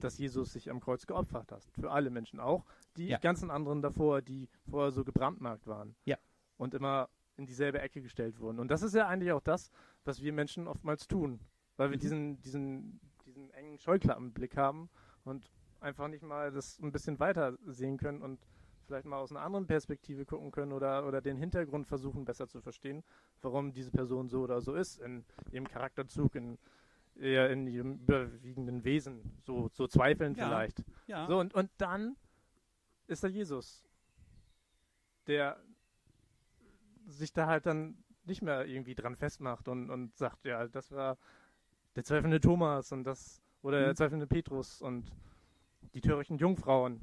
dass 0.00 0.18
Jesus 0.18 0.52
sich 0.52 0.70
am 0.70 0.80
Kreuz 0.80 1.06
geopfert 1.06 1.52
hat. 1.52 1.64
Für 1.80 1.92
alle 1.92 2.10
Menschen 2.10 2.40
auch. 2.40 2.64
Die 2.96 3.06
Ja. 3.08 3.18
ganzen 3.18 3.50
anderen 3.50 3.80
davor, 3.80 4.22
die 4.22 4.48
vorher 4.68 4.90
so 4.90 5.04
gebrandmarkt 5.04 5.66
waren. 5.68 5.94
Ja. 6.04 6.18
Und 6.56 6.74
immer 6.74 7.08
in 7.36 7.46
dieselbe 7.46 7.80
Ecke 7.80 8.02
gestellt 8.02 8.38
wurden. 8.40 8.58
Und 8.58 8.68
das 8.68 8.82
ist 8.82 8.94
ja 8.94 9.06
eigentlich 9.08 9.32
auch 9.32 9.40
das, 9.40 9.70
was 10.04 10.20
wir 10.22 10.32
Menschen 10.32 10.66
oftmals 10.68 11.06
tun. 11.06 11.40
Weil 11.76 11.90
wir 11.90 11.96
Mhm. 11.96 12.00
diesen, 12.00 12.40
diesen, 12.42 13.00
Scheuklappenblick 13.78 14.56
haben 14.56 14.88
und 15.24 15.50
einfach 15.80 16.08
nicht 16.08 16.22
mal 16.22 16.50
das 16.50 16.78
ein 16.80 16.92
bisschen 16.92 17.18
weiter 17.20 17.58
sehen 17.66 17.98
können 17.98 18.22
und 18.22 18.40
vielleicht 18.86 19.06
mal 19.06 19.18
aus 19.18 19.30
einer 19.30 19.40
anderen 19.42 19.66
Perspektive 19.66 20.24
gucken 20.24 20.50
können 20.50 20.72
oder, 20.72 21.06
oder 21.06 21.20
den 21.20 21.36
Hintergrund 21.36 21.86
versuchen 21.86 22.24
besser 22.24 22.48
zu 22.48 22.60
verstehen, 22.60 23.02
warum 23.42 23.72
diese 23.72 23.90
Person 23.90 24.28
so 24.28 24.42
oder 24.42 24.60
so 24.60 24.74
ist, 24.74 24.98
in 25.00 25.24
ihrem 25.50 25.66
Charakterzug, 25.66 26.34
in, 26.34 26.58
eher 27.16 27.50
in 27.50 27.66
ihrem 27.66 28.00
überwiegenden 28.00 28.84
Wesen, 28.84 29.22
so, 29.42 29.70
so 29.72 29.86
zweifeln 29.86 30.34
Ja. 30.34 30.46
vielleicht. 30.46 30.84
Ja. 31.06 31.26
So, 31.26 31.38
und, 31.38 31.54
und 31.54 31.70
dann 31.78 32.16
ist 33.06 33.24
da 33.24 33.28
Jesus, 33.28 33.84
der 35.26 35.58
sich 37.06 37.32
da 37.32 37.46
halt 37.46 37.66
dann 37.66 38.02
nicht 38.24 38.42
mehr 38.42 38.66
irgendwie 38.66 38.94
dran 38.94 39.16
festmacht 39.16 39.68
und, 39.68 39.90
und 39.90 40.16
sagt, 40.16 40.44
ja, 40.44 40.66
das 40.66 40.90
war 40.92 41.18
der 41.96 42.04
zweifelnde 42.04 42.40
Thomas 42.40 42.92
und 42.92 43.04
das, 43.04 43.42
oder 43.64 43.80
der 43.80 43.88
Mhm. 43.90 43.96
zweifelnde 43.96 44.26
Petrus 44.26 44.80
und 44.80 45.10
die 45.94 46.00
törichten 46.00 46.38
Jungfrauen. 46.38 47.00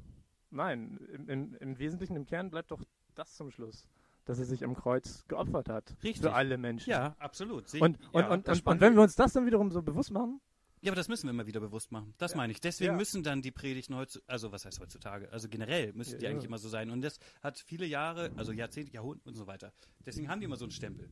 Nein, 0.50 0.98
im, 1.12 1.28
im, 1.28 1.54
im 1.56 1.78
Wesentlichen, 1.78 2.16
im 2.16 2.26
Kern 2.26 2.50
bleibt 2.50 2.70
doch 2.70 2.80
das 3.14 3.34
zum 3.36 3.50
Schluss, 3.50 3.86
dass 4.24 4.38
er 4.38 4.44
sich 4.44 4.64
am 4.64 4.74
Kreuz 4.74 5.24
geopfert 5.28 5.68
hat. 5.68 5.94
Richtig. 6.02 6.22
Für 6.22 6.34
alle 6.34 6.56
Menschen. 6.58 6.90
ja, 6.90 7.14
absolut. 7.18 7.68
Sehe- 7.68 7.80
Und, 7.82 7.98
und, 8.12 8.20
ja, 8.22 8.28
und, 8.30 8.48
und, 8.48 8.66
und 8.66 8.80
wenn 8.80 8.94
wir 8.94 9.02
uns 9.02 9.14
das 9.16 9.32
dann 9.32 9.44
wiederum 9.46 9.70
so 9.70 9.82
bewusst 9.82 10.10
machen, 10.10 10.40
Ja, 10.84 10.90
aber 10.90 10.96
das 10.96 11.06
müssen 11.08 11.26
wir 11.28 11.30
immer 11.30 11.46
wieder 11.46 11.60
bewusst 11.60 11.92
machen. 11.92 12.12
Das 12.18 12.32
Ja. 12.32 12.38
meine 12.38 12.52
ich. 12.52 12.60
Deswegen 12.60 12.92
Ja. 12.92 12.96
müssen 12.96 13.22
dann 13.22 13.40
die 13.40 13.52
Predigten 13.52 13.94
heutzutage, 13.94 14.28
also 14.32 14.50
was 14.52 14.64
heißt 14.64 14.80
heutzutage? 14.80 15.30
Also 15.32 15.48
generell 15.48 15.92
müssen 15.92 16.14
Ja, 16.14 16.18
die 16.18 16.26
eigentlich 16.28 16.44
immer 16.46 16.58
so 16.58 16.68
sein. 16.68 16.90
Und 16.90 17.02
das 17.02 17.18
hat 17.40 17.58
viele 17.60 17.86
Jahre, 17.86 18.32
also 18.36 18.50
Jahrzehnte, 18.52 18.92
Jahrhunderte 18.92 19.28
und 19.30 19.36
so 19.36 19.46
weiter. 19.46 19.72
Deswegen 20.04 20.28
haben 20.28 20.40
die 20.40 20.46
immer 20.46 20.56
so 20.56 20.64
einen 20.64 20.72
Stempel. 20.72 21.08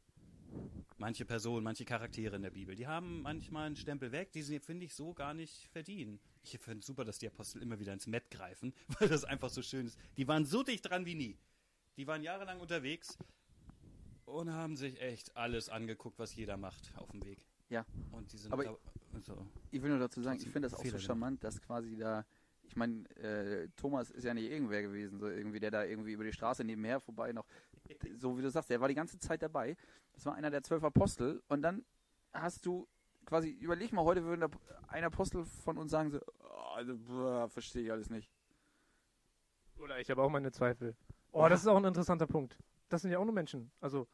Manche 1.01 1.25
Personen, 1.25 1.65
manche 1.65 1.87
Charaktere 1.87 2.37
in 2.37 2.43
der 2.43 2.51
Bibel, 2.51 2.75
die 2.75 2.87
haben 2.87 3.23
manchmal 3.23 3.67
einen 3.69 3.77
Stempel 3.77 4.13
weg, 4.13 4.33
die 4.33 4.43
sie, 4.43 4.61
finde 4.61 4.85
ich, 4.85 4.95
so 4.95 5.15
gar 5.15 5.33
nicht 5.33 5.67
verdienen. 5.69 6.21
Ich 6.43 6.59
finde 6.59 6.81
es 6.81 6.87
super, 6.87 7.07
dass 7.07 7.19
die 7.19 7.27
Apostel 7.27 7.63
immer 7.63 7.81
wieder 7.81 7.95
ins 7.95 8.07
Met 8.07 8.31
greifen, 8.31 8.75
weil 8.99 9.09
das 9.09 9.25
einfach 9.25 9.49
so 9.49 9.63
schön 9.63 9.87
ist. 9.87 9.99
Die 10.19 10.29
waren 10.29 10.45
so 10.45 10.63
dicht 10.63 10.91
dran 10.91 11.07
wie 11.07 11.15
nie. 11.15 11.39
Die 11.97 12.07
waren 12.07 12.23
jahrelang 12.23 12.61
unterwegs 12.61 13.17
und 14.27 14.53
haben 14.53 14.77
sich 14.77 15.01
echt 15.01 15.35
alles 15.39 15.71
angeguckt, 15.71 16.19
was 16.19 16.35
jeder 16.35 16.59
macht 16.59 16.93
auf 16.97 17.11
dem 17.13 17.25
Weg. 17.25 17.39
Ja. 17.71 17.87
Und 18.13 18.31
die 18.35 18.37
sind 18.37 18.53
Aber 18.53 18.65
da, 18.65 18.77
so. 19.23 19.47
Ich 19.71 19.81
will 19.81 19.89
nur 19.89 20.01
dazu 20.01 20.21
sagen, 20.21 20.39
ich 20.39 20.51
finde 20.51 20.69
das 20.69 20.75
auch 20.75 20.85
so 20.85 20.99
charmant, 20.99 21.43
dass 21.43 21.63
quasi 21.63 21.97
da, 21.97 22.27
ich 22.63 22.77
meine, 22.77 23.09
äh, 23.17 23.69
Thomas 23.75 24.11
ist 24.11 24.25
ja 24.25 24.35
nicht 24.35 24.51
irgendwer 24.51 24.83
gewesen, 24.83 25.19
so 25.19 25.29
irgendwie, 25.29 25.61
der 25.61 25.71
da 25.71 25.85
irgendwie 25.85 26.13
über 26.13 26.25
die 26.25 26.33
Straße 26.35 26.63
nebenher 26.63 27.01
vorbei 27.01 27.33
noch, 27.33 27.47
so 28.17 28.37
wie 28.39 28.43
du 28.43 28.51
sagst, 28.51 28.71
der 28.71 28.81
war 28.81 28.89
die 28.89 28.95
ganze 28.95 29.19
Zeit 29.19 29.43
dabei. 29.43 29.77
Das 30.13 30.27
war 30.27 30.35
einer 30.35 30.51
der 30.51 30.63
zwölf 30.63 30.83
Apostel 30.85 31.43
und 31.49 31.63
dann 31.63 31.85
hast 32.33 32.67
du 32.67 32.87
quasi, 33.27 33.51
überleg 33.51 33.93
mal, 33.93 34.05
heute 34.05 34.25
würde 34.25 34.49
ein 34.89 35.05
Apostel 35.05 35.45
von 35.45 35.79
uns 35.79 35.91
sagen 35.91 36.11
so, 36.11 36.21
oh, 36.41 36.75
also, 36.75 37.49
verstehe 37.49 37.83
ich 37.85 37.93
alles 37.93 38.11
nicht. 38.11 38.31
oder 39.79 39.99
ich 40.01 40.11
habe 40.11 40.23
auch 40.23 40.31
meine 40.31 40.53
Zweifel. 40.53 40.97
Oh, 41.33 41.49
das 41.49 41.61
ist 41.61 41.67
auch 41.69 41.77
ein 41.77 41.85
interessanter 41.85 42.27
Punkt. 42.27 42.59
Das 42.89 43.03
sind 43.03 43.11
ja 43.13 43.19
auch 43.19 43.25
nur 43.25 43.35
Menschen. 43.35 43.71
Also, 43.81 44.09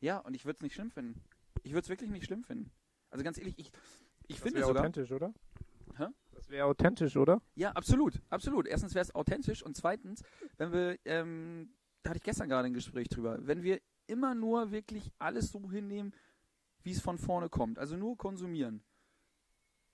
Ja, 0.00 0.18
und 0.18 0.34
ich 0.34 0.44
würde 0.44 0.56
es 0.58 0.62
nicht 0.62 0.74
schlimm 0.74 0.90
finden. 0.90 1.22
Ich 1.62 1.72
würde 1.72 1.82
es 1.82 1.88
wirklich 1.88 2.10
nicht 2.10 2.24
schlimm 2.24 2.44
finden. 2.44 2.70
Also 3.10 3.24
ganz 3.24 3.36
ehrlich, 3.36 3.58
ich, 3.58 3.72
ich 4.28 4.36
das 4.36 4.42
finde 4.42 4.58
wäre 4.60 4.68
sogar, 4.68 4.82
authentisch, 4.82 5.10
oder? 5.12 5.34
Hä? 5.96 6.06
Das 6.32 6.48
wäre 6.48 6.66
authentisch, 6.66 7.16
oder? 7.16 7.42
Ja, 7.56 7.72
absolut, 7.72 8.22
absolut. 8.30 8.66
Erstens 8.68 8.94
wäre 8.94 9.02
es 9.02 9.14
authentisch 9.14 9.62
und 9.62 9.76
zweitens, 9.76 10.22
wenn 10.56 10.72
wir, 10.72 10.98
ähm, 11.04 11.74
da 12.02 12.10
hatte 12.10 12.18
ich 12.18 12.24
gestern 12.24 12.48
gerade 12.48 12.66
ein 12.66 12.74
Gespräch 12.74 13.08
drüber, 13.08 13.38
wenn 13.46 13.62
wir 13.62 13.80
immer 14.06 14.34
nur 14.34 14.70
wirklich 14.70 15.12
alles 15.18 15.52
so 15.52 15.70
hinnehmen, 15.70 16.14
wie 16.82 16.92
es 16.92 17.00
von 17.00 17.18
vorne 17.18 17.48
kommt, 17.48 17.78
also 17.78 17.96
nur 17.96 18.16
konsumieren 18.16 18.82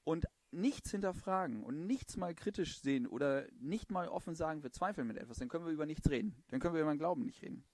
und 0.04 0.26
nichts 0.52 0.90
hinterfragen 0.90 1.62
und 1.62 1.86
nichts 1.86 2.16
mal 2.16 2.34
kritisch 2.34 2.80
sehen 2.80 3.06
oder 3.06 3.46
nicht 3.58 3.90
mal 3.90 4.08
offen 4.08 4.34
sagen, 4.34 4.62
wir 4.62 4.72
zweifeln 4.72 5.06
mit 5.06 5.18
etwas, 5.18 5.38
dann 5.38 5.48
können 5.48 5.66
wir 5.66 5.72
über 5.72 5.86
nichts 5.86 6.08
reden. 6.08 6.42
Dann 6.48 6.60
können 6.60 6.74
wir 6.74 6.80
über 6.80 6.94
den 6.94 6.98
Glauben 6.98 7.24
nicht 7.24 7.42
reden. 7.42 7.64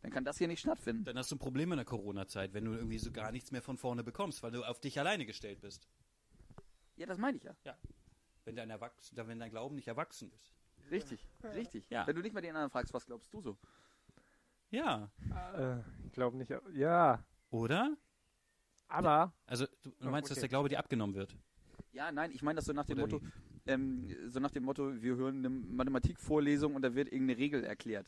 Dann 0.00 0.10
kann 0.10 0.24
das 0.24 0.38
hier 0.38 0.48
nicht 0.48 0.60
stattfinden. 0.60 1.04
Dann 1.04 1.18
hast 1.18 1.30
du 1.30 1.36
ein 1.36 1.40
Problem 1.40 1.72
in 1.72 1.76
der 1.76 1.84
Corona-Zeit, 1.84 2.54
wenn 2.54 2.64
du 2.64 2.72
irgendwie 2.72 2.98
so 2.98 3.12
gar 3.12 3.32
nichts 3.32 3.50
mehr 3.50 3.62
von 3.62 3.76
vorne 3.76 4.02
bekommst, 4.04 4.42
weil 4.42 4.52
du 4.52 4.64
auf 4.64 4.80
dich 4.80 4.98
alleine 4.98 5.26
gestellt 5.26 5.60
bist. 5.60 5.88
Ja, 6.96 7.06
das 7.06 7.18
meine 7.18 7.36
ich 7.36 7.44
ja. 7.44 7.54
Wenn 8.44 8.56
dein, 8.56 8.70
Erwachs 8.70 9.12
wenn 9.14 9.38
dein 9.38 9.50
Glauben 9.50 9.74
nicht 9.74 9.88
erwachsen 9.88 10.32
ist. 10.32 10.57
Richtig, 10.90 11.26
richtig. 11.42 11.88
Ja. 11.90 12.06
Wenn 12.06 12.16
du 12.16 12.22
nicht 12.22 12.32
mal 12.32 12.40
den 12.40 12.50
anderen 12.54 12.70
fragst, 12.70 12.92
was 12.94 13.06
glaubst 13.06 13.32
du 13.32 13.40
so? 13.40 13.56
Ja. 14.70 15.10
Äh, 15.56 15.78
ich 16.06 16.12
glaube 16.12 16.36
nicht. 16.36 16.52
Ja, 16.72 17.22
Oder? 17.50 17.96
aber 18.88 19.32
Also, 19.46 19.66
du, 19.82 19.90
du 20.00 20.10
meinst, 20.10 20.30
dass 20.30 20.38
okay. 20.38 20.42
der 20.42 20.48
Glaube 20.50 20.68
dir 20.68 20.78
abgenommen 20.78 21.14
wird? 21.14 21.34
Ja, 21.92 22.12
nein, 22.12 22.30
ich 22.32 22.42
meine 22.42 22.56
das 22.56 22.66
so 22.66 22.72
nach 22.72 22.84
dem 22.86 22.98
Oder 22.98 23.14
Motto, 23.18 23.26
ähm, 23.66 24.14
so 24.30 24.40
nach 24.40 24.50
dem 24.50 24.64
Motto, 24.64 25.00
wir 25.02 25.16
hören 25.16 25.38
eine 25.38 25.48
Mathematikvorlesung 25.50 26.74
und 26.74 26.82
da 26.82 26.94
wird 26.94 27.08
irgendeine 27.12 27.38
Regel 27.38 27.64
erklärt. 27.64 28.06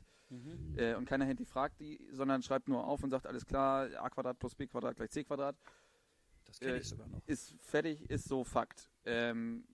Äh, 0.76 0.94
und 0.94 1.06
keiner 1.06 1.24
hinterfragt 1.24 1.80
die, 1.80 1.98
sondern 2.12 2.42
schreibt 2.42 2.68
nur 2.68 2.86
auf 2.86 3.02
und 3.02 3.10
sagt, 3.10 3.26
alles 3.26 3.44
klar, 3.44 3.88
a 4.00 4.08
Quadrat 4.10 4.38
plus 4.38 4.54
b 4.54 4.66
Quadrat 4.68 4.94
gleich 4.96 5.10
c 5.10 5.24
Quadrat. 5.24 5.56
Das 6.44 6.60
kenne 6.60 6.74
Äh, 6.74 6.78
ich 6.78 6.88
sogar 6.88 7.08
noch. 7.08 7.20
Ist 7.26 7.54
fertig, 7.58 8.08
ist 8.08 8.28
so 8.28 8.44
Fakt. 8.44 8.90
Ähm, 9.04 9.64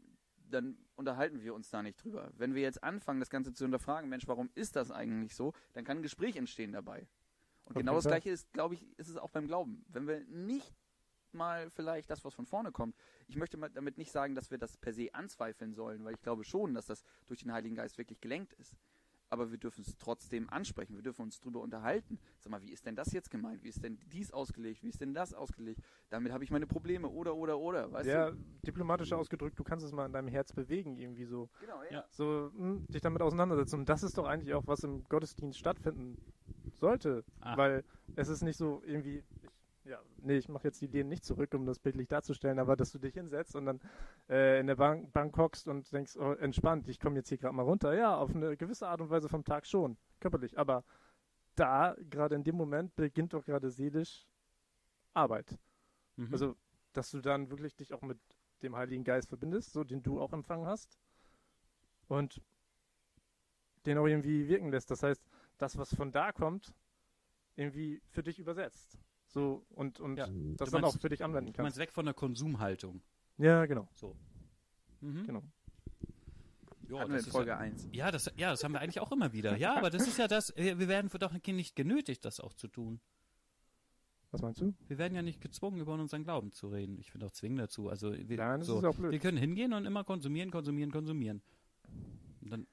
dann 0.51 0.79
unterhalten 0.95 1.43
wir 1.43 1.55
uns 1.55 1.71
da 1.71 1.83
nicht 1.83 2.03
drüber. 2.03 2.31
Wenn 2.37 2.55
wir 2.55 2.63
jetzt 2.63 2.83
anfangen, 2.83 3.21
das 3.21 3.31
Ganze 3.31 3.53
zu 3.53 3.65
hinterfragen, 3.65 4.09
Mensch, 4.09 4.27
warum 4.27 4.51
ist 4.55 4.77
das 4.77 4.91
eigentlich 4.91 5.35
so, 5.35 5.53
dann 5.73 5.85
kann 5.85 5.99
ein 5.99 6.03
Gespräch 6.03 6.37
entstehen 6.37 6.73
dabei. 6.73 7.07
Und 7.65 7.77
Auf 7.77 7.81
genau 7.81 7.95
das. 7.95 8.05
Gleiche 8.05 8.31
ist, 8.31 8.53
glaube 8.53 8.75
ich, 8.75 8.87
ist 8.99 9.09
es 9.09 9.17
auch 9.17 9.31
beim 9.31 9.47
Glauben. 9.47 9.85
Wenn 9.89 10.07
wir 10.07 10.25
nicht 10.27 10.73
mal 11.33 11.69
vielleicht 11.71 12.11
das, 12.11 12.25
was 12.25 12.35
von 12.35 12.47
vorne 12.47 12.73
kommt, 12.73 12.97
ich 13.27 13.37
möchte 13.37 13.59
damit 13.59 13.99
nicht 13.99 14.13
sagen, 14.13 14.35
dass 14.35 14.51
wir 14.51 14.59
das 14.59 14.77
per 14.77 14.93
se 14.93 15.13
anzweifeln 15.13 15.75
sollen, 15.75 16.05
weil 16.05 16.15
ich 16.15 16.23
glaube 16.23 16.45
schon, 16.45 16.75
dass 16.75 16.87
das 16.87 17.05
durch 17.27 17.41
den 17.41 17.53
Heiligen 17.53 17.75
Geist 17.75 17.99
wirklich 17.99 18.21
gelenkt 18.21 18.55
ist. 18.55 18.77
Aber 19.31 19.51
wir 19.51 19.59
dürfen 19.59 19.83
es 19.87 19.97
trotzdem 19.99 20.49
ansprechen. 20.51 20.95
Wir 20.95 21.03
dürfen 21.03 21.23
uns 21.23 21.41
drüber 21.41 21.61
unterhalten. 21.61 22.19
Sag 22.41 22.51
mal, 22.51 22.63
wie 22.63 22.71
ist 22.71 22.87
denn 22.87 22.97
das 22.97 23.13
jetzt 23.13 23.31
gemeint? 23.31 23.63
Wie 23.63 23.69
ist 23.69 23.83
denn 23.83 23.99
dies 24.13 24.31
ausgelegt? 24.33 24.83
Wie 24.83 24.89
ist 24.89 25.01
denn 25.01 25.15
das 25.15 25.35
ausgelegt? 25.35 25.81
Damit 26.11 26.33
habe 26.33 26.45
ich 26.45 26.51
meine 26.51 26.67
Probleme. 26.67 27.09
Oder, 27.09 27.35
oder, 27.35 27.59
oder. 27.59 27.93
Weißt 27.93 28.09
Ja, 28.09 28.31
du? 28.31 28.37
diplomatisch 28.67 29.13
ausgedrückt, 29.13 29.59
du 29.59 29.65
kannst 29.65 29.85
es 29.85 29.93
mal 29.93 30.07
in 30.07 30.13
deinem 30.13 30.29
Herz 30.29 30.53
bewegen, 30.53 30.97
irgendwie 30.97 31.25
so. 31.25 31.49
Genau, 31.61 31.83
ja. 31.85 31.91
Ja. 31.91 32.05
So, 32.11 32.51
hm, 32.57 32.87
dich 32.89 33.01
damit 33.01 33.23
auseinandersetzen. 33.23 33.81
Und 33.81 33.89
das 33.89 34.03
ist 34.03 34.17
doch 34.19 34.27
eigentlich 34.27 34.55
auch, 34.55 34.67
was 34.67 34.85
im 34.85 35.05
Gottesdienst 35.05 35.59
stattfinden 35.59 36.17
sollte. 36.75 37.25
Ah. 37.41 37.57
Weil 37.57 37.85
es 38.17 38.29
ist 38.29 38.43
nicht 38.43 38.57
so 38.57 38.83
irgendwie. 38.85 39.23
Ich, 39.87 39.91
ja, 39.91 40.01
nee, 40.19 40.37
ich 40.37 40.49
mache 40.49 40.65
jetzt 40.65 40.81
die 40.81 40.87
Ideen 40.87 41.09
nicht 41.09 41.25
zurück, 41.25 41.55
um 41.55 41.65
das 41.65 41.79
bildlich 41.79 42.09
darzustellen, 42.09 42.59
aber 42.59 42.77
dass 42.77 42.91
du 42.91 42.99
dich 42.99 43.15
hinsetzt 43.15 43.55
und 43.55 43.67
dann 43.67 43.81
äh, 44.29 44.59
in 44.59 44.67
der 44.67 44.75
Bank, 44.75 45.13
Bank 45.13 45.37
hockst 45.37 45.69
und 45.69 45.93
denkst, 45.93 46.17
oh, 46.17 46.33
entspannt, 46.33 46.89
ich 46.89 46.99
komme 46.99 47.17
jetzt 47.17 47.29
hier 47.29 47.39
gerade 47.39 47.55
mal 47.55 47.63
runter. 47.63 47.95
Ja, 47.95 48.17
auf 48.17 48.35
eine 48.35 48.57
gewisse 48.57 48.89
Art 48.89 49.01
und 49.01 49.11
Weise 49.11 49.29
vom 49.29 49.45
Tag 49.45 49.65
schon, 49.65 49.97
körperlich. 50.19 50.59
Aber 50.59 50.85
da, 51.55 51.95
gerade 52.11 52.35
in 52.35 52.43
dem 52.43 52.57
Moment, 52.57 52.97
beginnt 52.97 53.33
doch 53.33 53.45
gerade 53.45 53.71
seelisch 53.71 54.27
Arbeit. 55.15 55.57
Mhm. 56.17 56.33
Also, 56.33 56.57
dass 56.93 57.11
du 57.13 57.21
dann 57.21 57.51
wirklich 57.51 57.77
dich 57.77 57.95
auch 57.95 58.03
mit 58.03 58.19
dem 58.63 58.75
Heiligen 58.75 59.05
Geist 59.05 59.29
verbindest, 59.29 59.73
so 59.73 59.85
den 59.85 60.03
du 60.03 60.21
auch 60.21 60.33
empfangen 60.33 60.67
hast. 60.67 60.99
Und 62.09 62.43
den 63.87 63.99
auch 63.99 64.07
irgendwie 64.07 64.49
wirken 64.49 64.71
lässt. 64.71 64.91
Das 64.91 65.05
heißt, 65.05 65.25
das, 65.59 65.79
was 65.79 65.95
von 65.95 66.11
da 66.11 66.33
kommt, 66.33 66.75
irgendwie 67.55 68.03
für 68.09 68.23
dich 68.23 68.39
übersetzt. 68.39 68.99
So 69.37 69.67
und, 69.75 70.01
und 70.01 70.17
Ja. 70.17 70.29
das 70.29 70.33
Du 70.71 70.73
dann 70.73 70.81
meinst- 70.81 70.97
auch 70.97 71.01
für 71.03 71.11
dich 71.11 71.23
anwenden 71.23 71.53
du 71.53 71.61
meinst 71.63 71.77
kannst. 71.77 71.79
weg 71.79 71.93
von 71.93 72.07
der 72.07 72.15
Konsumhaltung. 72.15 73.03
Ja, 73.37 73.67
genau. 73.67 73.87
So. 73.93 74.17
Mhm. 75.03 75.27
genau. 75.27 75.43
Ja, 76.89 77.01
Hatten 77.01 77.11
wir 77.11 77.17
das 77.19 77.25
in 77.25 77.29
ist 77.29 77.33
Folge 77.33 77.51
ja, 77.51 77.59
1. 77.59 77.89
ja, 77.93 78.11
das, 78.11 78.33
ja, 78.39 78.49
das 78.51 78.65
haben 78.65 78.73
wir 78.73 78.81
eigentlich 78.81 79.01
auch 79.01 79.13
immer 79.13 79.35
wieder. 79.35 79.55
Ja, 79.59 79.77
aber 79.77 79.91
das 79.91 80.09
ist 80.09 80.17
ja 80.17 80.27
das, 80.27 80.55
wir 80.57 80.79
wir 80.79 80.89
werden 80.89 81.11
doch 81.19 81.33
nicht 81.49 81.77
genötigt, 81.77 82.25
das 82.25 82.41
auch 82.41 82.55
zu 82.55 82.67
tun. 82.69 82.99
Was 84.31 84.41
meinst 84.41 84.63
du? 84.63 84.73
Wir 84.89 84.97
werden 84.97 85.15
ja 85.15 85.21
nicht 85.21 85.43
gezwungen, 85.43 85.81
über 85.83 85.93
unseren 85.93 86.25
Glauben 86.25 86.51
zu 86.53 86.69
reden. 86.69 86.99
Ich 86.99 87.11
finde 87.11 87.27
auch 87.27 87.31
zwingen 87.33 87.59
dazu. 87.59 87.91
Also 87.91 88.13
wir, 88.15 88.39
Nein, 88.39 88.61
das 88.61 88.69
so, 88.69 88.79
ist 88.79 88.85
auch 88.87 88.97
blöd. 88.97 89.13
wir 89.13 89.19
können 89.19 89.37
hingehen 89.37 89.75
und 89.75 89.85
immer 89.85 90.03
konsumieren, 90.03 90.51
konsumieren, 90.51 90.91
konsumieren. 90.91 91.43
Und 92.41 92.51
dann 92.53 92.67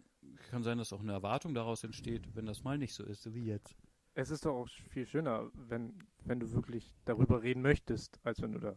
kann 0.49 0.63
sein, 0.63 0.77
dass 0.77 0.93
auch 0.93 1.01
eine 1.01 1.11
Erwartung 1.11 1.53
daraus 1.53 1.83
entsteht, 1.83 2.33
wenn 2.35 2.45
das 2.45 2.63
mal 2.63 2.77
nicht 2.77 2.93
so 2.93 3.03
ist, 3.03 3.33
wie 3.33 3.43
jetzt. 3.47 3.75
Es 4.15 4.29
ist 4.29 4.45
doch 4.45 4.53
auch 4.55 4.67
viel 4.67 5.05
schöner, 5.05 5.49
wenn, 5.53 5.97
wenn 6.25 6.39
du 6.39 6.51
wirklich 6.51 6.93
darüber 7.05 7.41
reden 7.41 7.61
möchtest, 7.61 8.19
als 8.23 8.41
wenn 8.41 8.51
du 8.51 8.59
da 8.59 8.75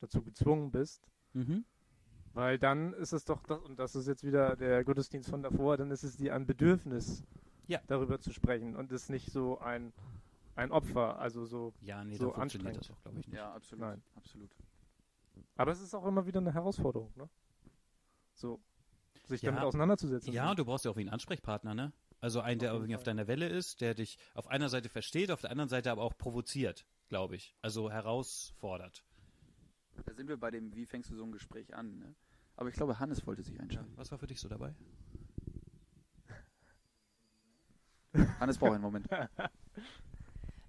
dazu 0.00 0.22
gezwungen 0.22 0.70
bist. 0.70 1.06
Mhm. 1.34 1.64
Weil 2.34 2.58
dann 2.58 2.94
ist 2.94 3.12
es 3.12 3.24
doch, 3.26 3.42
das, 3.46 3.60
und 3.60 3.78
das 3.78 3.94
ist 3.94 4.06
jetzt 4.08 4.24
wieder 4.24 4.56
der 4.56 4.82
Gottesdienst 4.84 5.28
von 5.28 5.42
davor, 5.42 5.76
dann 5.76 5.90
ist 5.90 6.02
es 6.02 6.16
dir 6.16 6.34
ein 6.34 6.46
Bedürfnis, 6.46 7.22
Ja. 7.66 7.80
darüber 7.86 8.18
zu 8.20 8.32
sprechen 8.32 8.74
und 8.74 8.90
ist 8.92 9.10
nicht 9.10 9.30
so 9.30 9.58
ein, 9.58 9.92
ein 10.56 10.72
Opfer, 10.72 11.18
also 11.18 11.44
so. 11.44 11.74
Ja, 11.82 12.02
nee, 12.04 12.16
So 12.16 12.32
anstrengend. 12.32 12.78
das 12.80 12.90
auch, 12.90 13.00
glaube 13.02 13.20
ich, 13.20 13.26
nicht. 13.28 13.36
Ja, 13.36 13.52
absolut. 13.52 13.80
Nein. 13.84 14.02
absolut. 14.16 14.50
Aber 15.56 15.72
es 15.72 15.82
ist 15.82 15.94
auch 15.94 16.06
immer 16.06 16.24
wieder 16.26 16.40
eine 16.40 16.52
Herausforderung, 16.54 17.12
ne? 17.16 17.28
So, 18.34 18.58
sich 19.26 19.42
Ja. 19.42 19.50
damit 19.50 19.64
auseinanderzusetzen. 19.64 20.32
Ja, 20.32 20.54
du 20.54 20.64
brauchst 20.64 20.86
ja 20.86 20.90
auch 20.90 20.96
wie 20.96 21.02
einen 21.02 21.10
Ansprechpartner, 21.10 21.74
ne? 21.74 21.92
Also 22.22 22.40
einen, 22.40 22.60
der 22.60 22.72
irgendwie 22.72 22.94
auf 22.94 23.02
deiner 23.02 23.26
Welle 23.26 23.48
ist, 23.48 23.80
der 23.80 23.94
dich 23.94 24.16
auf 24.34 24.46
einer 24.46 24.68
Seite 24.68 24.88
versteht, 24.88 25.32
auf 25.32 25.40
der 25.40 25.50
anderen 25.50 25.68
Seite 25.68 25.90
aber 25.90 26.02
auch 26.02 26.16
provoziert, 26.16 26.86
glaube 27.08 27.34
ich. 27.34 27.56
Also 27.62 27.90
herausfordert. 27.90 29.04
Da 30.06 30.14
sind 30.14 30.28
wir 30.28 30.36
bei 30.36 30.52
dem, 30.52 30.72
wie 30.76 30.86
fängst 30.86 31.10
du 31.10 31.16
so 31.16 31.24
ein 31.24 31.32
Gespräch 31.32 31.74
an, 31.74 31.98
ne? 31.98 32.14
Aber 32.54 32.68
ich 32.68 32.76
glaube, 32.76 33.00
Hannes 33.00 33.26
wollte 33.26 33.42
sich 33.42 33.54
Ja. 33.56 33.60
einschalten. 33.62 33.92
Was 33.96 34.12
war 34.12 34.18
für 34.18 34.28
dich 34.28 34.38
so 34.40 34.48
dabei? 34.48 34.72
Hannes 38.40 38.56
braucht 38.56 38.72
einen 38.74 38.82
Moment. 38.82 39.06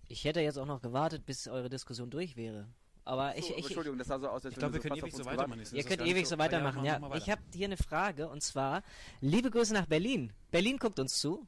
Ich 0.10 0.26
hätte 0.26 0.42
jetzt 0.42 0.58
auch 0.58 0.68
noch 0.68 0.82
gewartet, 0.82 1.26
bis 1.26 1.48
eure 1.48 1.70
Diskussion 1.70 2.12
durch 2.12 2.36
wäre. 2.36 2.68
Aber 3.06 3.36
ich, 3.38 3.46
So, 3.48 3.54
ich, 3.56 3.66
Entschuldigung, 3.66 3.98
das 3.98 4.08
sah 4.08 4.18
so 4.20 4.30
aus, 4.30 4.46
als 4.46 4.54
Ich 4.54 4.60
glaube, 4.60 4.76
wir 4.76 4.80
können 4.82 4.96
ewig 4.96 5.14
so 5.14 5.26
weitermachen. 5.26 5.62
ihr 5.74 5.84
könnt 5.84 6.02
ewig 6.02 6.26
so 6.28 6.36
ja, 6.36 6.40
weitermachen. 6.40 6.76
machen 6.78 6.86
Ja, 6.86 7.00
mal 7.00 7.08
ich 7.18 7.24
weiter. 7.28 7.32
habe 7.34 7.42
hier 7.54 7.66
eine 7.66 7.78
Frage 7.78 8.30
und 8.30 8.42
zwar: 8.42 8.82
Liebe 9.20 9.52
Grüße 9.52 9.74
nach 9.74 9.86
Berlin. 9.88 10.32
Berlin 10.52 10.78
guckt 10.78 11.00
uns 11.00 11.20
zu. 11.20 11.46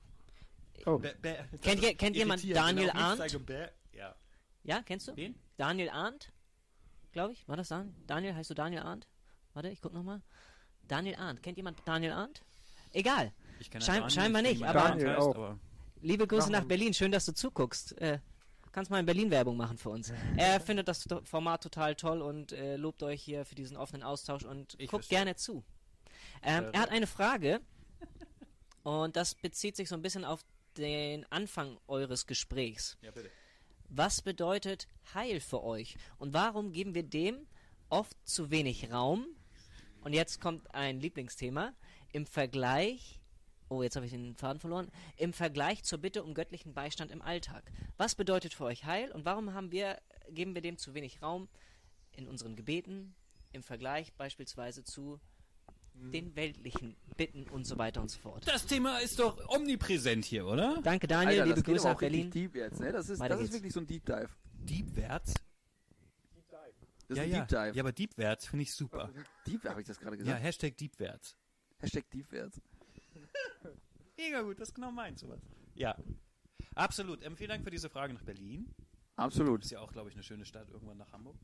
Oh, 0.85 0.97
Bäh, 0.99 1.13
bäh. 1.21 1.35
Kennt 1.61 1.81
ihr- 1.81 1.95
kennt 1.95 2.15
jemand 2.17 2.43
Daniel 2.53 2.89
genau, 2.89 2.99
Arndt? 2.99 3.39
Ja. 3.93 4.15
Ja, 4.63 4.81
kennst 4.83 5.07
du? 5.07 5.15
Wen? 5.15 5.35
Daniel 5.57 5.89
Arndt, 5.89 6.31
glaube 7.13 7.31
ich. 7.33 7.47
War 7.47 7.55
das 7.55 7.69
Dan 7.69 7.95
Daniel? 8.05 8.35
Heißt 8.35 8.49
du 8.49 8.53
Daniel 8.53 8.81
Arndt? 8.81 9.07
Warte, 9.53 9.69
ich 9.69 9.79
guck 9.81 9.93
nochmal. 9.93 10.21
Daniel 10.87 11.15
Arndt. 11.15 11.41
Kennt 11.41 11.55
jemand 11.57 11.77
Daniel 11.85 12.11
Arndt? 12.11 12.43
Egal. 12.91 13.31
Ich 13.59 13.71
kenne 13.71 13.83
Schein- 13.83 14.01
Daniel, 14.01 14.09
scheinbar 14.11 14.41
nicht, 14.41 14.63
aber- 14.63 14.79
Daniel 14.89 15.09
heißt, 15.11 15.19
auch. 15.19 15.35
aber 15.35 15.59
Liebe 16.01 16.27
Grüße 16.27 16.51
nach. 16.51 16.65
Berlin. 16.65 16.93
Schön, 16.93 17.11
dass 17.13 17.25
du 17.25 17.33
zuguckst. 17.33 17.97
Äh, 18.01 18.19
kannst 18.75 18.91
mal 18.91 18.99
in 18.99 19.05
Berlin 19.05 19.31
Werbung 19.31 19.55
machen 19.55 19.77
für 19.77 19.89
uns. 19.89 20.11
Er 20.37 20.59
findet 20.59 20.89
das 20.89 21.07
Format 21.23 21.63
total 21.63 21.95
toll 21.95 22.21
und 22.21 22.51
äh, 22.51 22.75
lobt 22.75 23.01
euch 23.03 23.23
hier 23.23 23.45
für 23.45 23.55
diesen 23.55 23.77
offenen 23.77 24.03
Austausch 24.03 24.43
und 24.43 24.75
Ich 24.77 24.91
guckt 24.91 25.07
gerne 25.07 25.35
zu. 25.37 25.63
Ähm, 26.43 26.65
Äh, 26.65 26.71
er 26.73 26.81
hat 26.81 26.89
eine 26.89 27.07
Frage 27.07 27.61
und 28.83 29.15
das 29.15 29.33
bezieht 29.33 29.77
sich 29.77 29.87
so 29.87 29.95
ein 29.95 30.01
bisschen 30.01 30.25
auf 30.25 30.41
den 30.77 31.25
Anfang 31.31 31.77
eures 31.87 32.27
Gesprächs. 32.27 32.97
Ja, 33.01 33.11
bitte. 33.11 33.31
Was 33.87 34.21
bedeutet 34.21 34.89
Heil 35.13 35.39
für 35.39 35.63
euch? 35.63 35.95
Und 36.17 36.33
warum 36.33 36.73
geben 36.73 36.93
wir 36.95 37.03
dem 37.03 37.47
oft 37.87 38.17
zu 38.27 38.51
wenig 38.51 38.91
Raum? 38.91 39.25
Und 40.01 40.11
jetzt 40.11 40.41
kommt 40.41 40.75
ein 40.75 40.99
Lieblingsthema. 40.99 41.73
Im 42.11 42.25
Vergleich, 42.25 43.21
oh, 43.69 43.83
jetzt 43.83 43.95
habe 43.95 44.05
ich 44.05 44.11
den 44.11 44.35
Faden 44.35 44.59
verloren, 44.59 44.89
im 45.17 45.33
Vergleich 45.33 45.83
zur 45.83 45.99
Bitte 45.99 46.23
um 46.23 46.33
göttlichen 46.33 46.73
Beistand 46.73 47.11
im 47.11 47.21
Alltag. 47.21 47.71
Was 47.97 48.15
bedeutet 48.15 48.53
für 48.53 48.65
euch 48.65 48.85
Heil 48.85 49.11
und 49.11 49.25
warum 49.25 49.53
haben 49.53 49.71
wir, 49.71 49.99
geben 50.29 50.53
wir 50.55 50.61
dem 50.61 50.77
zu 50.77 50.93
wenig 50.93 51.21
Raum 51.21 51.47
in 52.11 52.27
unseren 52.27 52.55
Gebeten, 52.55 53.15
im 53.51 53.63
Vergleich 53.63 54.13
beispielsweise 54.13 54.83
zu 54.83 55.19
den 55.93 56.35
weltlichen 56.35 56.97
Bitten 57.15 57.47
und 57.49 57.65
so 57.65 57.77
weiter 57.77 58.01
und 58.01 58.11
so 58.11 58.19
fort? 58.19 58.47
Das 58.47 58.65
Thema 58.65 58.99
ist 58.99 59.19
doch 59.19 59.37
omnipräsent 59.49 60.25
hier, 60.25 60.45
oder? 60.45 60.79
Danke 60.83 61.07
Daniel, 61.07 61.41
Alter, 61.41 61.45
liebe 61.45 61.55
das 61.55 61.63
Grüße 61.63 61.87
nach 61.87 61.97
Berlin. 61.97 62.29
deep 62.31 62.55
jetzt, 62.55 62.79
ne? 62.79 62.91
Das 62.91 63.09
ist, 63.09 63.21
das 63.21 63.41
ist 63.41 63.53
wirklich 63.53 63.73
so 63.73 63.79
ein 63.79 63.87
Deep 63.87 64.05
Dive. 64.05 64.29
Deepwärts? 64.53 65.33
Das 67.07 67.09
ist 67.09 67.17
ja, 67.17 67.23
ein 67.23 67.29
ja. 67.29 67.39
Deep 67.39 67.47
Dive. 67.47 67.75
ja, 67.75 67.83
aber 67.83 67.91
Deepwärts 67.91 68.47
finde 68.47 68.63
ich 68.63 68.73
super. 68.73 69.09
Deep, 69.45 69.63
habe 69.65 69.79
ich 69.81 69.87
das 69.87 69.99
gerade 69.99 70.15
Ja, 70.17 70.23
gesagt? 70.23 70.43
Hashtag 70.43 70.77
Deepwärts. 70.77 71.37
Hashtag 71.79 72.09
Deepwärts. 72.09 72.59
Mega 74.17 74.41
gut, 74.41 74.59
das 74.59 74.69
ist 74.69 74.75
genau 74.75 74.91
meins, 74.91 75.21
sowas. 75.21 75.41
Ja, 75.75 75.95
absolut. 76.75 77.23
Ähm, 77.23 77.35
vielen 77.35 77.49
Dank 77.49 77.63
für 77.63 77.71
diese 77.71 77.89
Frage 77.89 78.13
nach 78.13 78.23
Berlin. 78.23 78.69
Absolut. 79.17 79.63
Ist 79.63 79.71
ja 79.71 79.79
auch, 79.79 79.91
glaube 79.91 80.09
ich, 80.09 80.15
eine 80.15 80.23
schöne 80.23 80.45
Stadt, 80.45 80.69
irgendwann 80.69 80.97
nach 80.97 81.11
Hamburg. 81.11 81.35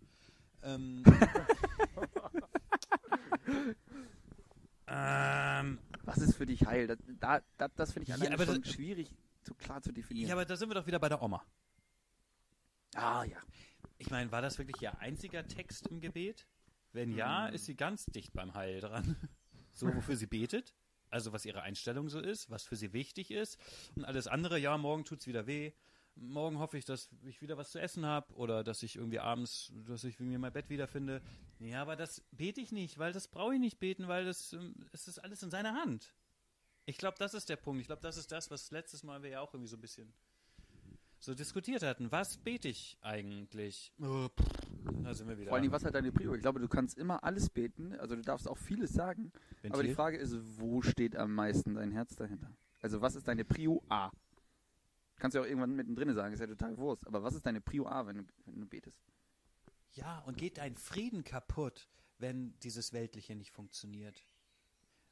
Ähm, 0.63 1.03
ähm, 4.87 5.79
Was 6.03 6.17
ist 6.17 6.35
für 6.35 6.45
dich 6.45 6.65
Heil? 6.65 6.87
Das, 6.87 6.97
da, 7.19 7.41
da, 7.57 7.67
das 7.69 7.93
finde 7.93 8.11
ich 8.11 8.17
Ja, 8.17 8.33
aber 8.33 8.45
schon 8.45 8.61
das- 8.61 8.73
schwierig, 8.73 9.13
so 9.43 9.53
klar 9.53 9.81
zu 9.81 9.91
definieren. 9.91 10.29
ja, 10.29 10.35
aber 10.35 10.45
da 10.45 10.55
sind 10.55 10.69
wir 10.69 10.75
doch 10.75 10.87
wieder 10.87 10.99
bei 10.99 11.09
der 11.09 11.21
Oma. 11.21 11.43
ah, 12.95 13.23
ja. 13.23 13.37
Ich 13.97 14.09
meine, 14.09 14.31
war 14.31 14.41
das 14.41 14.57
wirklich 14.57 14.81
ihr 14.81 14.97
einziger 14.99 15.47
Text 15.47 15.87
im 15.87 16.01
Gebet? 16.01 16.47
Wenn 16.91 17.13
ja, 17.13 17.47
Hm. 17.47 17.53
ist 17.55 17.65
sie 17.65 17.75
ganz 17.75 18.05
dicht 18.05 18.33
beim 18.33 18.53
Heil 18.53 18.79
dran. 18.81 19.15
So, 19.73 19.87
wofür 19.95 20.17
sie 20.17 20.27
betet. 20.27 20.75
Also, 21.11 21.33
was 21.33 21.45
ihre 21.45 21.61
Einstellung 21.61 22.09
so 22.09 22.19
ist, 22.19 22.49
was 22.49 22.63
für 22.63 22.75
sie 22.75 22.93
wichtig 22.93 23.31
ist. 23.31 23.59
Und 23.95 24.05
alles 24.05 24.27
andere, 24.27 24.57
ja, 24.57 24.77
morgen 24.77 25.05
tut's 25.05 25.27
wieder 25.27 25.45
weh. 25.45 25.73
Morgen 26.15 26.59
hoffe 26.59 26.77
ich, 26.77 26.85
dass 26.85 27.09
ich 27.23 27.41
wieder 27.41 27.57
was 27.57 27.71
zu 27.71 27.79
essen 27.79 28.05
habe 28.05 28.33
oder 28.33 28.63
dass 28.63 28.83
ich 28.83 28.95
irgendwie 28.95 29.19
abends, 29.19 29.71
dass 29.87 30.03
ich 30.03 30.19
mir 30.19 30.39
mein 30.39 30.51
Bett 30.51 30.69
wiederfinde. 30.69 31.21
Ja, 31.59 31.81
aber 31.81 31.95
das 31.95 32.21
bete 32.31 32.59
ich 32.59 32.71
nicht, 32.71 32.97
weil 32.97 33.13
das 33.13 33.27
brauche 33.27 33.53
ich 33.53 33.59
nicht 33.59 33.79
beten, 33.79 34.07
weil 34.07 34.25
das 34.25 34.53
ähm, 34.53 34.75
es 34.91 35.07
ist 35.07 35.19
alles 35.19 35.43
in 35.43 35.51
seiner 35.51 35.73
Hand. 35.75 36.13
Ich 36.85 36.97
glaube, 36.97 37.17
das 37.19 37.33
ist 37.33 37.49
der 37.49 37.55
Punkt. 37.55 37.79
Ich 37.81 37.87
glaube, 37.87 38.01
das 38.01 38.17
ist 38.17 38.31
das, 38.31 38.51
was 38.51 38.71
letztes 38.71 39.03
Mal 39.03 39.23
wir 39.23 39.29
ja 39.29 39.41
auch 39.41 39.53
irgendwie 39.53 39.69
so 39.69 39.77
ein 39.77 39.81
bisschen 39.81 40.13
so 41.19 41.35
diskutiert 41.35 41.83
hatten. 41.83 42.11
Was 42.11 42.37
bete 42.37 42.67
ich 42.67 42.97
eigentlich? 43.01 43.93
Oh, 44.01 44.27
da 45.03 45.13
sind 45.13 45.27
wir 45.27 45.37
wieder. 45.37 45.49
Vor 45.49 45.57
allem, 45.57 45.71
was 45.71 45.85
hat 45.85 45.95
deine 45.95 46.11
Prio? 46.11 46.33
Ich 46.33 46.41
glaube, 46.41 46.59
du 46.59 46.67
kannst 46.67 46.97
immer 46.97 47.23
alles 47.23 47.49
beten, 47.49 47.93
also 47.93 48.15
du 48.15 48.21
darfst 48.21 48.47
auch 48.47 48.57
vieles 48.57 48.93
sagen, 48.93 49.31
Ventil? 49.61 49.71
aber 49.73 49.83
die 49.83 49.93
Frage 49.93 50.17
ist, 50.17 50.37
wo 50.59 50.81
steht 50.81 51.15
am 51.15 51.33
meisten 51.33 51.75
dein 51.75 51.91
Herz 51.91 52.15
dahinter? 52.15 52.51
Also 52.81 53.01
was 53.01 53.15
ist 53.15 53.27
deine 53.27 53.45
Prio 53.45 53.83
A? 53.89 54.11
Kannst 55.17 55.35
du 55.35 55.39
ja 55.39 55.45
auch 55.45 55.47
irgendwann 55.47 55.75
mittendrin 55.75 56.13
sagen, 56.13 56.33
ist 56.33 56.39
ja 56.39 56.47
total 56.47 56.77
Wurst, 56.77 57.05
aber 57.05 57.21
was 57.21 57.35
ist 57.35 57.45
deine 57.45 57.61
Prio 57.61 57.87
A, 57.87 58.07
wenn 58.07 58.17
du, 58.17 58.23
wenn 58.45 58.61
du 58.61 58.65
betest? 58.65 59.03
Ja, 59.93 60.19
und 60.19 60.37
geht 60.37 60.57
dein 60.57 60.75
Frieden 60.75 61.23
kaputt, 61.23 61.89
wenn 62.17 62.57
dieses 62.59 62.93
Weltliche 62.93 63.35
nicht 63.35 63.51
funktioniert? 63.51 64.23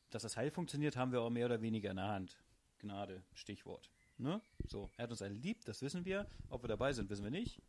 Dass 0.09 0.23
das 0.23 0.37
Heil 0.37 0.49
funktioniert, 0.49 0.97
haben 0.97 1.11
wir 1.11 1.21
auch 1.21 1.29
mehr 1.29 1.45
oder 1.45 1.61
weniger 1.61 1.91
in 1.91 1.97
der 1.97 2.07
Hand. 2.07 2.41
Gnade, 2.79 3.23
Stichwort. 3.33 3.91
Ne? 4.17 4.41
So, 4.67 4.89
er 4.97 5.03
hat 5.03 5.11
uns 5.11 5.21
alle 5.21 5.33
lieb, 5.33 5.63
das 5.65 5.81
wissen 5.81 6.05
wir. 6.05 6.27
Ob 6.49 6.63
wir 6.63 6.67
dabei 6.67 6.91
sind, 6.93 7.09
wissen 7.09 7.23
wir 7.23 7.31
nicht. 7.31 7.61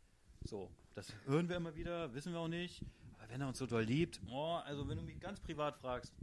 So, 0.43 0.69
das 0.95 1.13
hören 1.25 1.49
wir 1.49 1.57
immer 1.57 1.75
wieder, 1.75 2.13
wissen 2.13 2.33
wir 2.33 2.39
auch 2.39 2.47
nicht. 2.47 2.83
Aber 3.17 3.29
wenn 3.29 3.41
er 3.41 3.47
uns 3.47 3.57
so 3.57 3.65
doll 3.65 3.83
liebt, 3.83 4.21
oh, 4.29 4.59
also 4.65 4.87
wenn 4.87 4.97
du 4.97 5.03
mich 5.03 5.19
ganz 5.19 5.39
privat 5.39 5.77
fragst. 5.77 6.13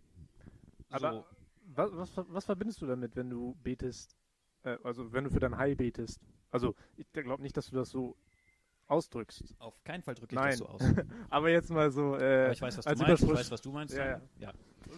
Aber 0.91 1.13
so, 1.13 1.27
was, 1.75 2.17
was, 2.17 2.27
was 2.29 2.45
verbindest 2.45 2.83
du 2.83 2.87
damit, 2.87 3.15
wenn 3.17 3.31
du 3.31 3.55
betest, 3.63 4.17
Äh, 4.65 4.79
also 4.83 5.13
wenn 5.13 5.25
du 5.25 5.31
für 5.31 5.41
dein 5.41 5.57
Heil 5.57 5.77
betest. 5.77 6.21
Also 6.51 6.75
ich 6.97 7.11
glaube 7.13 7.43
nicht, 7.43 7.57
dass 7.57 7.69
du 7.69 7.77
das 7.77 7.91
so 7.91 8.17
ausdrückst. 8.87 9.55
Auf 9.59 9.83
keinen 9.85 10.03
Fall 10.03 10.15
drücke 10.15 10.35
ich 10.35 10.41
Nein. 10.41 10.51
das 10.51 10.59
so 10.59 10.67
aus. 10.67 10.81
Aber 11.31 11.51
jetzt 11.51 11.71
mal 11.71 11.91
so. 11.91 12.17
Äh, 12.17 12.45
Aber 12.45 12.53
ich 12.53 12.63
weiß, 12.63 12.79
was 12.79 12.85
du 12.85 12.97
meinst. 12.97 13.23
Ich 13.23 13.29
weiß, 13.29 13.51
was 13.51 13.61
du 13.61 13.73
meinst. 13.73 13.95
Ja, 13.95 14.07
ja. 14.07 14.21
ja. 14.39 14.53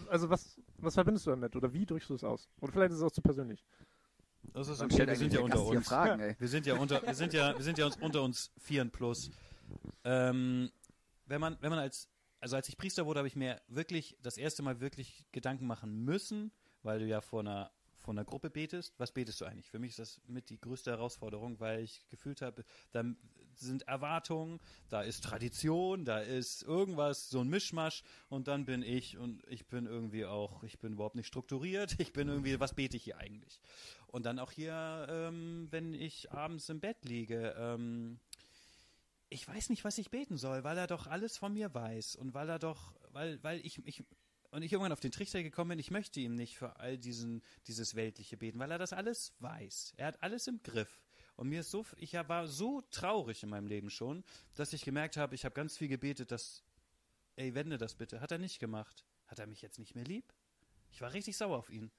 Also 0.09 0.31
was, 0.31 0.61
was 0.79 0.95
verbindest 0.95 1.27
du 1.27 1.31
damit? 1.31 1.57
Oder 1.57 1.73
wie 1.73 1.85
drückst 1.85 2.09
du 2.11 2.15
es 2.15 2.25
aus? 2.25 2.49
Oder 2.61 2.73
vielleicht 2.73 2.93
ist 2.93 2.99
es 2.99 3.03
auch 3.03 3.11
zu 3.11 3.23
persönlich. 3.23 3.65
Das 4.53 4.69
ist 4.69 4.81
okay. 4.81 5.07
Wir 5.07 5.17
sind 5.17 5.33
ja 5.33 5.41
unter 5.41 5.65
uns. 5.65 5.87
Fragen. 5.87 6.37
Wir 6.39 6.49
sind 6.49 6.67
ja 6.67 6.75
unter, 6.75 7.03
wir 7.03 7.15
sind 7.15 7.33
ja, 7.33 7.57
wir 7.57 7.65
sind 7.65 7.79
ja 7.79 7.87
uns 7.87 7.97
unter 7.97 8.23
uns 8.23 8.53
Vieren 8.59 8.91
plus. 8.91 9.31
Ähm, 10.05 10.71
wenn 11.27 11.41
man, 11.41 11.57
wenn 11.61 11.71
man 11.71 11.79
als, 11.79 12.09
also 12.41 12.57
als 12.57 12.69
ich 12.69 12.77
Priester 12.77 13.07
wurde, 13.07 13.19
habe 13.19 13.29
ich 13.29 13.37
mir 13.37 13.61
wirklich 13.69 14.17
das 14.23 14.37
erste 14.37 14.63
Mal 14.63 14.81
wirklich 14.81 15.27
Gedanken 15.33 15.67
machen 15.67 16.05
müssen, 16.05 16.53
weil 16.83 16.99
du 16.99 17.07
ja 17.07 17.21
vor 17.21 17.41
einer, 17.41 17.71
vor 17.95 18.13
einer 18.13 18.25
Gruppe 18.25 18.51
betest. 18.51 18.95
Was 18.99 19.13
betest 19.13 19.41
du 19.41 19.45
eigentlich? 19.45 19.71
Für 19.71 19.79
mich 19.79 19.91
ist 19.91 19.99
das 19.99 20.21
mit 20.27 20.51
die 20.51 20.61
größte 20.61 20.91
Herausforderung, 20.91 21.61
weil 21.61 21.83
ich 21.83 22.07
gefühlt 22.09 22.43
habe, 22.43 22.65
da 22.93 23.05
sind 23.55 23.87
Erwartungen, 23.87 24.59
da 24.89 25.03
ist 25.03 25.23
Tradition, 25.23 26.05
da 26.05 26.21
ist 26.21 26.63
irgendwas, 26.63 27.29
so 27.29 27.41
ein 27.41 27.49
Mischmasch 27.49 28.03
und 28.29 28.49
dann 28.49 28.65
bin 28.65 28.83
ich 28.83 29.19
und 29.19 29.43
ich 29.49 29.67
bin 29.67 29.87
irgendwie 29.87 30.25
auch, 30.25 30.63
ich 30.63 30.79
bin 30.79 30.95
überhaupt 30.95 31.17
nicht 31.17 31.27
strukturiert, 31.27 31.97
ich 31.99 32.13
bin 32.13 32.29
irgendwie, 32.29 32.59
was 32.59 32.75
bete 32.75 32.97
ich 32.97 33.05
hier 33.05 33.19
eigentlich? 33.19 33.61
Und 34.11 34.27
dann 34.27 34.41
auch 34.41 34.51
hier, 34.51 35.07
ähm, 35.09 35.69
wenn 35.71 35.95
ich 35.95 36.33
abends 36.33 36.69
im 36.69 36.81
Bett 36.81 37.05
liege, 37.05 37.55
ähm, 37.57 38.19
ich 39.29 39.47
weiß 39.47 39.71
nicht, 39.71 39.85
was 39.85 39.99
ich 39.99 40.11
beten 40.11 40.37
soll, 40.37 40.65
weil 40.65 40.77
er 40.77 40.89
doch 40.89 41.07
alles 41.07 41.39
von 41.39 41.55
mir 41.55 41.73
weiß 41.73 42.17
und 42.17 42.35
weil 42.35 42.49
er 42.49 42.59
doch, 42.59 42.93
weil, 43.13 43.41
weil 43.45 43.65
ich, 43.65 43.79
ich, 43.87 44.03
und 44.51 44.63
ich 44.63 44.73
irgendwann 44.73 44.91
auf 44.91 44.99
den 44.99 45.13
Trichter 45.13 45.45
gekommen 45.45 45.71
bin, 45.71 45.79
ich 45.79 45.93
möchte 45.93 46.19
ihm 46.19 46.35
nicht 46.35 46.59
für 46.59 46.77
all 46.81 46.99
diesen, 46.99 47.41
dieses 47.69 47.95
Weltliche 47.95 48.37
beten, 48.37 48.59
weil 48.59 48.73
er 48.73 48.79
das 48.79 48.93
alles 48.93 49.33
weiß. 49.39 49.95
Er 49.97 50.09
hat 50.09 50.23
alles 50.25 50.49
im 50.49 50.61
Griff. 50.65 51.01
Und 51.37 51.49
mir 51.49 51.61
ist 51.61 51.71
so, 51.71 51.87
ich 51.97 52.15
war 52.15 52.49
so 52.49 52.83
traurig 52.91 53.45
in 53.45 53.49
meinem 53.49 53.69
Leben 53.69 53.91
schon, 53.91 54.25
dass 54.57 54.73
ich 54.73 54.83
gemerkt 54.83 55.17
habe, 55.17 55.37
ich 55.37 55.45
habe 55.45 55.55
ganz 55.55 55.77
viel 55.77 55.89
gebetet, 55.89 56.33
dass, 56.33 56.65
ey, 57.37 57.55
wende 57.55 57.79
das 57.79 57.95
bitte. 57.95 58.21
Hat 58.21 58.33
er 58.33 58.39
nicht 58.39 58.59
gemacht. 58.59 59.05
Hat 59.29 59.39
er 59.39 59.47
mich 59.47 59.63
jetzt 59.63 59.79
nicht 59.79 59.95
mehr 59.95 60.05
lieb? 60.05 60.25
Ich 60.91 61.01
war 61.01 61.13
richtig 61.13 61.37
sauer 61.37 61.57
auf 61.57 61.71
ihn. 61.71 61.93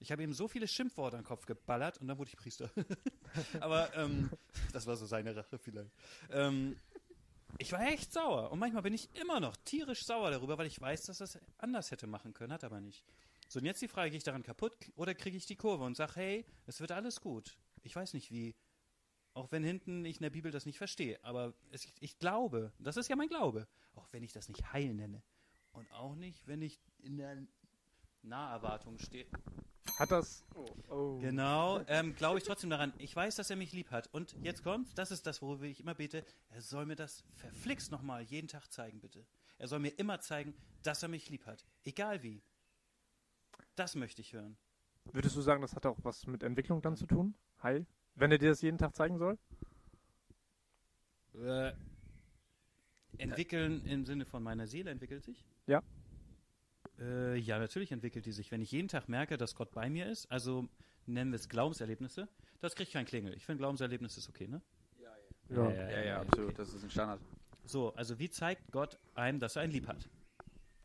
Ich 0.00 0.10
habe 0.10 0.22
ihm 0.22 0.32
so 0.32 0.48
viele 0.48 0.66
Schimpfworte 0.66 1.16
an 1.16 1.22
den 1.22 1.28
Kopf 1.28 1.46
geballert 1.46 1.98
und 1.98 2.08
dann 2.08 2.18
wurde 2.18 2.30
ich 2.30 2.36
Priester. 2.36 2.70
Aber 3.60 3.94
ähm, 3.96 4.30
das 4.72 4.86
war 4.86 4.96
so 4.96 5.06
seine 5.06 5.36
Rache 5.36 5.58
vielleicht. 5.58 5.92
Ähm, 6.30 6.76
ich 7.58 7.70
war 7.72 7.82
echt 7.82 8.12
sauer. 8.12 8.50
Und 8.50 8.58
manchmal 8.58 8.82
bin 8.82 8.94
ich 8.94 9.14
immer 9.14 9.40
noch 9.40 9.56
tierisch 9.58 10.04
sauer 10.04 10.30
darüber, 10.30 10.56
weil 10.56 10.66
ich 10.66 10.80
weiß, 10.80 11.04
dass 11.04 11.20
es 11.20 11.38
anders 11.58 11.90
hätte 11.90 12.06
machen 12.06 12.32
können, 12.32 12.52
hat 12.52 12.64
aber 12.64 12.80
nicht. 12.80 13.04
So, 13.48 13.58
und 13.58 13.66
jetzt 13.66 13.82
die 13.82 13.88
Frage, 13.88 14.10
gehe 14.10 14.18
ich 14.18 14.24
daran 14.24 14.42
kaputt 14.42 14.74
oder 14.96 15.14
kriege 15.14 15.36
ich 15.36 15.44
die 15.44 15.56
Kurve 15.56 15.84
und 15.84 15.96
sage, 15.96 16.12
hey, 16.16 16.46
es 16.66 16.80
wird 16.80 16.92
alles 16.92 17.20
gut. 17.20 17.58
Ich 17.82 17.94
weiß 17.94 18.14
nicht 18.14 18.30
wie. 18.30 18.54
Auch 19.34 19.52
wenn 19.52 19.62
hinten 19.62 20.04
ich 20.04 20.16
in 20.16 20.22
der 20.22 20.30
Bibel 20.30 20.50
das 20.50 20.66
nicht 20.66 20.78
verstehe. 20.78 21.22
Aber 21.22 21.52
es, 21.70 21.86
ich 22.00 22.18
glaube, 22.18 22.72
das 22.78 22.96
ist 22.96 23.08
ja 23.08 23.16
mein 23.16 23.28
Glaube. 23.28 23.68
Auch 23.94 24.10
wenn 24.12 24.22
ich 24.22 24.32
das 24.32 24.48
nicht 24.48 24.72
Heil 24.72 24.94
nenne. 24.94 25.22
Und 25.72 25.90
auch 25.92 26.14
nicht, 26.14 26.46
wenn 26.46 26.62
ich 26.62 26.80
in 26.98 27.16
der 27.16 27.46
Naherwartung 28.22 28.98
stehe. 28.98 29.26
Hat 30.00 30.10
das. 30.10 30.42
Oh, 30.54 30.66
oh. 30.88 31.18
Genau, 31.18 31.82
ähm, 31.86 32.16
glaube 32.16 32.38
ich 32.38 32.44
trotzdem 32.44 32.70
daran. 32.70 32.94
Ich 32.96 33.14
weiß, 33.14 33.36
dass 33.36 33.50
er 33.50 33.56
mich 33.56 33.74
lieb 33.74 33.90
hat. 33.90 34.08
Und 34.14 34.34
jetzt 34.42 34.64
kommt, 34.64 34.96
das 34.96 35.10
ist 35.10 35.26
das, 35.26 35.42
worüber 35.42 35.64
ich 35.64 35.78
immer 35.78 35.94
bete, 35.94 36.24
er 36.48 36.62
soll 36.62 36.86
mir 36.86 36.96
das 36.96 37.22
verflixt 37.34 37.92
nochmal 37.92 38.22
jeden 38.22 38.48
Tag 38.48 38.72
zeigen, 38.72 38.98
bitte. 39.00 39.26
Er 39.58 39.68
soll 39.68 39.78
mir 39.78 39.90
immer 39.98 40.18
zeigen, 40.20 40.54
dass 40.82 41.02
er 41.02 41.10
mich 41.10 41.28
lieb 41.28 41.44
hat. 41.44 41.66
Egal 41.84 42.22
wie. 42.22 42.42
Das 43.76 43.94
möchte 43.94 44.22
ich 44.22 44.32
hören. 44.32 44.56
Würdest 45.12 45.36
du 45.36 45.42
sagen, 45.42 45.60
das 45.60 45.76
hat 45.76 45.84
auch 45.84 45.98
was 46.02 46.26
mit 46.26 46.42
Entwicklung 46.42 46.80
dann 46.80 46.96
zu 46.96 47.04
tun? 47.04 47.34
Heil? 47.62 47.84
Wenn 48.14 48.32
er 48.32 48.38
dir 48.38 48.48
das 48.48 48.62
jeden 48.62 48.78
Tag 48.78 48.96
zeigen 48.96 49.18
soll? 49.18 49.38
Äh, 51.34 51.72
entwickeln 53.18 53.84
im 53.84 54.06
Sinne 54.06 54.24
von 54.24 54.42
meiner 54.42 54.66
Seele 54.66 54.92
entwickelt 54.92 55.24
sich? 55.24 55.44
Ja. 55.66 55.82
Äh, 57.00 57.36
ja, 57.38 57.58
natürlich 57.58 57.92
entwickelt 57.92 58.26
die 58.26 58.32
sich. 58.32 58.50
Wenn 58.50 58.60
ich 58.60 58.72
jeden 58.72 58.88
Tag 58.88 59.08
merke, 59.08 59.36
dass 59.36 59.54
Gott 59.54 59.72
bei 59.72 59.88
mir 59.88 60.06
ist, 60.06 60.30
also 60.30 60.68
nennen 61.06 61.32
wir 61.32 61.36
es 61.36 61.48
Glaubenserlebnisse, 61.48 62.28
das 62.60 62.74
kriegt 62.74 62.92
kein 62.92 63.06
Klingel. 63.06 63.34
Ich 63.34 63.46
finde 63.46 63.58
Glaubenserlebnis 63.58 64.18
ist 64.18 64.28
okay, 64.28 64.48
ne? 64.48 64.60
Ja. 65.48 65.70
Ja, 65.70 66.02
ja, 66.02 66.20
absolut. 66.20 66.58
Das 66.58 66.72
ist 66.74 66.84
ein 66.84 66.90
Standard. 66.90 67.20
So, 67.64 67.94
also 67.94 68.18
wie 68.18 68.30
zeigt 68.30 68.70
Gott 68.70 68.98
einem, 69.14 69.40
dass 69.40 69.56
er 69.56 69.62
einen 69.62 69.72
lieb 69.72 69.88
hat? 69.88 70.08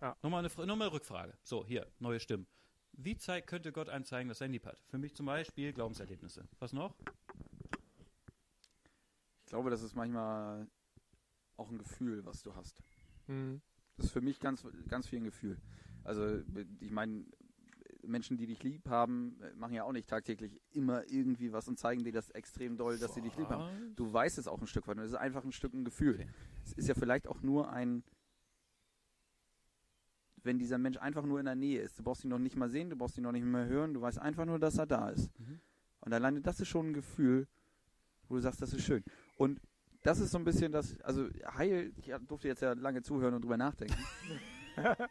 Ja. 0.01 0.15
Nochmal 0.21 0.45
eine, 0.45 0.65
nochmal 0.65 0.87
eine 0.87 0.93
Rückfrage. 0.93 1.33
So, 1.43 1.65
hier, 1.65 1.87
neue 1.99 2.19
Stimmen. 2.19 2.47
Wie 2.93 3.17
zeig, 3.17 3.47
könnte 3.47 3.71
Gott 3.71 3.89
einem 3.89 4.05
zeigen, 4.05 4.29
dass 4.29 4.41
er 4.41 4.45
einen 4.45 4.53
lieb 4.53 4.65
hat? 4.65 4.79
Für 4.87 4.97
mich 4.97 5.13
zum 5.13 5.25
Beispiel 5.25 5.73
Glaubenserlebnisse. 5.73 6.47
Was 6.59 6.71
noch? 6.71 6.95
Ich 9.41 9.47
glaube, 9.47 9.69
das 9.69 9.83
ist 9.83 9.95
manchmal 9.95 10.67
auch 11.57 11.69
ein 11.69 11.77
Gefühl, 11.77 12.25
was 12.25 12.41
du 12.41 12.55
hast. 12.55 12.81
Mhm. 13.27 13.61
Das 13.97 14.07
ist 14.07 14.11
für 14.11 14.21
mich 14.21 14.39
ganz, 14.39 14.65
ganz 14.87 15.07
viel 15.07 15.19
ein 15.19 15.25
Gefühl. 15.25 15.57
Also, 16.05 16.41
ich 16.79 16.91
meine, 16.91 17.25
Menschen, 18.07 18.37
die 18.37 18.45
dich 18.45 18.63
lieb 18.63 18.87
haben, 18.87 19.37
machen 19.55 19.73
ja 19.73 19.83
auch 19.83 19.91
nicht 19.91 20.09
tagtäglich 20.09 20.61
immer 20.71 21.03
irgendwie 21.09 21.51
was 21.51 21.67
und 21.67 21.79
zeigen 21.79 22.03
dir 22.03 22.13
das 22.13 22.29
extrem 22.31 22.77
doll, 22.77 22.97
dass 22.97 23.13
sie 23.13 23.21
dich 23.21 23.35
lieb 23.35 23.49
haben. 23.49 23.95
Du 23.95 24.11
weißt 24.11 24.37
es 24.37 24.47
auch 24.47 24.61
ein 24.61 24.67
Stück 24.67 24.87
weit. 24.87 24.97
und 24.97 25.03
Es 25.03 25.11
ist 25.11 25.17
einfach 25.17 25.43
ein 25.43 25.51
Stück 25.51 25.73
ein 25.73 25.83
Gefühl. 25.83 26.15
Okay. 26.15 26.27
Es 26.63 26.73
ist 26.73 26.87
ja 26.87 26.93
vielleicht 26.93 27.27
auch 27.27 27.41
nur 27.41 27.71
ein, 27.71 28.03
wenn 30.43 30.59
dieser 30.59 30.77
Mensch 30.77 30.97
einfach 30.97 31.25
nur 31.25 31.39
in 31.39 31.45
der 31.45 31.55
Nähe 31.55 31.81
ist. 31.81 31.97
Du 31.97 32.03
brauchst 32.03 32.23
ihn 32.23 32.29
noch 32.29 32.39
nicht 32.39 32.55
mal 32.55 32.69
sehen, 32.69 32.89
du 32.89 32.95
brauchst 32.95 33.17
ihn 33.17 33.23
noch 33.23 33.31
nicht 33.31 33.45
mehr 33.45 33.65
hören, 33.65 33.93
du 33.93 34.01
weißt 34.01 34.19
einfach 34.19 34.45
nur, 34.45 34.59
dass 34.59 34.77
er 34.77 34.85
da 34.85 35.09
ist. 35.09 35.29
Mhm. 35.39 35.59
Und 36.01 36.13
alleine 36.13 36.41
das 36.41 36.59
ist 36.59 36.67
schon 36.67 36.89
ein 36.89 36.93
Gefühl, 36.93 37.47
wo 38.27 38.35
du 38.35 38.41
sagst, 38.41 38.61
das 38.61 38.73
ist 38.73 38.83
schön. 38.83 39.03
Und 39.35 39.59
das 40.03 40.19
ist 40.19 40.31
so 40.31 40.37
ein 40.37 40.43
bisschen 40.43 40.71
das, 40.71 40.99
also 41.01 41.27
Heil, 41.57 41.91
ich 41.97 42.13
durfte 42.27 42.47
jetzt 42.47 42.61
ja 42.61 42.73
lange 42.73 43.01
zuhören 43.01 43.33
und 43.33 43.43
drüber 43.43 43.57
nachdenken. 43.57 43.95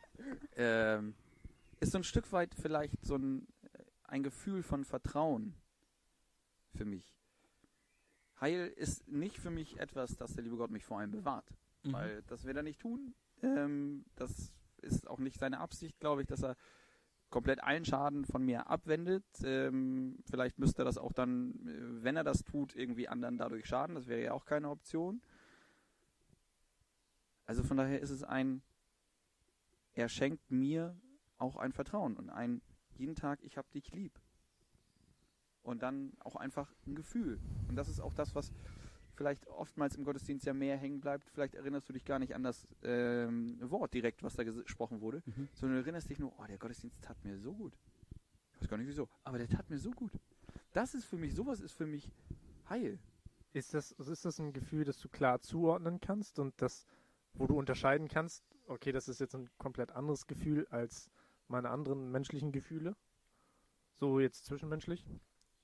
ähm, 0.57 1.15
ist 1.81 1.93
so 1.93 1.99
ein 1.99 2.05
Stück 2.05 2.33
weit 2.33 2.55
vielleicht 2.55 3.05
so 3.05 3.17
ein, 3.17 3.47
ein 4.05 4.23
Gefühl 4.23 4.63
von 4.63 4.85
Vertrauen 4.85 5.55
für 6.75 6.85
mich. 6.85 7.17
Heil 8.41 8.73
ist 8.77 9.09
nicht 9.09 9.39
für 9.39 9.51
mich 9.51 9.79
etwas, 9.79 10.17
das 10.17 10.35
der 10.35 10.45
liebe 10.45 10.57
Gott 10.57 10.71
mich 10.71 10.85
vor 10.85 10.99
allem 10.99 11.13
bewahrt. 11.13 11.49
Mhm. 11.83 11.93
Weil 11.93 12.23
das 12.23 12.45
wird 12.45 12.57
er 12.57 12.63
nicht 12.63 12.81
tun. 12.81 13.15
Ähm, 13.43 14.05
das 14.17 14.53
ist 14.79 15.09
auch 15.09 15.19
nicht 15.19 15.39
seine 15.39 15.61
Absicht, 15.61 15.99
glaube 16.01 16.23
ich, 16.23 16.27
dass 16.27 16.43
er 16.43 16.57
komplett 17.31 17.63
allen 17.63 17.85
Schaden 17.85 18.25
von 18.25 18.45
mir 18.45 18.69
abwendet. 18.69 19.25
Ähm, 19.43 20.19
vielleicht 20.31 20.59
müsste 20.59 20.83
er 20.83 20.85
das 20.85 20.99
auch 20.99 21.13
dann, 21.13 21.67
äh, 21.67 22.05
wenn 22.05 22.17
er 22.17 22.25
das 22.25 22.45
tut, 22.45 22.77
irgendwie 22.77 23.09
anderen 23.09 23.39
dadurch 23.39 23.67
schaden. 23.67 23.95
Das 23.95 24.07
wäre 24.07 24.23
ja 24.23 24.33
auch 24.33 24.45
keine 24.45 24.71
Option. 24.71 25.21
Also 27.47 27.63
von 27.63 27.77
daher 27.77 28.01
ist 28.01 28.11
es 28.11 28.23
ein, 28.23 28.63
er 29.95 30.09
schenkt 30.09 30.51
mir 30.51 30.97
auch 31.39 31.57
ein 31.57 31.73
Vertrauen 31.73 32.17
und 32.17 32.31
ein, 32.31 32.63
jeden 32.97 33.15
Tag, 33.15 33.43
ich 33.43 33.57
hab 33.57 33.71
dich 33.73 33.93
lieb. 33.93 34.19
Und 35.63 35.83
dann 35.83 36.13
auch 36.21 36.37
einfach 36.37 36.73
ein 36.87 36.95
Gefühl. 36.95 37.41
Und 37.69 37.77
das 37.77 37.89
ist 37.89 38.01
auch 38.01 38.13
das, 38.13 38.35
was 38.35 38.53
vielleicht 39.15 39.47
oftmals 39.47 39.97
im 39.97 40.05
Gottesdienst 40.05 40.45
ja 40.45 40.53
mehr 40.53 40.77
hängen 40.77 41.01
bleibt. 41.01 41.31
Vielleicht 41.31 41.55
erinnerst 41.55 41.89
du 41.89 41.93
dich 41.93 42.05
gar 42.05 42.19
nicht 42.19 42.35
an 42.35 42.43
das 42.43 42.67
ähm, 42.83 43.59
Wort 43.71 43.95
direkt, 43.95 44.23
was 44.23 44.35
da 44.35 44.43
ges- 44.43 44.63
gesprochen 44.63 45.01
wurde, 45.01 45.23
Mhm. 45.25 45.49
sondern 45.55 45.79
du 45.79 45.83
erinnerst 45.85 46.11
dich 46.11 46.19
nur, 46.19 46.33
oh, 46.39 46.45
der 46.47 46.59
Gottesdienst 46.59 47.01
tat 47.01 47.17
mir 47.25 47.39
so 47.39 47.55
gut. 47.55 47.79
Ich 48.55 48.61
weiß 48.63 48.69
gar 48.69 48.77
nicht 48.77 48.89
wieso, 48.89 49.09
aber 49.23 49.39
der 49.39 49.49
tat 49.49 49.71
mir 49.71 49.79
so 49.79 49.91
gut. 49.93 50.13
Das 50.73 50.95
ist 50.95 51.05
für 51.07 51.17
mich, 51.17 51.35
sowas 51.35 51.61
ist 51.61 51.73
für 51.73 51.87
mich 51.87 52.11
heil. 52.69 52.99
Ist 53.53 53.73
das, 53.73 53.93
ist 53.93 54.25
das 54.25 54.39
ein 54.41 54.53
Gefühl, 54.53 54.85
das 54.85 54.99
du 54.99 55.09
klar 55.09 55.41
zuordnen 55.41 56.01
kannst 56.01 56.39
und 56.41 56.61
das, 56.61 56.87
wo 57.35 57.47
du 57.47 57.57
unterscheiden 57.57 58.09
kannst, 58.09 58.45
okay, 58.67 58.93
das 58.93 59.09
ist 59.09 59.21
jetzt 59.21 59.35
ein 59.35 59.49
komplett 59.59 59.91
anderes 59.91 60.27
Gefühl 60.27 60.67
als 60.69 61.11
meine 61.49 61.71
anderen 61.71 62.11
menschlichen 62.11 62.53
Gefühle? 62.53 62.97
So 63.95 64.21
jetzt 64.21 64.47
zwischenmenschlich? 64.47 65.05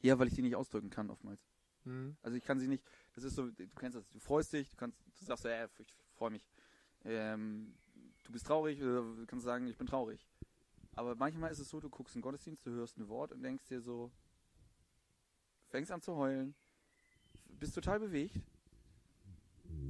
Ja, 0.02 0.18
weil 0.18 0.28
ich 0.28 0.34
die 0.34 0.42
nicht 0.42 0.56
ausdrücken 0.56 0.90
kann 0.90 1.10
oftmals. 1.10 1.40
Mhm. 1.84 2.16
Also 2.22 2.36
ich 2.36 2.44
kann 2.44 2.58
sie 2.58 2.68
nicht, 2.68 2.84
das 3.14 3.24
ist 3.24 3.34
so, 3.34 3.50
du 3.50 3.66
kennst 3.76 3.96
das, 3.96 4.08
du 4.10 4.18
freust 4.18 4.52
dich, 4.52 4.70
du 4.70 4.76
kannst, 4.76 4.98
du 5.18 5.24
sagst 5.24 5.42
so, 5.42 5.48
ja, 5.48 5.66
ich 5.78 5.94
freue 6.14 6.30
mich. 6.30 6.46
Ähm, 7.04 7.74
du 8.24 8.32
bist 8.32 8.46
traurig, 8.46 8.82
oder 8.82 9.02
du 9.02 9.26
kannst 9.26 9.44
sagen, 9.44 9.66
ich 9.66 9.76
bin 9.76 9.86
traurig. 9.86 10.26
Aber 10.94 11.14
manchmal 11.14 11.50
ist 11.50 11.58
es 11.58 11.68
so, 11.68 11.80
du 11.80 11.88
guckst 11.88 12.14
einen 12.14 12.22
Gottesdienst, 12.22 12.66
du 12.66 12.70
hörst 12.72 12.98
ein 12.98 13.08
Wort 13.08 13.32
und 13.32 13.42
denkst 13.42 13.66
dir 13.68 13.80
so, 13.80 14.10
fängst 15.68 15.92
an 15.92 16.02
zu 16.02 16.16
heulen, 16.16 16.54
bist 17.48 17.74
total 17.74 18.00
bewegt, 18.00 18.40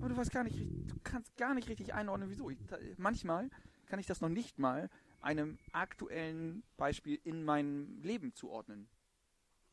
aber 0.00 0.08
du 0.08 0.16
weißt 0.16 0.32
gar 0.32 0.44
nicht, 0.44 0.58
du 0.58 0.96
kannst 1.04 1.36
gar 1.36 1.54
nicht 1.54 1.68
richtig 1.68 1.94
einordnen, 1.94 2.30
wieso. 2.30 2.50
Ich, 2.50 2.58
manchmal 2.96 3.50
kann 3.86 3.98
ich 3.98 4.06
das 4.06 4.20
noch 4.20 4.28
nicht 4.28 4.58
mal 4.58 4.88
einem 5.20 5.58
aktuellen 5.72 6.62
Beispiel 6.76 7.20
in 7.24 7.44
meinem 7.44 8.00
Leben 8.02 8.34
zuordnen. 8.34 8.88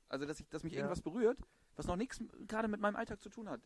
Also, 0.10 0.26
dass, 0.26 0.40
ich, 0.40 0.48
dass 0.50 0.64
mich 0.64 0.74
Ja. 0.74 0.80
irgendwas 0.80 1.02
berührt, 1.02 1.40
was 1.76 1.88
noch 1.88 1.96
nichts 1.96 2.22
gerade 2.48 2.68
mit 2.68 2.80
meinem 2.80 2.96
Alltag 2.96 3.22
zu 3.22 3.30
tun 3.30 3.50
hat, 3.50 3.62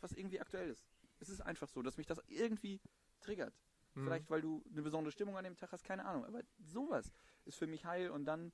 was 0.00 0.12
irgendwie 0.12 0.40
aktuell 0.40 0.70
ist. 0.70 0.86
Es 1.20 1.28
ist 1.28 1.40
einfach 1.40 1.68
so, 1.68 1.82
dass 1.82 1.96
mich 1.96 2.06
das 2.06 2.20
irgendwie 2.28 2.80
triggert. 3.20 3.54
Mhm. 3.94 4.04
Vielleicht, 4.04 4.30
weil 4.30 4.40
du 4.42 4.62
eine 4.70 4.82
besondere 4.82 5.12
Stimmung 5.12 5.36
an 5.36 5.44
dem 5.44 5.56
Tag 5.56 5.72
hast, 5.72 5.84
keine 5.84 6.04
Ahnung. 6.04 6.24
Aber 6.24 6.42
sowas 6.58 7.12
ist 7.44 7.58
für 7.58 7.66
mich 7.66 7.84
heil 7.84 8.10
und 8.10 8.24
dann, 8.26 8.52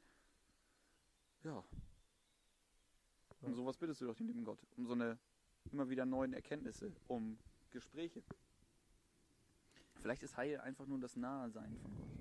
ja, 1.42 1.64
Um 3.40 3.54
sowas 3.54 3.76
bittest 3.76 4.00
du 4.00 4.06
doch 4.06 4.14
den 4.14 4.28
lieben 4.28 4.44
Gott. 4.44 4.60
Um 4.76 4.86
so 4.86 4.92
eine 4.92 5.18
immer 5.72 5.88
wieder 5.88 6.06
neuen 6.06 6.32
Erkenntnisse, 6.32 6.92
um 7.08 7.38
Gespräche. 7.72 8.22
Vielleicht 10.00 10.22
ist 10.22 10.36
Heil 10.36 10.60
einfach 10.60 10.86
nur 10.86 10.98
das 11.00 11.16
Nahesein 11.16 11.76
von 11.78 11.94
Gott. 11.96 12.18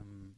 Ähm, 0.00 0.34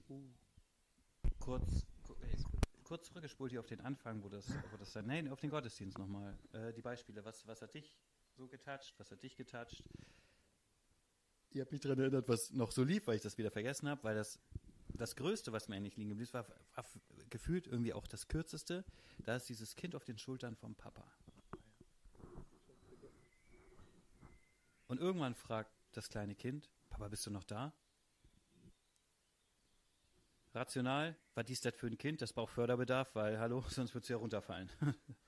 kurz, 1.39 1.87
ku- 2.03 2.15
äh, 2.15 2.37
kurz 2.85 3.07
zurückgespult 3.09 3.53
hier 3.53 3.61
auf 3.61 3.67
den 3.67 3.81
Anfang, 3.81 4.23
wo 4.23 4.29
das, 4.29 4.49
wo 4.71 4.77
das 4.77 4.93
dann, 4.93 5.07
nein, 5.07 5.29
auf 5.29 5.41
den 5.41 5.51
Gottesdienst 5.51 5.99
nochmal. 5.99 6.37
Äh, 6.53 6.73
die 6.73 6.83
Beispiele, 6.83 7.25
was, 7.25 7.47
was 7.47 7.63
hat 7.63 7.75
dich 7.75 7.97
so 8.37 8.47
getoucht, 8.47 8.95
was 8.99 9.11
hat 9.11 9.23
dich 9.23 9.37
getoucht? 9.37 9.83
Ihr 11.53 11.63
habt 11.63 11.73
mich 11.73 11.81
daran 11.81 11.99
erinnert, 12.01 12.29
was 12.29 12.53
noch 12.53 12.71
so 12.71 12.83
lief, 12.83 13.07
weil 13.07 13.17
ich 13.17 13.23
das 13.23 13.39
wieder 13.39 13.51
vergessen 13.51 13.89
habe, 13.89 14.05
weil 14.05 14.15
das, 14.15 14.39
das 14.95 15.17
Größte, 15.17 15.53
was 15.53 15.69
mir 15.69 15.77
eigentlich 15.77 15.97
liegen 15.97 16.11
geblieben 16.11 16.25
ist, 16.25 16.35
war, 16.35 16.47
war 16.75 16.85
gefühlt 17.31 17.67
irgendwie 17.67 17.95
auch 17.95 18.07
das 18.07 18.29
Kürzeste. 18.29 18.85
Da 19.21 19.37
ist 19.37 19.49
dieses 19.49 19.75
Kind 19.75 19.95
auf 19.95 20.05
den 20.05 20.19
Schultern 20.19 20.55
vom 20.55 20.75
Papa. 20.75 21.11
Und 24.87 25.01
irgendwann 25.01 25.35
fragt 25.35 25.73
das 25.93 26.09
kleine 26.09 26.35
Kind, 26.35 26.71
Papa, 26.89 27.09
bist 27.09 27.27
du 27.27 27.31
noch 27.31 27.45
da? 27.45 27.73
Rational, 30.55 31.17
was 31.35 31.51
ist 31.51 31.65
das 31.67 31.75
für 31.75 31.87
ein 31.87 31.99
Kind? 31.99 32.23
Das 32.23 32.33
braucht 32.33 32.53
Förderbedarf, 32.53 33.15
weil, 33.15 33.39
hallo, 33.39 33.63
sonst 33.69 33.95
wird 33.95 34.05
es 34.05 34.09
ja 34.09 34.17
runterfallen. 34.17 34.71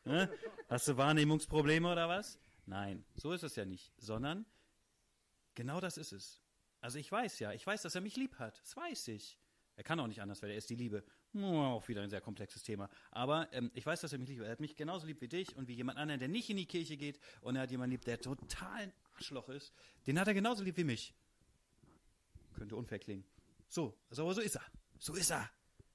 Hast 0.68 0.88
du 0.88 0.96
Wahrnehmungsprobleme 0.96 1.90
oder 1.90 2.08
was? 2.08 2.38
Nein, 2.64 3.04
so 3.14 3.32
ist 3.32 3.42
es 3.42 3.56
ja 3.56 3.64
nicht, 3.64 3.92
sondern 3.98 4.46
genau 5.54 5.80
das 5.80 5.98
ist 5.98 6.12
es. 6.12 6.42
Also 6.80 6.98
ich 6.98 7.10
weiß 7.10 7.38
ja, 7.40 7.52
ich 7.52 7.66
weiß, 7.66 7.82
dass 7.82 7.94
er 7.94 8.00
mich 8.00 8.16
lieb 8.16 8.38
hat. 8.38 8.60
Das 8.60 8.76
weiß 8.76 9.08
ich. 9.08 9.38
Er 9.76 9.84
kann 9.84 10.00
auch 10.00 10.06
nicht 10.06 10.20
anders, 10.20 10.42
weil 10.42 10.50
er 10.50 10.56
ist 10.56 10.70
die 10.70 10.76
Liebe. 10.76 11.04
Auch 11.34 11.86
wieder 11.88 12.02
ein 12.02 12.10
sehr 12.10 12.20
komplexes 12.20 12.62
Thema. 12.62 12.88
Aber 13.10 13.52
ähm, 13.52 13.70
ich 13.74 13.84
weiß, 13.84 14.00
dass 14.00 14.12
er 14.12 14.18
mich 14.18 14.28
liebt. 14.28 14.42
Er 14.42 14.50
hat 14.50 14.60
mich 14.60 14.76
genauso 14.76 15.06
lieb 15.06 15.20
wie 15.20 15.28
dich 15.28 15.56
und 15.56 15.68
wie 15.68 15.74
jemand 15.74 15.98
anderen, 15.98 16.18
der 16.18 16.28
nicht 16.28 16.48
in 16.50 16.56
die 16.56 16.66
Kirche 16.66 16.96
geht 16.96 17.20
und 17.42 17.56
er 17.56 17.62
hat 17.62 17.70
jemanden 17.70 17.92
lieb, 17.92 18.04
der 18.04 18.20
total 18.20 18.92
Arschloch 19.18 19.48
ist. 19.48 19.72
Den 20.06 20.18
hat 20.18 20.28
er 20.28 20.34
genauso 20.34 20.62
lieb 20.62 20.76
wie 20.76 20.84
mich. 20.84 21.14
Könnte 22.54 22.76
unfair 22.76 22.98
klingen. 22.98 23.24
So, 23.68 23.98
also, 24.08 24.22
aber 24.22 24.34
so 24.34 24.40
ist 24.40 24.56
er. 24.56 24.64
So 24.98 25.14
ist 25.14 25.30
er. 25.30 25.50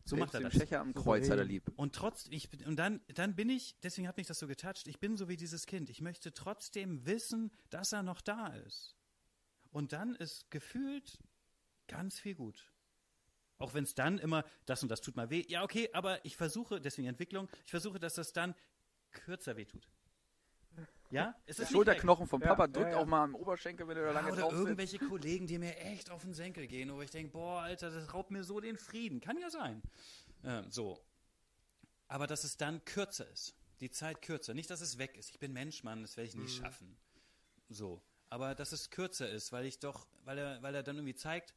So 0.06 0.18
macht 0.18 0.34
er 0.34 0.42
den 0.42 0.50
das. 0.50 0.54
Schächer 0.54 0.82
am 0.82 0.94
Kreuz 0.94 1.30
hat 1.30 1.38
er 1.38 1.46
lieb. 1.46 1.72
Und 1.78 1.96
trotz, 1.96 2.28
ich, 2.30 2.50
bin- 2.50 2.66
und 2.66 2.76
dann, 2.76 3.02
dann 3.16 3.36
bin 3.36 3.50
ich, 3.50 3.80
deswegen 3.82 4.08
hat 4.08 4.18
mich 4.18 4.28
das 4.28 4.38
so 4.38 4.48
getoucht, 4.48 4.88
ich 4.88 5.00
bin 5.00 5.16
so 5.16 5.30
wie 5.30 5.38
dieses 5.38 5.66
Kind. 5.66 5.90
Ich 5.90 6.02
möchte 6.02 6.34
trotzdem 6.34 7.06
wissen, 7.06 7.52
dass 7.70 7.94
er 7.94 8.04
noch 8.04 8.22
da 8.22 8.48
ist. 8.48 8.98
Und 9.72 9.94
dann 9.94 10.16
ist 10.16 10.52
gefühlt 10.52 11.20
ganz 11.88 12.20
viel 12.20 12.36
gut. 12.36 12.70
Auch 13.58 13.74
wenn 13.74 13.86
es 13.86 13.96
dann 13.96 14.20
immer, 14.20 14.44
das 14.66 14.84
und 14.84 14.90
das 14.90 15.00
tut 15.00 15.16
mal 15.16 15.30
weh. 15.30 15.46
Ja, 15.48 15.64
okay, 15.64 15.90
aber 15.94 16.24
ich 16.26 16.36
versuche, 16.36 16.82
deswegen 16.82 17.08
Entwicklung, 17.08 17.48
ich 17.66 17.72
versuche, 17.72 17.98
dass 17.98 18.16
das 18.16 18.34
dann 18.34 18.56
kürzer 19.12 19.56
weh 19.56 19.66
tut. 19.66 19.90
Ja? 21.14 21.36
Es 21.46 21.60
ist 21.60 21.72
Schulterknochen 21.72 22.26
vom 22.28 22.42
Papa 22.42 22.64
ja, 22.64 22.68
drückt 22.68 22.92
ja. 22.92 22.98
auch 22.98 23.06
mal 23.06 23.24
am 23.24 23.36
Oberschenkel, 23.36 23.88
wenn 23.88 23.96
du 23.96 24.04
da 24.04 24.12
lange 24.12 24.30
Ja, 24.30 24.34
oder 24.34 24.42
drauf 24.42 24.52
sitzt. 24.54 24.64
irgendwelche 24.64 25.00
Kollegen, 25.00 25.46
die 25.46 25.60
mir 25.60 25.78
echt 25.78 26.10
auf 26.10 26.24
den 26.24 26.34
Senkel 26.34 26.66
gehen, 26.66 26.92
wo 26.92 27.02
ich 27.02 27.12
denke, 27.12 27.32
boah, 27.32 27.62
Alter, 27.62 27.92
das 27.92 28.14
raubt 28.14 28.32
mir 28.32 28.44
so 28.44 28.60
den 28.60 28.78
Frieden. 28.78 29.22
Kann 29.22 29.38
ja 29.38 29.52
sein. 29.52 29.84
Ähm, 30.44 30.66
so. 30.72 31.00
Aber 32.08 32.26
dass 32.26 32.44
es 32.44 32.58
dann 32.58 32.84
kürzer 32.84 33.30
ist. 33.30 33.56
Die 33.80 33.92
Zeit 33.92 34.22
kürzer. 34.22 34.54
Nicht, 34.54 34.70
dass 34.70 34.82
es 34.82 34.98
weg 34.98 35.16
ist. 35.18 35.30
Ich 35.30 35.40
bin 35.40 35.54
Mensch, 35.54 35.84
Mann, 35.84 36.02
das 36.02 36.18
werde 36.18 36.30
ich 36.30 36.36
nie 36.36 36.48
schaffen. 36.48 36.98
So. 37.70 38.02
Aber 38.30 38.56
dass 38.56 38.72
es 38.72 38.90
kürzer 38.90 39.30
ist, 39.30 39.52
weil 39.52 39.66
ich 39.66 39.78
doch, 39.78 40.08
weil 40.26 40.40
er, 40.40 40.64
weil 40.64 40.74
er 40.74 40.82
dann 40.82 40.96
irgendwie 40.96 41.16
zeigt, 41.16 41.54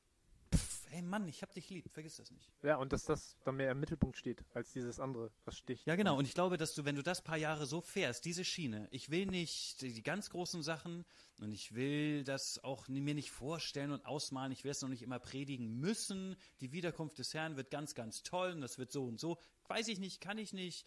pff, 0.86 0.92
ey 0.92 1.02
Mann, 1.02 1.26
ich 1.28 1.42
hab 1.42 1.52
dich 1.52 1.70
lieb, 1.70 1.90
vergiss 1.90 2.16
das 2.16 2.30
nicht. 2.30 2.50
Ja, 2.62 2.76
und 2.76 2.92
dass 2.92 3.04
das 3.04 3.36
dann 3.44 3.56
mehr 3.56 3.72
im 3.72 3.80
Mittelpunkt 3.80 4.16
steht, 4.16 4.44
als 4.54 4.72
dieses 4.72 5.00
andere, 5.00 5.30
was 5.44 5.58
sticht. 5.58 5.86
Ja, 5.86 5.96
genau. 5.96 6.16
Und 6.16 6.26
ich 6.26 6.34
glaube, 6.34 6.56
dass 6.56 6.74
du, 6.74 6.84
wenn 6.84 6.96
du 6.96 7.02
das 7.02 7.22
paar 7.22 7.36
Jahre 7.36 7.66
so 7.66 7.80
fährst, 7.80 8.24
diese 8.24 8.44
Schiene, 8.44 8.88
ich 8.90 9.10
will 9.10 9.26
nicht 9.26 9.80
die, 9.82 10.02
ganz 10.02 10.30
großen 10.30 10.62
Sachen 10.62 11.04
und 11.40 11.52
ich 11.52 11.74
will 11.74 12.24
das 12.24 12.62
auch 12.62 12.88
mir 12.88 13.14
nicht 13.14 13.30
vorstellen 13.30 13.90
und 13.90 14.06
ausmalen. 14.06 14.52
Ich 14.52 14.64
will 14.64 14.70
es 14.70 14.82
noch 14.82 14.88
nicht 14.88 15.02
immer 15.02 15.18
predigen 15.18 15.78
müssen. 15.78 16.36
Die 16.60 16.72
Wiederkunft 16.72 17.18
des 17.18 17.34
Herrn 17.34 17.56
wird 17.56 17.70
ganz, 17.70 17.94
ganz 17.94 18.22
toll 18.22 18.52
und 18.52 18.60
das 18.60 18.78
wird 18.78 18.92
so 18.92 19.04
und 19.04 19.20
so. 19.20 19.38
Weiß 19.68 19.88
ich 19.88 19.98
nicht, 19.98 20.20
kann 20.20 20.38
ich 20.38 20.52
nicht. 20.52 20.86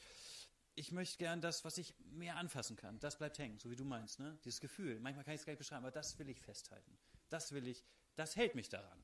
Ich 0.76 0.92
möchte 0.94 1.18
gern 1.18 1.42
das, 1.42 1.66
was 1.66 1.78
ich 1.78 1.94
mehr 2.12 2.38
anfassen 2.38 2.78
kann. 2.78 3.00
Das 3.00 3.18
bleibt 3.18 3.38
hängen, 3.38 3.60
so 3.60 3.70
wie 3.70 3.76
du 3.76 3.84
meinst, 3.84 4.20
ne? 4.20 4.40
Dieses 4.46 4.62
Gefühl. 4.62 5.00
Manchmal 5.02 5.26
kann 5.26 5.34
ich 5.34 5.42
es 5.42 5.46
gar 5.46 5.52
nicht 5.52 5.60
beschreiben, 5.60 5.84
aber 5.84 5.92
das 5.92 6.18
will 6.20 6.30
ich 6.30 6.40
festhalten. 6.40 6.98
Das 7.30 7.52
will 7.52 7.68
ich, 7.68 7.84
das 8.16 8.38
hält 8.38 8.56
mich 8.56 8.70
daran. 8.70 8.98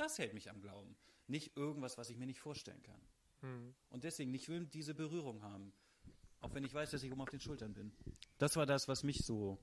Das 0.00 0.18
hält 0.18 0.32
mich 0.32 0.48
am 0.48 0.62
Glauben. 0.62 0.96
Nicht 1.26 1.58
irgendwas, 1.58 1.98
was 1.98 2.08
ich 2.08 2.16
mir 2.16 2.24
nicht 2.24 2.40
vorstellen 2.40 2.82
kann. 2.82 3.02
Hm. 3.40 3.74
Und 3.90 4.04
deswegen, 4.04 4.32
ich 4.32 4.48
will 4.48 4.64
diese 4.64 4.94
Berührung 4.94 5.42
haben. 5.42 5.74
Auch 6.40 6.54
wenn 6.54 6.64
ich 6.64 6.72
weiß, 6.72 6.90
dass 6.90 7.02
ich 7.02 7.12
oben 7.12 7.20
auf 7.20 7.28
den 7.28 7.40
Schultern 7.40 7.74
bin. 7.74 7.92
Das 8.38 8.56
war 8.56 8.64
das, 8.64 8.88
was 8.88 9.02
mich 9.02 9.18
so, 9.18 9.58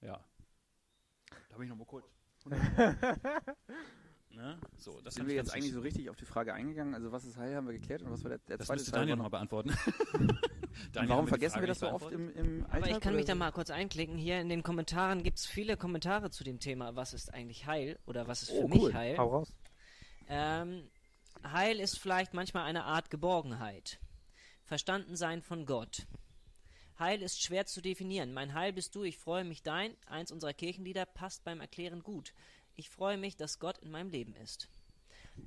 ja. 0.00 0.28
Da 1.48 1.56
bin 1.56 1.62
ich 1.62 1.68
nochmal 1.68 1.86
kurz. 1.86 2.10
ne? 4.36 4.58
So, 4.78 5.00
das 5.02 5.14
Sind 5.14 5.26
wir 5.26 5.34
jetzt 5.34 5.52
eigentlich 5.52 5.72
so 5.72 5.80
richtig 5.80 6.08
auf 6.10 6.16
die 6.16 6.24
Frage 6.24 6.54
eingegangen? 6.54 6.94
Also 6.94 7.10
was 7.12 7.24
ist 7.24 7.36
Heil, 7.36 7.56
haben 7.56 7.66
wir 7.66 7.74
geklärt 7.74 8.02
und 8.02 8.10
was 8.10 8.22
war 8.22 8.30
der, 8.30 8.38
der 8.38 8.58
Das 8.58 8.66
zweite 8.68 8.78
müsste 8.78 8.92
Teil? 8.92 9.00
Daniel 9.00 9.16
nochmal 9.16 9.30
beantworten. 9.30 9.70
Daniel, 10.92 11.10
warum 11.10 11.26
vergessen 11.26 11.60
wir 11.60 11.66
das 11.66 11.80
so 11.80 11.88
oft 11.90 12.12
im, 12.12 12.30
im 12.34 12.64
Alltag? 12.66 12.74
Aber 12.76 12.86
ich 12.90 13.00
kann 13.00 13.12
oder 13.12 13.16
mich 13.16 13.26
da 13.26 13.34
mal 13.34 13.50
kurz 13.50 13.70
einklicken. 13.70 14.16
Hier 14.16 14.40
in 14.40 14.48
den 14.48 14.62
Kommentaren 14.62 15.22
gibt 15.22 15.38
es 15.38 15.46
viele 15.46 15.76
Kommentare 15.76 16.30
zu 16.30 16.44
dem 16.44 16.60
Thema, 16.60 16.94
was 16.96 17.14
ist 17.14 17.32
eigentlich 17.32 17.66
Heil 17.66 17.98
oder 18.06 18.28
was 18.28 18.42
ist 18.42 18.50
für 18.50 18.64
Oh, 18.64 18.68
mich 18.68 18.80
cool. 18.82 18.94
Heil. 18.94 19.16
Hau 19.18 19.28
raus. 19.28 19.52
Ähm, 20.28 20.88
Heil 21.44 21.80
ist 21.80 21.98
vielleicht 21.98 22.34
manchmal 22.34 22.64
eine 22.64 22.84
Art 22.84 23.10
Geborgenheit. 23.10 23.98
Verstanden 24.64 25.16
sein 25.16 25.42
von 25.42 25.64
Gott. 25.64 26.06
Heil 26.98 27.22
ist 27.22 27.42
schwer 27.42 27.66
zu 27.66 27.80
definieren. 27.82 28.32
Mein 28.32 28.54
Heil 28.54 28.72
bist 28.72 28.94
du, 28.94 29.02
ich 29.04 29.18
freue 29.18 29.44
mich 29.44 29.62
dein. 29.62 29.94
Eins 30.06 30.32
unserer 30.32 30.54
Kirchenlieder 30.54 31.04
passt 31.06 31.44
beim 31.44 31.60
Erklären 31.60 32.02
gut. 32.02 32.32
Ich 32.76 32.90
freue 32.90 33.16
mich, 33.16 33.36
dass 33.36 33.58
Gott 33.58 33.78
in 33.78 33.90
meinem 33.90 34.10
Leben 34.10 34.34
ist. 34.36 34.68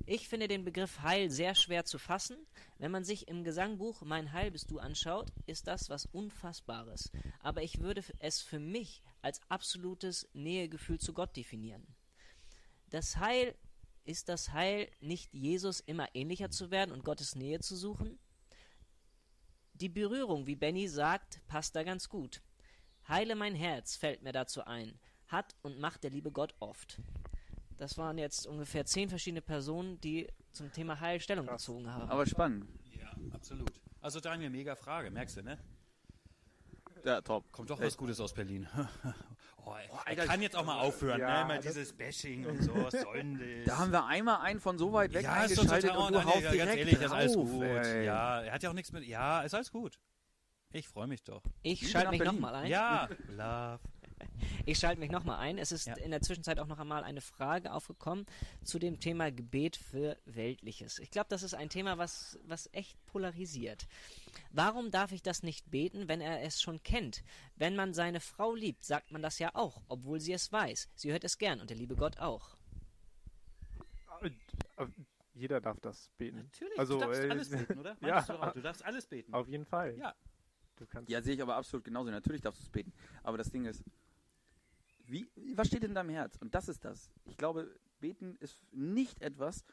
Ich 0.06 0.28
finde 0.28 0.48
den 0.48 0.64
Begriff 0.64 1.00
Heil 1.02 1.30
sehr 1.30 1.54
schwer 1.54 1.84
zu 1.84 1.98
fassen. 1.98 2.36
Wenn 2.78 2.90
man 2.90 3.04
sich 3.04 3.28
im 3.28 3.44
Gesangbuch 3.44 4.02
Mein 4.02 4.32
Heil 4.32 4.50
bist 4.50 4.70
du 4.70 4.78
anschaut, 4.78 5.32
ist 5.46 5.66
das 5.66 5.88
was 5.88 6.06
Unfassbares. 6.06 7.10
Aber 7.40 7.62
ich 7.62 7.80
würde 7.80 8.02
es 8.18 8.40
für 8.40 8.58
mich 8.58 9.02
als 9.22 9.40
absolutes 9.48 10.28
Nähegefühl 10.32 10.98
zu 10.98 11.12
Gott 11.12 11.36
definieren. 11.36 11.86
Das 12.90 13.16
Heil 13.16 13.54
ist 14.04 14.28
das 14.28 14.52
Heil, 14.52 14.90
nicht 15.00 15.32
Jesus 15.32 15.80
immer 15.80 16.08
ähnlicher 16.14 16.50
zu 16.50 16.70
werden 16.70 16.92
und 16.92 17.04
Gottes 17.04 17.36
Nähe 17.36 17.60
zu 17.60 17.76
suchen? 17.76 18.18
Die 19.74 19.88
Berührung, 19.88 20.46
wie 20.46 20.56
Benny 20.56 20.88
sagt, 20.88 21.40
passt 21.46 21.76
da 21.76 21.84
ganz 21.84 22.08
gut. 22.08 22.42
Heile 23.08 23.34
mein 23.34 23.54
Herz 23.54 23.96
fällt 23.96 24.22
mir 24.22 24.32
dazu 24.32 24.64
ein, 24.64 24.98
hat 25.28 25.54
und 25.62 25.78
macht 25.78 26.02
der 26.02 26.10
liebe 26.10 26.32
Gott 26.32 26.54
oft. 26.60 27.00
Das 27.80 27.96
waren 27.96 28.18
jetzt 28.18 28.46
ungefähr 28.46 28.84
zehn 28.84 29.08
verschiedene 29.08 29.40
Personen, 29.40 29.98
die 30.02 30.28
zum 30.52 30.70
Thema 30.70 31.00
Heil 31.00 31.18
Stellung 31.18 31.46
Krass. 31.46 31.62
bezogen 31.62 31.90
haben. 31.90 32.10
Aber 32.10 32.26
spannend. 32.26 32.66
Ja, 32.92 33.10
absolut. 33.32 33.72
Also 34.02 34.20
Daniel, 34.20 34.50
mega 34.50 34.76
Frage, 34.76 35.10
merkst 35.10 35.38
du, 35.38 35.42
ne? 35.42 35.58
Ja, 37.06 37.22
top. 37.22 37.50
Kommt 37.50 37.70
doch 37.70 37.80
was 37.80 37.96
Gutes 37.96 38.20
aus 38.20 38.34
Berlin. 38.34 38.68
oh, 39.64 39.72
ey, 39.74 39.88
Alter, 40.04 40.22
er 40.22 40.28
kann 40.28 40.42
jetzt 40.42 40.56
auch 40.56 40.66
mal 40.66 40.78
aufhören, 40.78 41.20
Ja, 41.20 41.38
ne? 41.38 41.40
Immer 41.44 41.56
das- 41.56 41.72
dieses 41.72 41.94
Bashing 41.94 42.44
und 42.44 42.62
so, 42.62 42.74
was 42.74 43.00
soll 43.00 43.16
denn 43.16 43.38
das? 43.38 43.64
Da 43.66 43.78
haben 43.78 43.92
wir 43.92 44.04
einmal 44.04 44.42
einen 44.42 44.60
von 44.60 44.76
so 44.76 44.92
weit 44.92 45.14
weg 45.14 45.22
ja, 45.24 45.32
eingeschaltet 45.32 45.96
und 45.96 46.08
du 46.12 46.18
Daniel, 46.18 46.24
haust 46.26 46.42
ja, 46.42 46.50
direkt 46.50 46.66
ganz 46.66 46.78
ehrlich, 46.80 46.94
das 46.96 47.04
ist 47.06 47.12
alles 47.12 47.32
drauf, 47.32 47.50
gut. 47.50 47.62
ey. 47.62 48.04
Ja, 48.04 48.42
er 48.42 48.52
hat 48.52 48.62
ja 48.62 48.68
auch 48.68 48.74
nichts 48.74 48.92
mit. 48.92 49.04
Ja, 49.04 49.40
ist 49.40 49.54
alles 49.54 49.70
gut. 49.70 49.98
Ich 50.72 50.86
freue 50.86 51.06
mich 51.06 51.22
doch. 51.24 51.42
Ich 51.62 51.90
schalte 51.90 52.10
mich 52.10 52.22
nochmal 52.22 52.54
ein. 52.56 52.66
Ja, 52.70 53.08
Love. 53.28 53.80
Ich 54.66 54.78
schalte 54.78 55.00
mich 55.00 55.10
nochmal 55.10 55.38
ein. 55.38 55.58
Es 55.58 55.72
ist 55.72 55.86
Ja. 55.86 55.94
in 55.96 56.10
der 56.10 56.20
Zwischenzeit 56.22 56.58
auch 56.60 56.66
noch 56.66 56.78
einmal 56.78 57.04
eine 57.04 57.20
Frage 57.20 57.72
aufgekommen 57.72 58.26
zu 58.62 58.78
dem 58.78 59.00
Thema 59.00 59.30
Gebet 59.32 59.76
für 59.76 60.16
Weltliches. 60.26 60.98
Ich 60.98 61.10
glaube, 61.10 61.28
das 61.28 61.42
ist 61.42 61.54
ein 61.54 61.68
Thema, 61.68 61.98
was, 61.98 62.38
was 62.44 62.68
echt 62.72 63.02
polarisiert. 63.06 63.86
Warum 64.52 64.90
darf 64.90 65.12
ich 65.12 65.22
das 65.22 65.42
nicht 65.42 65.70
beten, 65.70 66.08
wenn 66.08 66.20
er 66.20 66.42
es 66.42 66.60
schon 66.60 66.82
kennt? 66.82 67.22
Wenn 67.56 67.76
man 67.76 67.94
seine 67.94 68.20
Frau 68.20 68.54
liebt, 68.54 68.84
sagt 68.84 69.10
man 69.12 69.22
das 69.22 69.38
ja 69.38 69.50
auch, 69.54 69.82
obwohl 69.88 70.20
sie 70.20 70.32
es 70.32 70.50
weiß. 70.52 70.88
Sie 70.94 71.10
hört 71.12 71.24
es 71.24 71.38
gern 71.38 71.60
und 71.60 71.70
der 71.70 71.76
liebe 71.76 71.96
Gott 71.96 72.18
auch. 72.18 72.56
Jeder 75.34 75.60
darf 75.60 75.80
das 75.80 76.10
beten. 76.18 76.36
Natürlich, 76.38 76.78
Also, 76.78 76.94
du 76.94 77.00
darfst 77.00 77.22
äh, 77.22 77.30
alles 77.30 77.48
beten, 77.50 77.78
oder? 77.78 77.96
ja. 78.02 78.20
Du, 78.22 78.32
auch? 78.34 78.52
du 78.52 78.60
darfst 78.60 78.84
alles 78.84 79.06
beten. 79.06 79.32
Auf 79.32 79.48
jeden 79.48 79.64
Fall. 79.64 79.96
Ja. 79.96 80.14
Du 80.76 80.86
kannst. 80.86 81.10
Ja, 81.10 81.22
sehe 81.22 81.34
ich 81.34 81.42
aber 81.42 81.56
absolut 81.56 81.84
genauso. 81.84 82.10
Natürlich 82.10 82.42
darfst 82.42 82.60
du 82.60 82.64
es 82.64 82.70
beten. 82.70 82.92
Aber 83.22 83.38
das 83.38 83.50
Ding 83.50 83.64
ist, 83.64 83.82
wie, 85.10 85.28
was 85.54 85.68
steht 85.68 85.84
in 85.84 85.94
deinem 85.94 86.10
Herz? 86.10 86.36
Und 86.36 86.54
das 86.54 86.68
ist 86.68 86.84
das. 86.84 87.10
Ich 87.24 87.36
glaube, 87.36 87.74
beten 88.00 88.36
ist 88.36 88.62
nicht 88.72 89.20
etwas, 89.22 89.64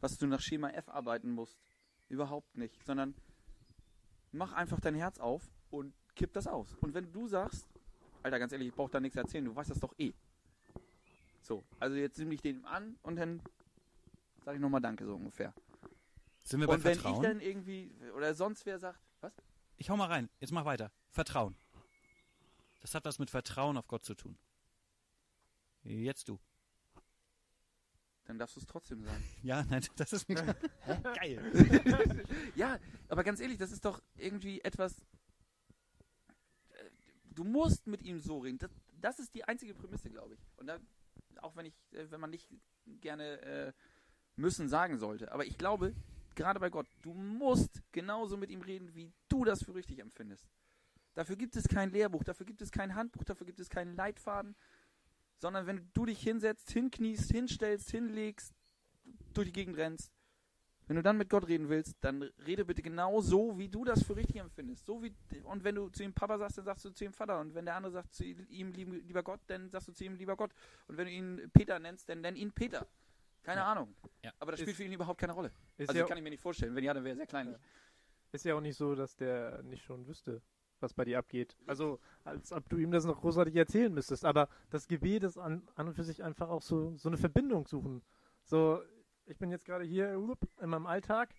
was 0.00 0.18
du 0.18 0.26
nach 0.26 0.40
Schema 0.40 0.70
F 0.70 0.88
arbeiten 0.88 1.30
musst. 1.30 1.58
Überhaupt 2.08 2.56
nicht. 2.56 2.84
Sondern 2.84 3.14
mach 4.32 4.52
einfach 4.52 4.80
dein 4.80 4.94
Herz 4.94 5.18
auf 5.18 5.48
und 5.70 5.94
kipp 6.16 6.32
das 6.32 6.46
aus. 6.46 6.74
Und 6.80 6.94
wenn 6.94 7.12
du 7.12 7.28
sagst, 7.28 7.66
Alter, 8.22 8.38
ganz 8.38 8.52
ehrlich, 8.52 8.68
ich 8.68 8.74
brauche 8.74 8.90
da 8.90 9.00
nichts 9.00 9.16
erzählen, 9.16 9.44
du 9.44 9.54
weißt 9.54 9.70
das 9.70 9.80
doch 9.80 9.94
eh. 9.98 10.12
So, 11.42 11.64
also 11.78 11.96
jetzt 11.96 12.18
nehme 12.18 12.34
ich 12.34 12.42
den 12.42 12.64
an 12.64 12.98
und 13.02 13.16
dann 13.16 13.40
sage 14.44 14.56
ich 14.56 14.60
nochmal 14.60 14.80
Danke, 14.80 15.06
so 15.06 15.14
ungefähr. 15.14 15.54
Sind 16.44 16.60
wir 16.60 16.66
bei 16.66 16.74
Und 16.74 16.84
wenn 16.84 16.94
Vertrauen? 16.94 17.22
ich 17.22 17.28
dann 17.28 17.40
irgendwie, 17.40 17.92
oder 18.14 18.34
sonst 18.34 18.66
wer 18.66 18.78
sagt, 18.78 19.00
was? 19.20 19.32
Ich 19.76 19.88
hau 19.88 19.96
mal 19.96 20.06
rein. 20.06 20.28
Jetzt 20.40 20.52
mach 20.52 20.64
weiter. 20.64 20.92
Vertrauen. 21.10 21.56
Das 22.80 22.94
hat 22.94 23.04
was 23.04 23.18
mit 23.18 23.30
Vertrauen 23.30 23.76
auf 23.76 23.86
Gott 23.88 24.04
zu 24.04 24.14
tun. 24.14 24.36
Jetzt 25.84 26.28
du. 26.28 26.38
Dann 28.24 28.38
darfst 28.38 28.56
du 28.56 28.60
es 28.60 28.66
trotzdem 28.66 29.02
sagen. 29.02 29.24
Ja, 29.42 29.64
nein, 29.64 29.84
das 29.96 30.12
ist 30.12 30.28
mir 30.28 30.36
geil. 31.14 32.24
ja, 32.54 32.78
aber 33.08 33.24
ganz 33.24 33.40
ehrlich, 33.40 33.58
das 33.58 33.72
ist 33.72 33.84
doch 33.84 34.00
irgendwie 34.16 34.60
etwas. 34.60 35.00
äh, 36.70 36.84
Du 37.24 37.44
musst 37.44 37.86
mit 37.86 38.02
ihm 38.02 38.20
so 38.20 38.38
reden. 38.38 38.58
Das, 38.58 38.70
das 39.00 39.18
ist 39.18 39.34
die 39.34 39.44
einzige 39.44 39.74
Prämisse, 39.74 40.10
glaube 40.10 40.34
ich. 40.34 40.40
Und 40.56 40.66
da, 40.66 40.78
auch 41.42 41.56
wenn 41.56 41.66
ich, 41.66 41.74
äh, 41.92 42.10
wenn 42.10 42.20
man 42.20 42.30
nicht 42.30 42.48
gerne 43.00 43.40
äh, 43.40 43.72
müssen 44.36 44.68
sagen 44.68 44.98
sollte. 44.98 45.32
Aber 45.32 45.44
ich 45.44 45.58
glaube, 45.58 45.94
gerade 46.34 46.60
bei 46.60 46.70
Gott, 46.70 46.86
du 47.02 47.12
musst 47.14 47.82
genauso 47.92 48.36
mit 48.36 48.50
ihm 48.50 48.62
reden, 48.62 48.94
wie 48.94 49.12
du 49.28 49.44
das 49.44 49.64
für 49.64 49.74
richtig 49.74 49.98
empfindest. 49.98 50.46
Dafür 51.14 51.36
gibt 51.36 51.56
es 51.56 51.66
kein 51.68 51.90
Lehrbuch, 51.90 52.22
dafür 52.22 52.46
gibt 52.46 52.62
es 52.62 52.70
kein 52.70 52.94
Handbuch, 52.94 53.24
dafür 53.24 53.46
gibt 53.46 53.58
es 53.58 53.68
keinen 53.68 53.96
Leitfaden, 53.96 54.54
sondern 55.40 55.66
wenn 55.66 55.90
du 55.94 56.06
dich 56.06 56.20
hinsetzt, 56.20 56.70
hinkniest, 56.70 57.30
hinstellst, 57.32 57.90
hinlegst, 57.90 58.54
durch 59.34 59.48
die 59.48 59.52
Gegend 59.52 59.76
rennst, 59.76 60.12
wenn 60.86 60.96
du 60.96 61.02
dann 61.02 61.16
mit 61.18 61.28
Gott 61.30 61.46
reden 61.46 61.68
willst, 61.68 61.96
dann 62.00 62.22
rede 62.44 62.64
bitte 62.64 62.82
genau 62.82 63.20
so, 63.20 63.56
wie 63.58 63.68
du 63.68 63.84
das 63.84 64.02
für 64.02 64.16
richtig 64.16 64.36
empfindest. 64.36 64.84
So 64.86 65.00
wie, 65.02 65.14
und 65.44 65.62
wenn 65.62 65.76
du 65.76 65.88
zu 65.88 66.02
ihm 66.02 66.12
Papa 66.12 66.36
sagst, 66.36 66.58
dann 66.58 66.64
sagst 66.64 66.84
du 66.84 66.90
zu 66.90 67.04
ihm 67.04 67.12
Vater. 67.12 67.38
Und 67.40 67.54
wenn 67.54 67.64
der 67.64 67.76
andere 67.76 67.92
sagt 67.92 68.12
zu 68.12 68.24
ihm 68.24 68.72
lieber 68.72 69.22
Gott, 69.22 69.40
dann 69.46 69.70
sagst 69.70 69.86
du 69.88 69.92
zu 69.92 70.04
ihm 70.04 70.16
lieber 70.16 70.36
Gott. 70.36 70.52
Und 70.88 70.96
wenn 70.96 71.06
du 71.06 71.12
ihn 71.12 71.50
Peter 71.52 71.78
nennst, 71.78 72.08
dann 72.08 72.22
nenn 72.22 72.34
ihn 72.34 72.50
Peter. 72.50 72.88
Keine 73.44 73.60
Ja. 73.60 73.70
Ahnung. 73.72 73.94
Ja. 74.24 74.32
Aber 74.40 74.50
das 74.50 74.60
Ist- 74.60 74.64
spielt 74.64 74.76
für 74.78 74.84
ihn 74.84 74.92
überhaupt 74.92 75.20
keine 75.20 75.32
Rolle. 75.32 75.52
Ist, 75.78 75.88
Also 75.90 76.00
ja, 76.00 76.06
kann 76.06 76.18
ich 76.18 76.24
mir 76.24 76.30
nicht 76.30 76.42
vorstellen. 76.42 76.74
Wenn 76.74 76.82
ja, 76.84 76.92
dann 76.92 77.04
wäre 77.04 77.14
er 77.14 77.16
sehr 77.18 77.26
kleinlich. 77.26 77.56
ist 78.32 78.44
ja 78.44 78.54
auch 78.56 78.60
nicht 78.60 78.76
so, 78.76 78.94
dass 78.96 79.14
der 79.16 79.62
nicht 79.62 79.84
schon 79.84 80.06
wüsste, 80.08 80.42
was 80.82 80.94
bei 80.94 81.04
dir 81.04 81.18
abgeht. 81.18 81.56
Also, 81.66 81.98
als 82.24 82.52
ob 82.52 82.68
du 82.68 82.76
ihm 82.76 82.90
das 82.90 83.04
noch 83.04 83.20
großartig 83.20 83.54
erzählen 83.56 83.92
müsstest. 83.92 84.24
Aber 84.24 84.48
das 84.70 84.88
Gebet 84.88 85.24
ist 85.24 85.38
an, 85.38 85.68
an 85.74 85.88
und 85.88 85.94
für 85.94 86.04
sich 86.04 86.22
einfach 86.22 86.48
auch 86.48 86.62
so, 86.62 86.96
so 86.96 87.08
eine 87.08 87.18
Verbindung 87.18 87.66
suchen. 87.66 88.02
So, 88.44 88.80
ich 89.26 89.38
bin 89.38 89.50
jetzt 89.50 89.64
gerade 89.64 89.84
hier 89.84 90.12
in 90.12 90.68
meinem 90.68 90.86
Alltag, 90.86 91.34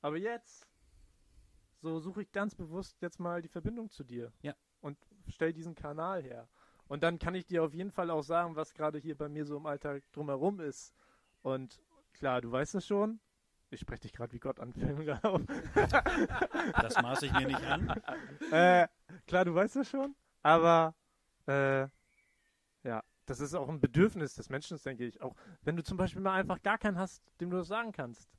aber 0.00 0.16
jetzt 0.16 0.66
so 1.80 2.00
suche 2.00 2.22
ich 2.22 2.32
ganz 2.32 2.54
bewusst 2.54 3.00
jetzt 3.00 3.20
mal 3.20 3.42
die 3.42 3.48
Verbindung 3.48 3.90
zu 3.90 4.02
dir. 4.02 4.32
Ja. 4.42 4.54
Und 4.80 4.98
stell 5.28 5.52
diesen 5.52 5.74
Kanal 5.74 6.22
her. 6.22 6.48
Und 6.88 7.02
dann 7.02 7.18
kann 7.18 7.34
ich 7.34 7.46
dir 7.46 7.64
auf 7.64 7.74
jeden 7.74 7.90
Fall 7.90 8.10
auch 8.10 8.22
sagen, 8.22 8.56
was 8.56 8.74
gerade 8.74 8.98
hier 8.98 9.16
bei 9.16 9.28
mir 9.28 9.44
so 9.44 9.56
im 9.56 9.66
Alltag 9.66 10.02
drumherum 10.12 10.60
ist. 10.60 10.94
Und 11.42 11.80
klar, 12.12 12.40
du 12.40 12.50
weißt 12.50 12.76
es 12.76 12.86
schon. 12.86 13.20
Ich 13.70 13.80
spreche 13.80 14.02
dich 14.02 14.12
gerade 14.12 14.32
wie 14.32 14.38
Gott 14.38 14.60
an, 14.60 14.72
auf. 15.22 15.40
Das 16.80 17.02
maße 17.02 17.26
ich 17.26 17.32
mir 17.32 17.46
nicht 17.46 17.64
an. 17.64 17.88
äh, 18.52 18.86
klar, 19.26 19.44
du 19.44 19.54
weißt 19.54 19.76
das 19.76 19.88
schon, 19.88 20.14
aber 20.42 20.94
äh, 21.46 21.88
ja, 22.84 23.02
das 23.26 23.40
ist 23.40 23.54
auch 23.54 23.68
ein 23.68 23.80
Bedürfnis 23.80 24.34
des 24.34 24.48
Menschen, 24.48 24.78
denke 24.78 25.04
ich. 25.04 25.20
Auch 25.20 25.34
wenn 25.62 25.76
du 25.76 25.82
zum 25.82 25.96
Beispiel 25.96 26.22
mal 26.22 26.34
einfach 26.34 26.62
gar 26.62 26.78
keinen 26.78 26.98
hast, 26.98 27.22
dem 27.40 27.50
du 27.50 27.56
das 27.56 27.68
sagen 27.68 27.92
kannst. 27.92 28.30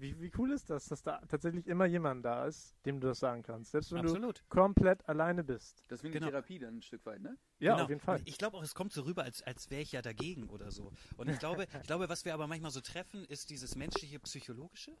Wie, 0.00 0.18
wie 0.18 0.32
cool 0.38 0.50
ist 0.52 0.70
das, 0.70 0.86
dass 0.86 1.02
da 1.02 1.18
tatsächlich 1.28 1.66
immer 1.66 1.84
jemand 1.84 2.24
da 2.24 2.46
ist, 2.46 2.74
dem 2.86 3.00
du 3.00 3.08
das 3.08 3.18
sagen 3.20 3.42
kannst. 3.42 3.72
Selbst 3.72 3.92
wenn 3.92 4.00
Absolut. 4.00 4.38
du 4.38 4.42
komplett 4.48 5.06
alleine 5.08 5.44
bist. 5.44 5.84
Das 5.88 5.98
ist 6.00 6.04
wie 6.04 6.08
eine 6.08 6.20
Genau. 6.20 6.30
Therapie 6.30 6.58
dann 6.58 6.78
ein 6.78 6.82
Stück 6.82 7.04
weit, 7.04 7.20
ne? 7.20 7.36
Ja, 7.58 7.72
Genau. 7.72 7.84
auf 7.84 7.88
jeden 7.90 8.00
Fall. 8.00 8.18
Und 8.18 8.28
ich 8.28 8.38
glaube 8.38 8.56
auch, 8.56 8.62
es 8.62 8.74
kommt 8.74 8.92
so 8.94 9.02
rüber, 9.02 9.24
als, 9.24 9.42
als 9.42 9.68
wäre 9.70 9.82
ich 9.82 9.92
ja 9.92 10.00
dagegen 10.00 10.48
oder 10.48 10.70
so. 10.70 10.90
Und 11.18 11.28
ich 11.28 11.38
glaube, 11.38 11.66
ich 11.82 11.86
glaube, 11.86 12.08
was 12.08 12.24
wir 12.24 12.32
aber 12.32 12.46
manchmal 12.46 12.70
so 12.70 12.80
treffen, 12.80 13.24
ist 13.26 13.50
dieses 13.50 13.76
menschliche, 13.76 14.18
psychologische. 14.20 14.96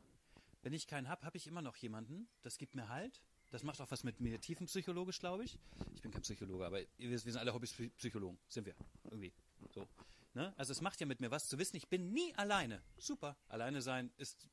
Wenn 0.62 0.74
ich 0.74 0.86
keinen 0.86 1.08
habe, 1.08 1.24
habe 1.24 1.38
ich 1.38 1.46
immer 1.46 1.62
noch 1.62 1.76
jemanden. 1.76 2.28
Das 2.42 2.58
gibt 2.58 2.74
mir 2.74 2.88
Halt. 2.90 3.22
Das 3.50 3.64
macht 3.64 3.80
auch 3.80 3.90
was 3.90 4.04
mit 4.04 4.20
mir 4.20 4.38
tiefenpsychologisch, 4.40 5.18
glaube 5.18 5.44
ich. 5.44 5.58
Ich 5.94 6.02
bin 6.02 6.12
kein 6.12 6.22
Psychologe, 6.22 6.64
aber 6.66 6.78
wir, 6.78 6.86
wir 6.98 7.18
sind 7.18 7.36
alle 7.36 7.52
Hobbypsychologen. 7.54 8.38
Sind 8.48 8.66
wir. 8.66 8.74
Irgendwie. 9.04 9.32
So. 9.74 9.88
Ne? 10.34 10.54
Also 10.56 10.72
es 10.72 10.80
macht 10.80 11.00
ja 11.00 11.06
mit 11.06 11.20
mir 11.20 11.30
was 11.30 11.48
zu 11.48 11.58
wissen, 11.58 11.76
ich 11.76 11.88
bin 11.88 12.12
nie 12.12 12.32
alleine. 12.36 12.82
Super. 12.98 13.36
Alleine 13.48 13.82
sein 13.82 14.12
ist 14.18 14.46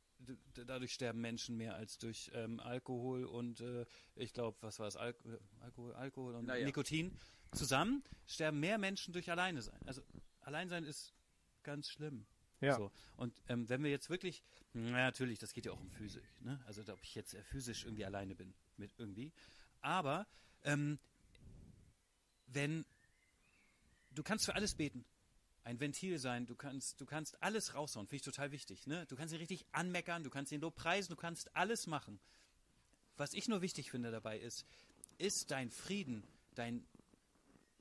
dadurch 0.54 0.94
sterben 0.94 1.22
Menschen 1.22 1.58
mehr 1.58 1.76
als 1.76 1.98
durch 1.98 2.32
ähm, 2.34 2.60
Alkohol 2.60 3.26
und 3.26 3.62
äh, 3.62 3.86
ich 4.16 4.34
glaube, 4.34 4.58
was 4.62 4.80
war 4.80 4.88
es? 4.88 4.96
Al 4.96 5.16
Alkohol, 5.62 5.94
Alkohol 5.94 6.36
und 6.36 6.46
Naja. 6.46 6.66
Nikotin. 6.66 7.18
Zusammen 7.54 8.04
sterben 8.26 8.60
mehr 8.60 8.78
Menschen 8.78 9.14
durch 9.14 9.32
Alleine 9.32 9.62
sein. 9.62 9.80
Also 9.86 10.02
Alleinsein 10.42 10.84
ist 10.84 11.14
ganz 11.64 11.90
schlimm. 11.90 12.26
Ja. 12.60 12.76
So. 12.76 12.92
Und 13.16 13.42
ähm, 13.48 13.70
wenn 13.70 13.84
wir 13.84 13.92
jetzt 13.92 14.10
wirklich, 14.10 14.44
na, 14.74 14.92
natürlich, 14.92 15.40
das 15.40 15.54
geht 15.54 15.66
ja 15.66 15.72
auch 15.72 15.80
um 15.80 15.92
Physik, 15.92 16.24
ne? 16.42 16.60
Also 16.66 16.82
ob 16.92 17.02
ich 17.04 17.14
jetzt 17.14 17.34
äh, 17.34 17.44
physisch 17.44 17.86
irgendwie 17.86 18.06
alleine 18.06 18.36
bin 18.36 18.54
mit 18.78 18.94
irgendwie. 18.98 19.32
Aber 19.82 20.28
ähm, 20.64 21.00
wenn 22.48 22.86
du 24.12 24.24
kannst 24.24 24.46
für 24.46 24.56
alles 24.56 24.74
beten, 24.76 25.06
ein 25.68 25.82
Ventil 25.82 26.18
sein, 26.18 26.46
du 26.46 26.56
kannst, 26.56 27.02
du 27.02 27.06
kannst 27.06 27.44
alles 27.44 27.74
raushauen, 27.74 28.08
finde 28.08 28.16
ich 28.16 28.22
total 28.22 28.52
wichtig. 28.52 28.88
Ne? 28.88 29.06
Du 29.08 29.18
kannst 29.18 29.34
ihn 29.34 29.40
richtig 29.40 29.66
anmeckern, 29.74 30.24
du 30.24 30.30
kannst 30.30 30.54
ihn 30.54 30.62
Lob 30.62 30.76
preisen, 30.76 31.10
du 31.10 31.18
kannst 31.18 31.54
alles 31.58 31.88
machen. 31.88 32.22
Was 33.18 33.34
ich 33.34 33.50
nur 33.50 33.62
wichtig 33.62 33.92
finde 33.92 34.10
dabei 34.10 34.40
ist, 34.40 34.66
ist 35.18 35.52
dein 35.52 35.70
Frieden, 35.70 36.26
dein 36.56 36.88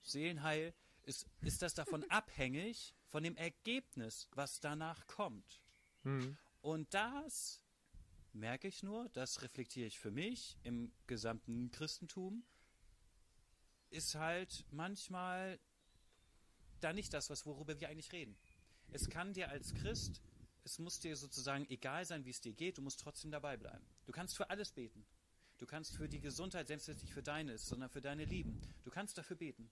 Seelenheil, 0.02 0.74
ist, 1.04 1.28
ist 1.42 1.62
das 1.62 1.74
davon 1.74 2.02
abhängig 2.10 2.92
von 3.06 3.22
dem 3.22 3.36
Ergebnis, 3.36 4.28
was 4.32 4.58
danach 4.58 5.06
kommt. 5.06 5.60
Mhm. 6.02 6.36
Und 6.62 6.92
das 6.92 7.62
merke 8.32 8.66
ich 8.66 8.82
nur, 8.82 9.08
das 9.10 9.42
reflektiere 9.42 9.86
ich 9.86 10.00
für 10.00 10.10
mich 10.10 10.58
im 10.64 10.90
gesamten 11.06 11.70
Christentum, 11.70 12.42
ist 13.90 14.16
halt 14.16 14.66
manchmal 14.72 15.60
da 16.80 16.92
nicht 16.92 17.12
das, 17.12 17.30
was 17.30 17.46
worüber 17.46 17.78
wir 17.80 17.88
eigentlich 17.88 18.12
reden. 18.12 18.36
Es 18.90 19.08
kann 19.08 19.32
dir 19.32 19.50
als 19.50 19.74
Christ, 19.74 20.20
es 20.64 20.78
muss 20.78 21.00
dir 21.00 21.16
sozusagen 21.16 21.68
egal 21.70 22.04
sein, 22.04 22.24
wie 22.24 22.30
es 22.30 22.40
dir 22.40 22.52
geht, 22.52 22.78
du 22.78 22.82
musst 22.82 23.00
trotzdem 23.00 23.30
dabei 23.30 23.56
bleiben. 23.56 23.84
Du 24.04 24.12
kannst 24.12 24.36
für 24.36 24.50
alles 24.50 24.72
beten. 24.72 25.04
Du 25.58 25.66
kannst 25.66 25.96
für 25.96 26.08
die 26.08 26.20
Gesundheit, 26.20 26.68
selbst 26.68 26.88
wenn 26.88 26.96
es 26.96 27.02
nicht 27.02 27.14
für 27.14 27.22
deine 27.22 27.52
ist, 27.52 27.66
sondern 27.66 27.88
für 27.88 28.02
deine 28.02 28.24
Lieben. 28.24 28.60
Du 28.84 28.90
kannst 28.90 29.16
dafür 29.16 29.36
beten. 29.36 29.70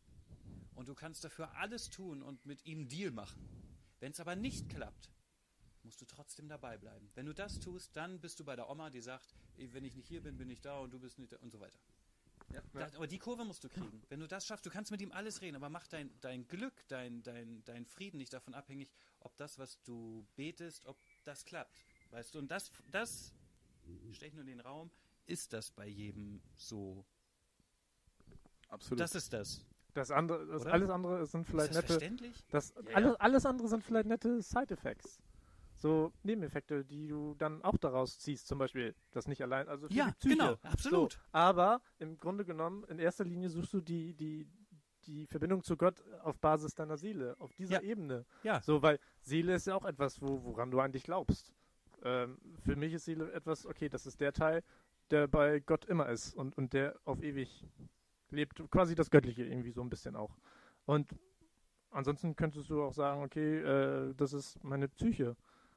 Und 0.74 0.88
du 0.88 0.94
kannst 0.94 1.22
dafür 1.24 1.54
alles 1.56 1.90
tun 1.90 2.22
und 2.22 2.44
mit 2.46 2.64
ihm 2.64 2.88
Deal 2.88 3.10
machen. 3.10 3.48
Wenn 4.00 4.12
es 4.12 4.20
aber 4.20 4.34
nicht 4.34 4.68
klappt, 4.68 5.10
musst 5.82 6.00
du 6.00 6.06
trotzdem 6.06 6.48
dabei 6.48 6.78
bleiben. 6.78 7.10
Wenn 7.14 7.26
du 7.26 7.34
das 7.34 7.60
tust, 7.60 7.94
dann 7.96 8.20
bist 8.20 8.40
du 8.40 8.44
bei 8.44 8.56
der 8.56 8.70
Oma, 8.70 8.90
die 8.90 9.00
sagt, 9.00 9.34
"Ey, 9.56 9.72
wenn 9.72 9.84
ich 9.84 9.94
nicht 9.94 10.08
hier 10.08 10.22
bin, 10.22 10.36
bin 10.36 10.50
ich 10.50 10.60
da 10.60 10.78
und 10.78 10.92
du 10.92 10.98
bist 10.98 11.18
nicht 11.18 11.32
da 11.32 11.36
und 11.36 11.50
so 11.50 11.60
weiter. 11.60 11.78
Ja. 12.54 12.62
Das, 12.72 12.94
aber 12.96 13.06
die 13.06 13.18
Kurve 13.18 13.44
musst 13.44 13.64
du 13.64 13.68
kriegen. 13.68 14.02
Wenn 14.08 14.20
du 14.20 14.28
das 14.28 14.46
schaffst, 14.46 14.64
du 14.64 14.70
kannst 14.70 14.90
mit 14.90 15.00
ihm 15.00 15.12
alles 15.12 15.40
reden, 15.40 15.56
aber 15.56 15.68
mach 15.68 15.86
dein, 15.86 16.10
dein 16.20 16.46
Glück, 16.46 16.72
dein, 16.88 17.22
dein, 17.22 17.62
dein 17.64 17.84
Frieden 17.84 18.18
nicht 18.18 18.32
davon 18.32 18.54
abhängig, 18.54 18.90
ob 19.20 19.36
das, 19.36 19.58
was 19.58 19.82
du 19.82 20.26
betest, 20.36 20.86
ob 20.86 20.96
das 21.24 21.44
klappt. 21.44 21.84
Weißt 22.10 22.34
du, 22.34 22.38
und 22.38 22.50
das, 22.50 22.70
das 22.90 23.34
stelle 24.12 24.28
ich 24.28 24.34
nur 24.34 24.42
in 24.42 24.48
den 24.48 24.60
Raum, 24.60 24.90
ist 25.26 25.52
das 25.52 25.70
bei 25.70 25.86
jedem 25.86 26.40
so. 26.54 27.04
Absolut. 28.68 29.00
Das 29.00 29.14
ist 29.14 29.32
das. 29.32 29.64
Das 29.94 30.10
andere, 30.10 30.44
das 30.46 30.66
alles 30.66 30.90
andere 30.90 31.24
sind 31.26 31.46
vielleicht 31.46 31.70
ist 31.70 31.76
das 31.76 31.82
nette. 31.82 31.92
verständlich? 31.94 32.44
Das, 32.50 32.74
Ja, 32.88 32.94
alles, 32.96 33.12
ja. 33.12 33.16
alles 33.20 33.46
andere 33.46 33.68
sind 33.68 33.84
vielleicht 33.84 34.06
nette 34.08 34.42
Side-Effects. 34.42 35.20
So 35.76 36.12
Nebeneffekte, 36.22 36.84
die 36.84 37.08
du 37.08 37.34
dann 37.34 37.62
auch 37.62 37.76
daraus 37.78 38.18
ziehst, 38.18 38.46
zum 38.46 38.58
Beispiel 38.58 38.94
das 39.10 39.26
nicht 39.28 39.42
allein, 39.42 39.68
also 39.68 39.88
für 39.88 39.94
Ja, 39.94 40.06
die 40.06 40.12
Psyche. 40.12 40.36
genau, 40.36 40.56
absolut. 40.62 41.12
So, 41.12 41.18
aber 41.32 41.80
im 41.98 42.18
Grunde 42.18 42.44
genommen, 42.44 42.84
in 42.84 42.98
erster 42.98 43.24
Linie 43.24 43.48
suchst 43.50 43.72
du 43.74 43.80
die, 43.80 44.14
die, 44.14 44.46
die 45.06 45.26
Verbindung 45.26 45.62
zu 45.62 45.76
Gott 45.76 46.02
auf 46.22 46.38
Basis 46.38 46.74
deiner 46.74 46.96
Seele, 46.96 47.36
auf 47.38 47.52
dieser 47.54 47.74
Ja. 47.74 47.80
Ebene. 47.80 48.24
Ja. 48.44 48.60
So, 48.62 48.82
weil 48.82 48.98
Seele 49.20 49.54
ist 49.56 49.66
ja 49.66 49.74
auch 49.74 49.84
etwas, 49.84 50.22
wo, 50.22 50.42
woran 50.44 50.70
du 50.70 50.80
eigentlich 50.80 51.02
glaubst. 51.04 51.52
Ähm, 52.02 52.38
für 52.64 52.76
mich 52.76 52.92
ist 52.92 53.04
Seele 53.04 53.30
etwas, 53.32 53.66
okay, 53.66 53.88
das 53.88 54.06
ist 54.06 54.20
der 54.20 54.32
Teil, 54.32 54.62
der 55.10 55.26
bei 55.28 55.60
Gott 55.60 55.84
immer 55.86 56.08
ist 56.08 56.34
und, 56.34 56.56
und 56.56 56.72
der 56.72 56.98
auf 57.04 57.22
ewig 57.22 57.66
lebt. 58.30 58.62
Quasi 58.70 58.94
das 58.94 59.10
Göttliche 59.10 59.44
irgendwie 59.44 59.70
so 59.72 59.82
ein 59.82 59.90
bisschen 59.90 60.16
auch. 60.16 60.36
Und 60.86 61.14
ansonsten 61.90 62.36
könntest 62.36 62.70
du 62.70 62.82
auch 62.82 62.92
sagen, 62.92 63.22
okay, 63.22 63.58
äh, 63.58 64.14
das 64.14 64.32
ist 64.32 64.62
meine 64.64 64.88
Psyche. 64.88 65.36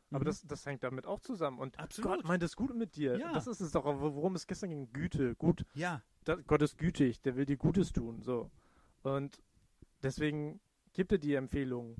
Aber 0.10 0.20
Mhm. 0.22 0.26
das, 0.26 0.42
das 0.44 0.66
hängt 0.66 0.84
damit 0.84 1.06
auch 1.06 1.20
zusammen. 1.20 1.60
Und 1.60 1.78
Absolut. 1.80 2.12
Gott 2.18 2.26
meint 2.26 2.42
es 2.44 2.56
gut 2.56 2.74
mit 2.76 2.96
dir. 2.96 3.18
Ja. 3.18 3.34
Das 3.34 3.46
ist 3.48 3.60
es 3.60 3.72
doch, 3.74 3.86
wo- 3.86 4.16
worum 4.16 4.36
es 4.36 4.48
gestern 4.48 4.70
ging. 4.70 4.92
Güte, 4.94 5.36
gut. 5.36 5.66
Ja, 5.74 6.02
Da, 6.24 6.36
Gott 6.36 6.62
ist 6.62 6.78
gütig, 6.78 7.22
der 7.22 7.36
will 7.38 7.46
dir 7.46 7.58
Gutes 7.58 7.92
tun. 7.94 8.22
So. 8.22 8.50
Und 9.04 9.42
deswegen 10.04 10.60
gibt 10.94 11.12
er 11.12 11.18
dir 11.18 11.38
Empfehlungen, 11.38 11.96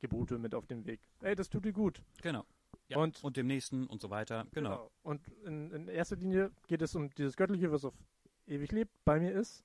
Gebote 0.00 0.38
mit 0.38 0.54
auf 0.54 0.66
den 0.66 0.84
Weg. 0.86 1.00
Ey, 1.20 1.34
das 1.34 1.48
tut 1.48 1.64
dir 1.64 1.72
gut. 1.72 2.02
genau. 2.22 2.44
Ja, 2.88 2.98
Und- 2.98 3.22
und, 3.24 3.36
dem 3.38 3.46
nächsten 3.46 3.86
und 3.86 4.00
so 4.02 4.10
weiter. 4.10 4.46
Genau. 4.52 4.90
Und 5.02 5.26
in, 5.44 5.70
in 5.70 5.88
erster 5.88 6.16
Linie 6.16 6.50
geht 6.66 6.82
es 6.82 6.94
um 6.94 7.08
dieses 7.10 7.36
Göttliche, 7.36 7.70
was 7.72 7.84
auf 7.86 7.94
ewig 8.46 8.70
lebt, 8.72 8.92
bei 9.04 9.18
mir 9.20 9.32
ist. 9.32 9.62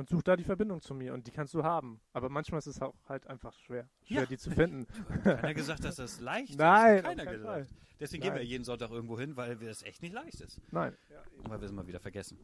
Und 0.00 0.08
such 0.08 0.22
da 0.22 0.34
die 0.36 0.44
Verbindung 0.44 0.80
zu 0.80 0.94
mir 0.94 1.14
und 1.14 1.26
die 1.26 1.30
kannst 1.30 1.54
du 1.54 1.62
haben. 1.62 2.00
Aber 2.12 2.28
manchmal 2.28 2.58
ist 2.58 2.66
es 2.66 2.80
auch 2.82 2.94
halt 3.08 3.26
einfach 3.26 3.54
schwer, 3.60 3.88
schwer 4.02 4.22
Ja. 4.22 4.26
die 4.26 4.38
zu 4.38 4.50
finden. 4.50 4.86
Keiner 5.22 5.54
gesagt, 5.54 5.84
dass 5.84 5.96
das 5.96 6.20
leicht 6.20 6.58
Nein, 6.58 6.96
ist. 6.96 7.04
Keiner 7.04 7.26
gesagt. 7.26 7.44
Fall. 7.44 7.66
Deswegen 8.00 8.22
gehen 8.22 8.32
wir 8.32 8.40
Nein. 8.40 8.48
jeden 8.48 8.64
Sonntag 8.64 8.90
irgendwo 8.90 9.18
hin, 9.20 9.36
weil 9.36 9.56
das 9.56 9.82
echt 9.82 10.02
nicht 10.02 10.14
leicht 10.14 10.40
ist. 10.40 10.60
Nein. 10.72 10.96
Und 11.38 11.50
weil 11.50 11.60
wir 11.60 11.66
es 11.66 11.72
mal 11.72 11.86
wieder 11.86 12.00
vergessen. 12.00 12.38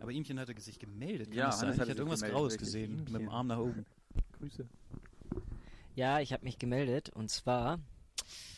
Aber 0.00 0.10
Ihmchen 0.10 0.38
hatte 0.40 0.58
sich 0.60 0.78
gemeldet. 0.78 1.28
Kann 1.28 1.36
Ja, 1.38 1.46
das 1.46 1.60
sein? 1.60 1.72
Ich 1.72 1.80
hatte 1.80 1.92
irgendwas 1.92 2.20
gemeldet, 2.20 2.36
Graues 2.38 2.52
richtig. 2.54 2.66
gesehen. 2.66 2.96
Mit 2.98 3.08
dem 3.08 3.14
Ihmchen. 3.16 3.28
Arm 3.30 3.46
nach 3.46 3.58
oben. 3.58 3.86
Grüße. 4.38 4.66
Ja, 5.94 6.20
ich 6.20 6.32
habe 6.32 6.44
mich 6.44 6.58
gemeldet 6.58 7.10
und 7.10 7.30
zwar, 7.30 7.78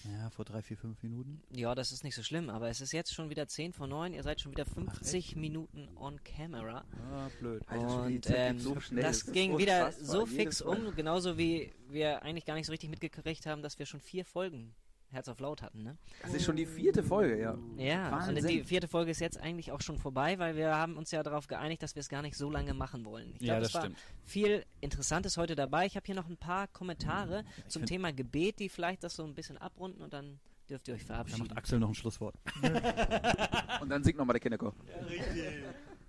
Ja, 0.05 0.31
vor 0.31 0.45
drei, 0.45 0.63
vier, 0.63 0.77
fünf 0.77 1.03
Minuten. 1.03 1.43
ja, 1.51 1.75
das 1.75 1.93
ist 1.93 2.05
nicht 2.05 2.15
so 2.15 2.23
schlimm, 2.23 2.51
aber 2.51 2.69
es 2.69 2.81
ist 2.81 2.93
jetzt 2.93 3.13
schon 3.15 3.31
wieder 3.31 3.47
10 3.47 3.73
vor 3.73 3.87
9, 3.87 4.13
ihr 4.15 4.23
seid 4.23 4.41
schon 4.41 4.53
wieder 4.53 4.67
50 4.67 5.37
Minuten 5.37 5.89
on 5.97 6.23
camera. 6.25 6.85
Ah, 7.13 7.29
blöd. 7.39 7.63
Alter, 7.69 8.03
Und 8.05 8.31
ähm, 8.31 8.59
so 8.59 8.81
schnell, 8.81 9.03
das 9.03 9.23
ist 9.23 9.33
ging 9.33 9.59
wieder 9.59 9.93
so 9.93 10.27
fix 10.27 10.61
um, 10.61 10.95
genauso 10.95 11.39
wie 11.39 11.73
wir 11.89 12.23
eigentlich 12.23 12.47
gar 12.47 12.55
nicht 12.55 12.67
so 12.67 12.73
richtig 12.73 12.91
mitgekriegt 12.91 13.47
haben, 13.47 13.63
dass 13.63 13.79
wir 13.79 13.87
schon 13.87 14.01
vier 14.01 14.25
Folgen 14.25 14.75
Herz 15.13 15.29
auf 15.29 15.41
Laut 15.41 15.61
hatten, 15.63 15.83
ne? 15.83 15.97
Das 16.23 16.35
ist 16.35 16.45
schon 16.45 16.57
die 16.57 16.67
vierte 16.67 17.03
Folge, 17.03 17.41
ja. 17.41 17.59
Ja, 17.77 18.29
und 18.29 18.49
die 18.49 18.63
vierte 18.65 18.87
Folge 18.89 19.11
ist 19.11 19.21
jetzt 19.21 19.39
eigentlich 19.39 19.73
auch 19.73 19.81
schon 19.81 19.99
vorbei, 19.99 20.39
weil 20.39 20.55
wir 20.57 20.77
haben 20.77 20.97
uns 20.97 21.11
ja 21.11 21.23
darauf 21.23 21.47
geeinigt, 21.49 21.83
dass 21.83 21.95
wir 21.97 22.01
es 22.01 22.09
gar 22.09 22.23
nicht 22.23 22.37
so 22.37 22.49
lange 22.51 22.75
machen 22.75 23.05
wollen. 23.05 23.35
Ich 23.35 23.43
Ja, 23.43 23.55
glaub, 23.55 23.61
das 23.61 23.69
es 23.69 23.75
war 23.75 23.81
stimmt. 23.83 23.99
viel 24.25 24.65
Interessantes 24.81 25.37
heute 25.37 25.57
dabei. 25.57 25.87
Ich 25.87 25.97
habe 25.97 26.07
hier 26.07 26.15
noch 26.15 26.29
ein 26.29 26.37
paar 26.37 26.69
Kommentare 26.69 27.45
zum 27.69 27.81
find- 27.81 27.89
Thema 27.89 28.13
Gebet, 28.13 28.59
die 28.61 28.69
vielleicht 28.69 29.03
das 29.03 29.17
so 29.17 29.25
ein 29.25 29.35
bisschen 29.35 29.59
abrunden 29.59 30.01
und 30.03 30.13
dann 30.13 30.39
dürft 30.69 30.87
ihr 30.87 30.95
euch 30.95 31.05
verabschieden. 31.05 31.49
macht 31.49 31.57
Axel 31.57 31.81
noch 31.81 31.89
ein 31.89 31.95
Schlusswort. 31.95 32.37
Und 33.81 33.89
dann 33.89 34.05
singt 34.05 34.19
nochmal 34.19 34.35
der 34.35 34.41
Kinderchor. 34.41 34.73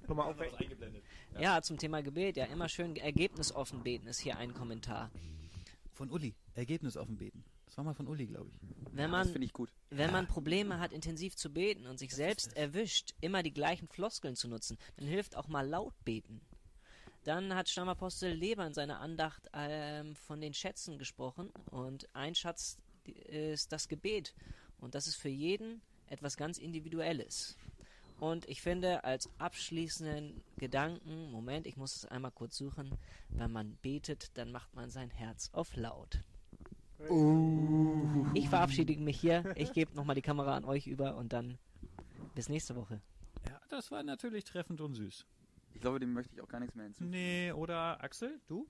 Nochmal 0.07 0.27
aufwecken. 0.27 0.57
eingeblendet. 0.59 1.03
Ja, 1.39 1.61
zum 1.61 1.77
Thema 1.77 2.01
Gebet, 2.03 2.37
ja, 2.37 2.45
immer 2.45 2.67
schön 2.69 2.95
ergebnisoffen 2.95 3.81
beten 3.81 4.07
ist 4.07 4.19
hier 4.19 4.37
ein 4.37 4.53
Kommentar. 4.53 5.09
Von 5.93 6.11
Uli. 6.11 6.35
Ergebnis 6.53 6.97
offen 6.97 7.17
beten. 7.17 7.43
Das 7.71 7.77
war 7.77 7.85
mal 7.85 7.93
von 7.93 8.09
Uli, 8.09 8.27
glaube 8.27 8.49
ich. 8.49 8.59
Wenn 8.91 9.03
Das 9.03 9.11
man, 9.11 9.29
finde 9.29 9.45
ich 9.45 9.53
gut. 9.53 9.69
wenn 9.91 10.11
man 10.11 10.27
Probleme 10.27 10.79
hat, 10.79 10.91
intensiv 10.91 11.37
zu 11.37 11.49
beten 11.49 11.87
und 11.87 11.99
sich 11.99 12.13
selbst 12.13 12.57
erwischt, 12.57 13.13
immer 13.21 13.43
die 13.43 13.53
gleichen 13.53 13.87
Floskeln 13.87 14.35
zu 14.35 14.49
nutzen, 14.49 14.77
dann 14.97 15.07
hilft 15.07 15.37
auch 15.37 15.47
mal 15.47 15.65
laut 15.65 15.93
beten. 16.03 16.41
Dann 17.23 17.55
hat 17.55 17.69
Stammapostel 17.69 18.33
Leber 18.33 18.67
in 18.67 18.73
seiner 18.73 18.99
Andacht 18.99 19.49
ähm, 19.53 20.17
von 20.17 20.41
den 20.41 20.53
Schätzen 20.53 20.99
gesprochen 20.99 21.49
und 21.69 22.13
ein 22.13 22.35
Schatz 22.35 22.77
ist 23.05 23.71
das 23.71 23.87
Gebet 23.87 24.33
und 24.81 24.93
das 24.93 25.07
ist 25.07 25.15
für 25.15 25.29
jeden 25.29 25.81
etwas 26.07 26.35
ganz 26.35 26.57
Individuelles. 26.57 27.55
Und 28.19 28.49
ich 28.49 28.61
finde, 28.61 29.05
als 29.05 29.29
abschließenden 29.37 30.43
Gedanken, 30.57 31.31
Moment, 31.31 31.65
ich 31.67 31.77
muss 31.77 31.95
es 31.95 32.05
einmal 32.05 32.31
kurz 32.31 32.57
suchen, 32.57 32.97
wenn 33.29 33.53
man 33.53 33.77
betet, 33.77 34.37
dann 34.37 34.51
macht 34.51 34.75
man 34.75 34.89
sein 34.89 35.09
Herz 35.09 35.49
auf 35.53 35.73
laut. 35.77 36.19
Ich 38.33 38.49
verabschiede 38.49 38.95
mich 38.97 39.19
hier. 39.19 39.53
Ich 39.55 39.73
gebe 39.73 39.93
nochmal 39.95 40.15
die 40.15 40.21
Kamera 40.21 40.55
an 40.55 40.65
euch 40.65 40.87
über 40.87 41.15
und 41.17 41.33
dann 41.33 41.57
bis 42.35 42.49
nächste 42.49 42.75
Woche. 42.75 43.01
Ja, 43.47 43.59
das 43.69 43.91
war 43.91 44.03
natürlich 44.03 44.43
treffend 44.43 44.81
und 44.81 44.93
süß. 44.93 45.25
Ich 45.73 45.81
glaube, 45.81 45.99
dem 45.99 46.13
möchte 46.13 46.33
ich 46.33 46.41
auch 46.41 46.47
gar 46.47 46.59
nichts 46.59 46.75
mehr 46.75 46.85
hinzufügen. 46.85 47.11
Nee, 47.11 47.51
oder 47.53 48.03
Axel, 48.03 48.39
du? 48.47 48.67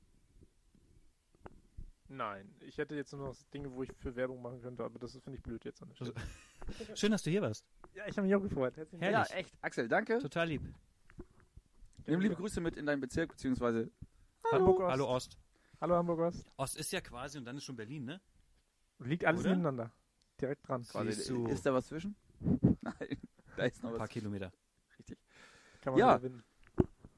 Nein, 2.07 2.53
ich 2.59 2.77
hätte 2.77 2.95
jetzt 2.95 3.13
nur 3.13 3.27
noch 3.27 3.35
Dinge, 3.53 3.71
wo 3.71 3.83
ich 3.83 3.91
für 3.93 4.15
Werbung 4.15 4.41
machen 4.41 4.61
könnte, 4.61 4.83
aber 4.83 4.99
das 4.99 5.13
finde 5.13 5.37
ich 5.37 5.43
blöd 5.43 5.63
jetzt 5.63 5.81
an 5.81 5.89
der 5.89 5.95
Stelle. 5.95 6.13
Schön, 6.95 7.11
dass 7.11 7.23
du 7.23 7.29
hier 7.29 7.41
warst. 7.41 7.65
Ja, 7.93 8.05
ich 8.07 8.17
habe 8.17 8.27
mich 8.27 8.35
auch 8.35 8.41
gefreut. 8.41 8.75
Herzlichen 8.75 9.01
Dank. 9.01 9.29
Ja, 9.29 9.35
echt. 9.35 9.53
Axel, 9.61 9.87
danke. 9.87 10.19
Total 10.19 10.47
lieb. 10.47 10.61
Nimm 12.07 12.19
liebe 12.19 12.35
Grüße 12.35 12.59
mit 12.59 12.75
in 12.75 12.85
deinen 12.85 12.99
Bezirk, 12.99 13.29
beziehungsweise 13.29 13.89
Hamburg 14.51 14.81
Ost. 14.81 14.91
Hallo 14.91 15.07
Ost. 15.07 15.37
Hallo 15.81 15.95
Hamburg 15.95 16.19
Ost. 16.19 16.45
Ost 16.57 16.77
ist 16.77 16.91
ja 16.91 17.01
quasi 17.01 17.37
und 17.37 17.45
dann 17.45 17.57
ist 17.57 17.63
schon 17.65 17.75
Berlin, 17.75 18.05
ne? 18.05 18.21
Liegt 18.99 19.25
alles 19.25 19.41
Oder? 19.41 19.49
nebeneinander. 19.49 19.91
Direkt 20.39 20.67
dran. 20.67 20.83
quasi. 20.83 21.09
Ist 21.51 21.65
da 21.65 21.73
was 21.73 21.87
zwischen? 21.87 22.15
Nein, 22.39 23.17
da 23.57 23.63
ist 23.65 23.81
noch 23.83 23.89
Ein 23.91 23.97
paar 23.97 23.99
was. 24.05 24.09
Kilometer. 24.09 24.51
Richtig. 24.99 25.17
Kann 25.81 25.93
man 25.93 25.99
Ja. 25.99 26.17
gewinnen. 26.17 26.43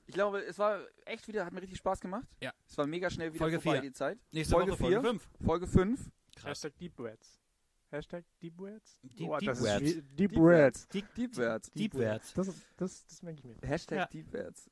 Ich 0.06 0.14
glaube, 0.14 0.40
es 0.44 0.60
war 0.60 0.82
echt 1.06 1.28
wieder, 1.28 1.46
hat 1.46 1.54
mir 1.54 1.62
richtig 1.62 1.78
Spaß 1.80 2.00
gemacht. 2.00 2.28
Ja. 2.42 2.54
Es 2.68 2.78
war 2.78 2.86
mega 2.88 3.10
schnell 3.10 3.30
wieder 3.34 3.40
Folge 3.44 3.60
vorbei, 3.60 3.80
vier. 3.82 3.90
die 3.90 3.94
Zeit. 3.94 4.20
Nächste 4.32 4.54
Folge 4.54 4.72
Woche 4.72 4.78
Folge 4.80 5.02
vier. 5.02 5.10
5. 5.10 5.30
Folge 5.46 5.68
5. 5.68 6.12
Krass. 6.36 6.46
Hashtag 6.46 6.78
Deep 6.78 6.98
Words. 7.00 7.40
Hashtag 7.90 8.26
Deep 8.42 8.58
Words? 8.60 9.00
Deep- 9.04 9.28
Boah, 9.28 9.40
Deep 9.40 9.50
das 9.50 9.62
Words. 9.62 9.82
Ist 9.82 9.98
schwi- 9.98 10.02
Deep, 10.02 10.32
Deep 10.32 10.36
Words. 10.38 10.88
Deep. 10.90 11.14
Deepwärts. 11.16 12.34
Das, 12.34 12.48
das, 12.78 13.06
das 13.06 13.22
merke 13.24 13.40
ich 13.40 13.46
mir. 13.46 13.56
Hashtag 13.68 13.98
Ja. 14.00 14.06
Deepwärts. 14.08 14.70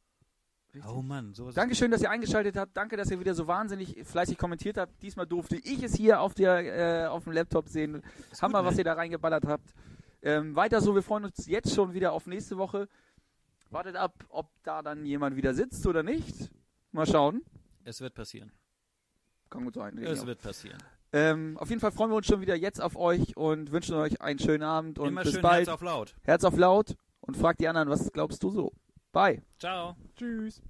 Richtig. 0.74 0.90
Oh 0.90 1.02
Mann, 1.02 1.34
sowas. 1.34 1.54
Dankeschön, 1.54 1.92
dass 1.92 2.02
ihr 2.02 2.10
eingeschaltet 2.10 2.56
habt. 2.56 2.78
Danke, 2.78 2.96
dass 2.96 3.12
ihr 3.12 3.20
wieder 3.20 3.34
so 3.34 3.46
wahnsinnig 3.46 4.02
fleißig 4.06 4.38
kommentiert 4.38 4.78
habt. 4.78 5.02
Diesmal 5.02 5.28
durfte 5.28 5.58
ich 5.58 5.84
es 5.84 5.96
hier 5.96 6.22
auf, 6.22 6.34
der, 6.34 7.04
äh, 7.04 7.08
auf 7.08 7.26
dem 7.26 7.34
Laptop 7.34 7.68
sehen. 7.68 8.02
Ist 8.32 8.42
Hammer, 8.42 8.60
gut, 8.60 8.68
was 8.68 8.76
ne? 8.76 8.82
ihr 8.82 8.86
da 8.86 8.94
reingeballert 8.94 9.46
habt. 9.46 9.74
Ähm, 10.22 10.56
weiter 10.56 10.80
so, 10.80 10.96
wir 10.96 11.04
freuen 11.04 11.26
uns 11.26 11.46
jetzt 11.48 11.74
schon 11.74 11.94
wieder 11.94 12.14
auf 12.14 12.26
nächste 12.26 12.58
Woche. 12.58 12.88
Wartet 13.70 13.96
ab, 13.96 14.14
ob 14.30 14.50
da 14.64 14.82
dann 14.82 15.06
jemand 15.06 15.36
wieder 15.36 15.54
sitzt 15.54 15.86
oder 15.88 16.04
nicht. 16.04 16.52
Mal 16.92 17.06
schauen. 17.06 17.42
Es 17.84 18.00
wird 18.00 18.14
passieren. 18.14 18.52
Kann 19.50 19.66
gut 19.66 19.76
sein. 19.76 19.98
Es 19.98 20.26
wird 20.26 20.42
passieren. 20.42 20.78
Ähm, 21.14 21.58
auf 21.58 21.70
jeden 21.70 21.82
Fall 21.82 21.92
freuen 21.92 22.12
wir 22.12 22.16
uns 22.16 22.28
schon 22.28 22.40
wieder 22.40 22.56
jetzt 22.56 22.82
auf 22.82 22.96
euch 22.96 23.36
und 23.36 23.72
wünschen 23.72 23.96
euch 23.96 24.22
einen 24.22 24.40
schönen 24.40 24.64
Abend 24.64 24.98
und 25.00 25.10
Immer 25.10 25.24
bis 25.24 25.34
schön 25.34 25.42
bald. 25.42 25.68
Herz 25.68 25.74
auf 25.74 25.82
laut. 25.82 26.16
Herz 26.24 26.44
auf 26.46 26.56
laut 26.56 26.96
und 27.20 27.36
fragt 27.36 27.60
die 27.60 27.68
anderen, 27.68 27.90
was 27.90 28.12
glaubst 28.14 28.42
du 28.44 28.50
so? 28.50 28.72
Bye. 29.14 29.42
Ciao. 29.60 29.96
Tschüss. 30.16 30.62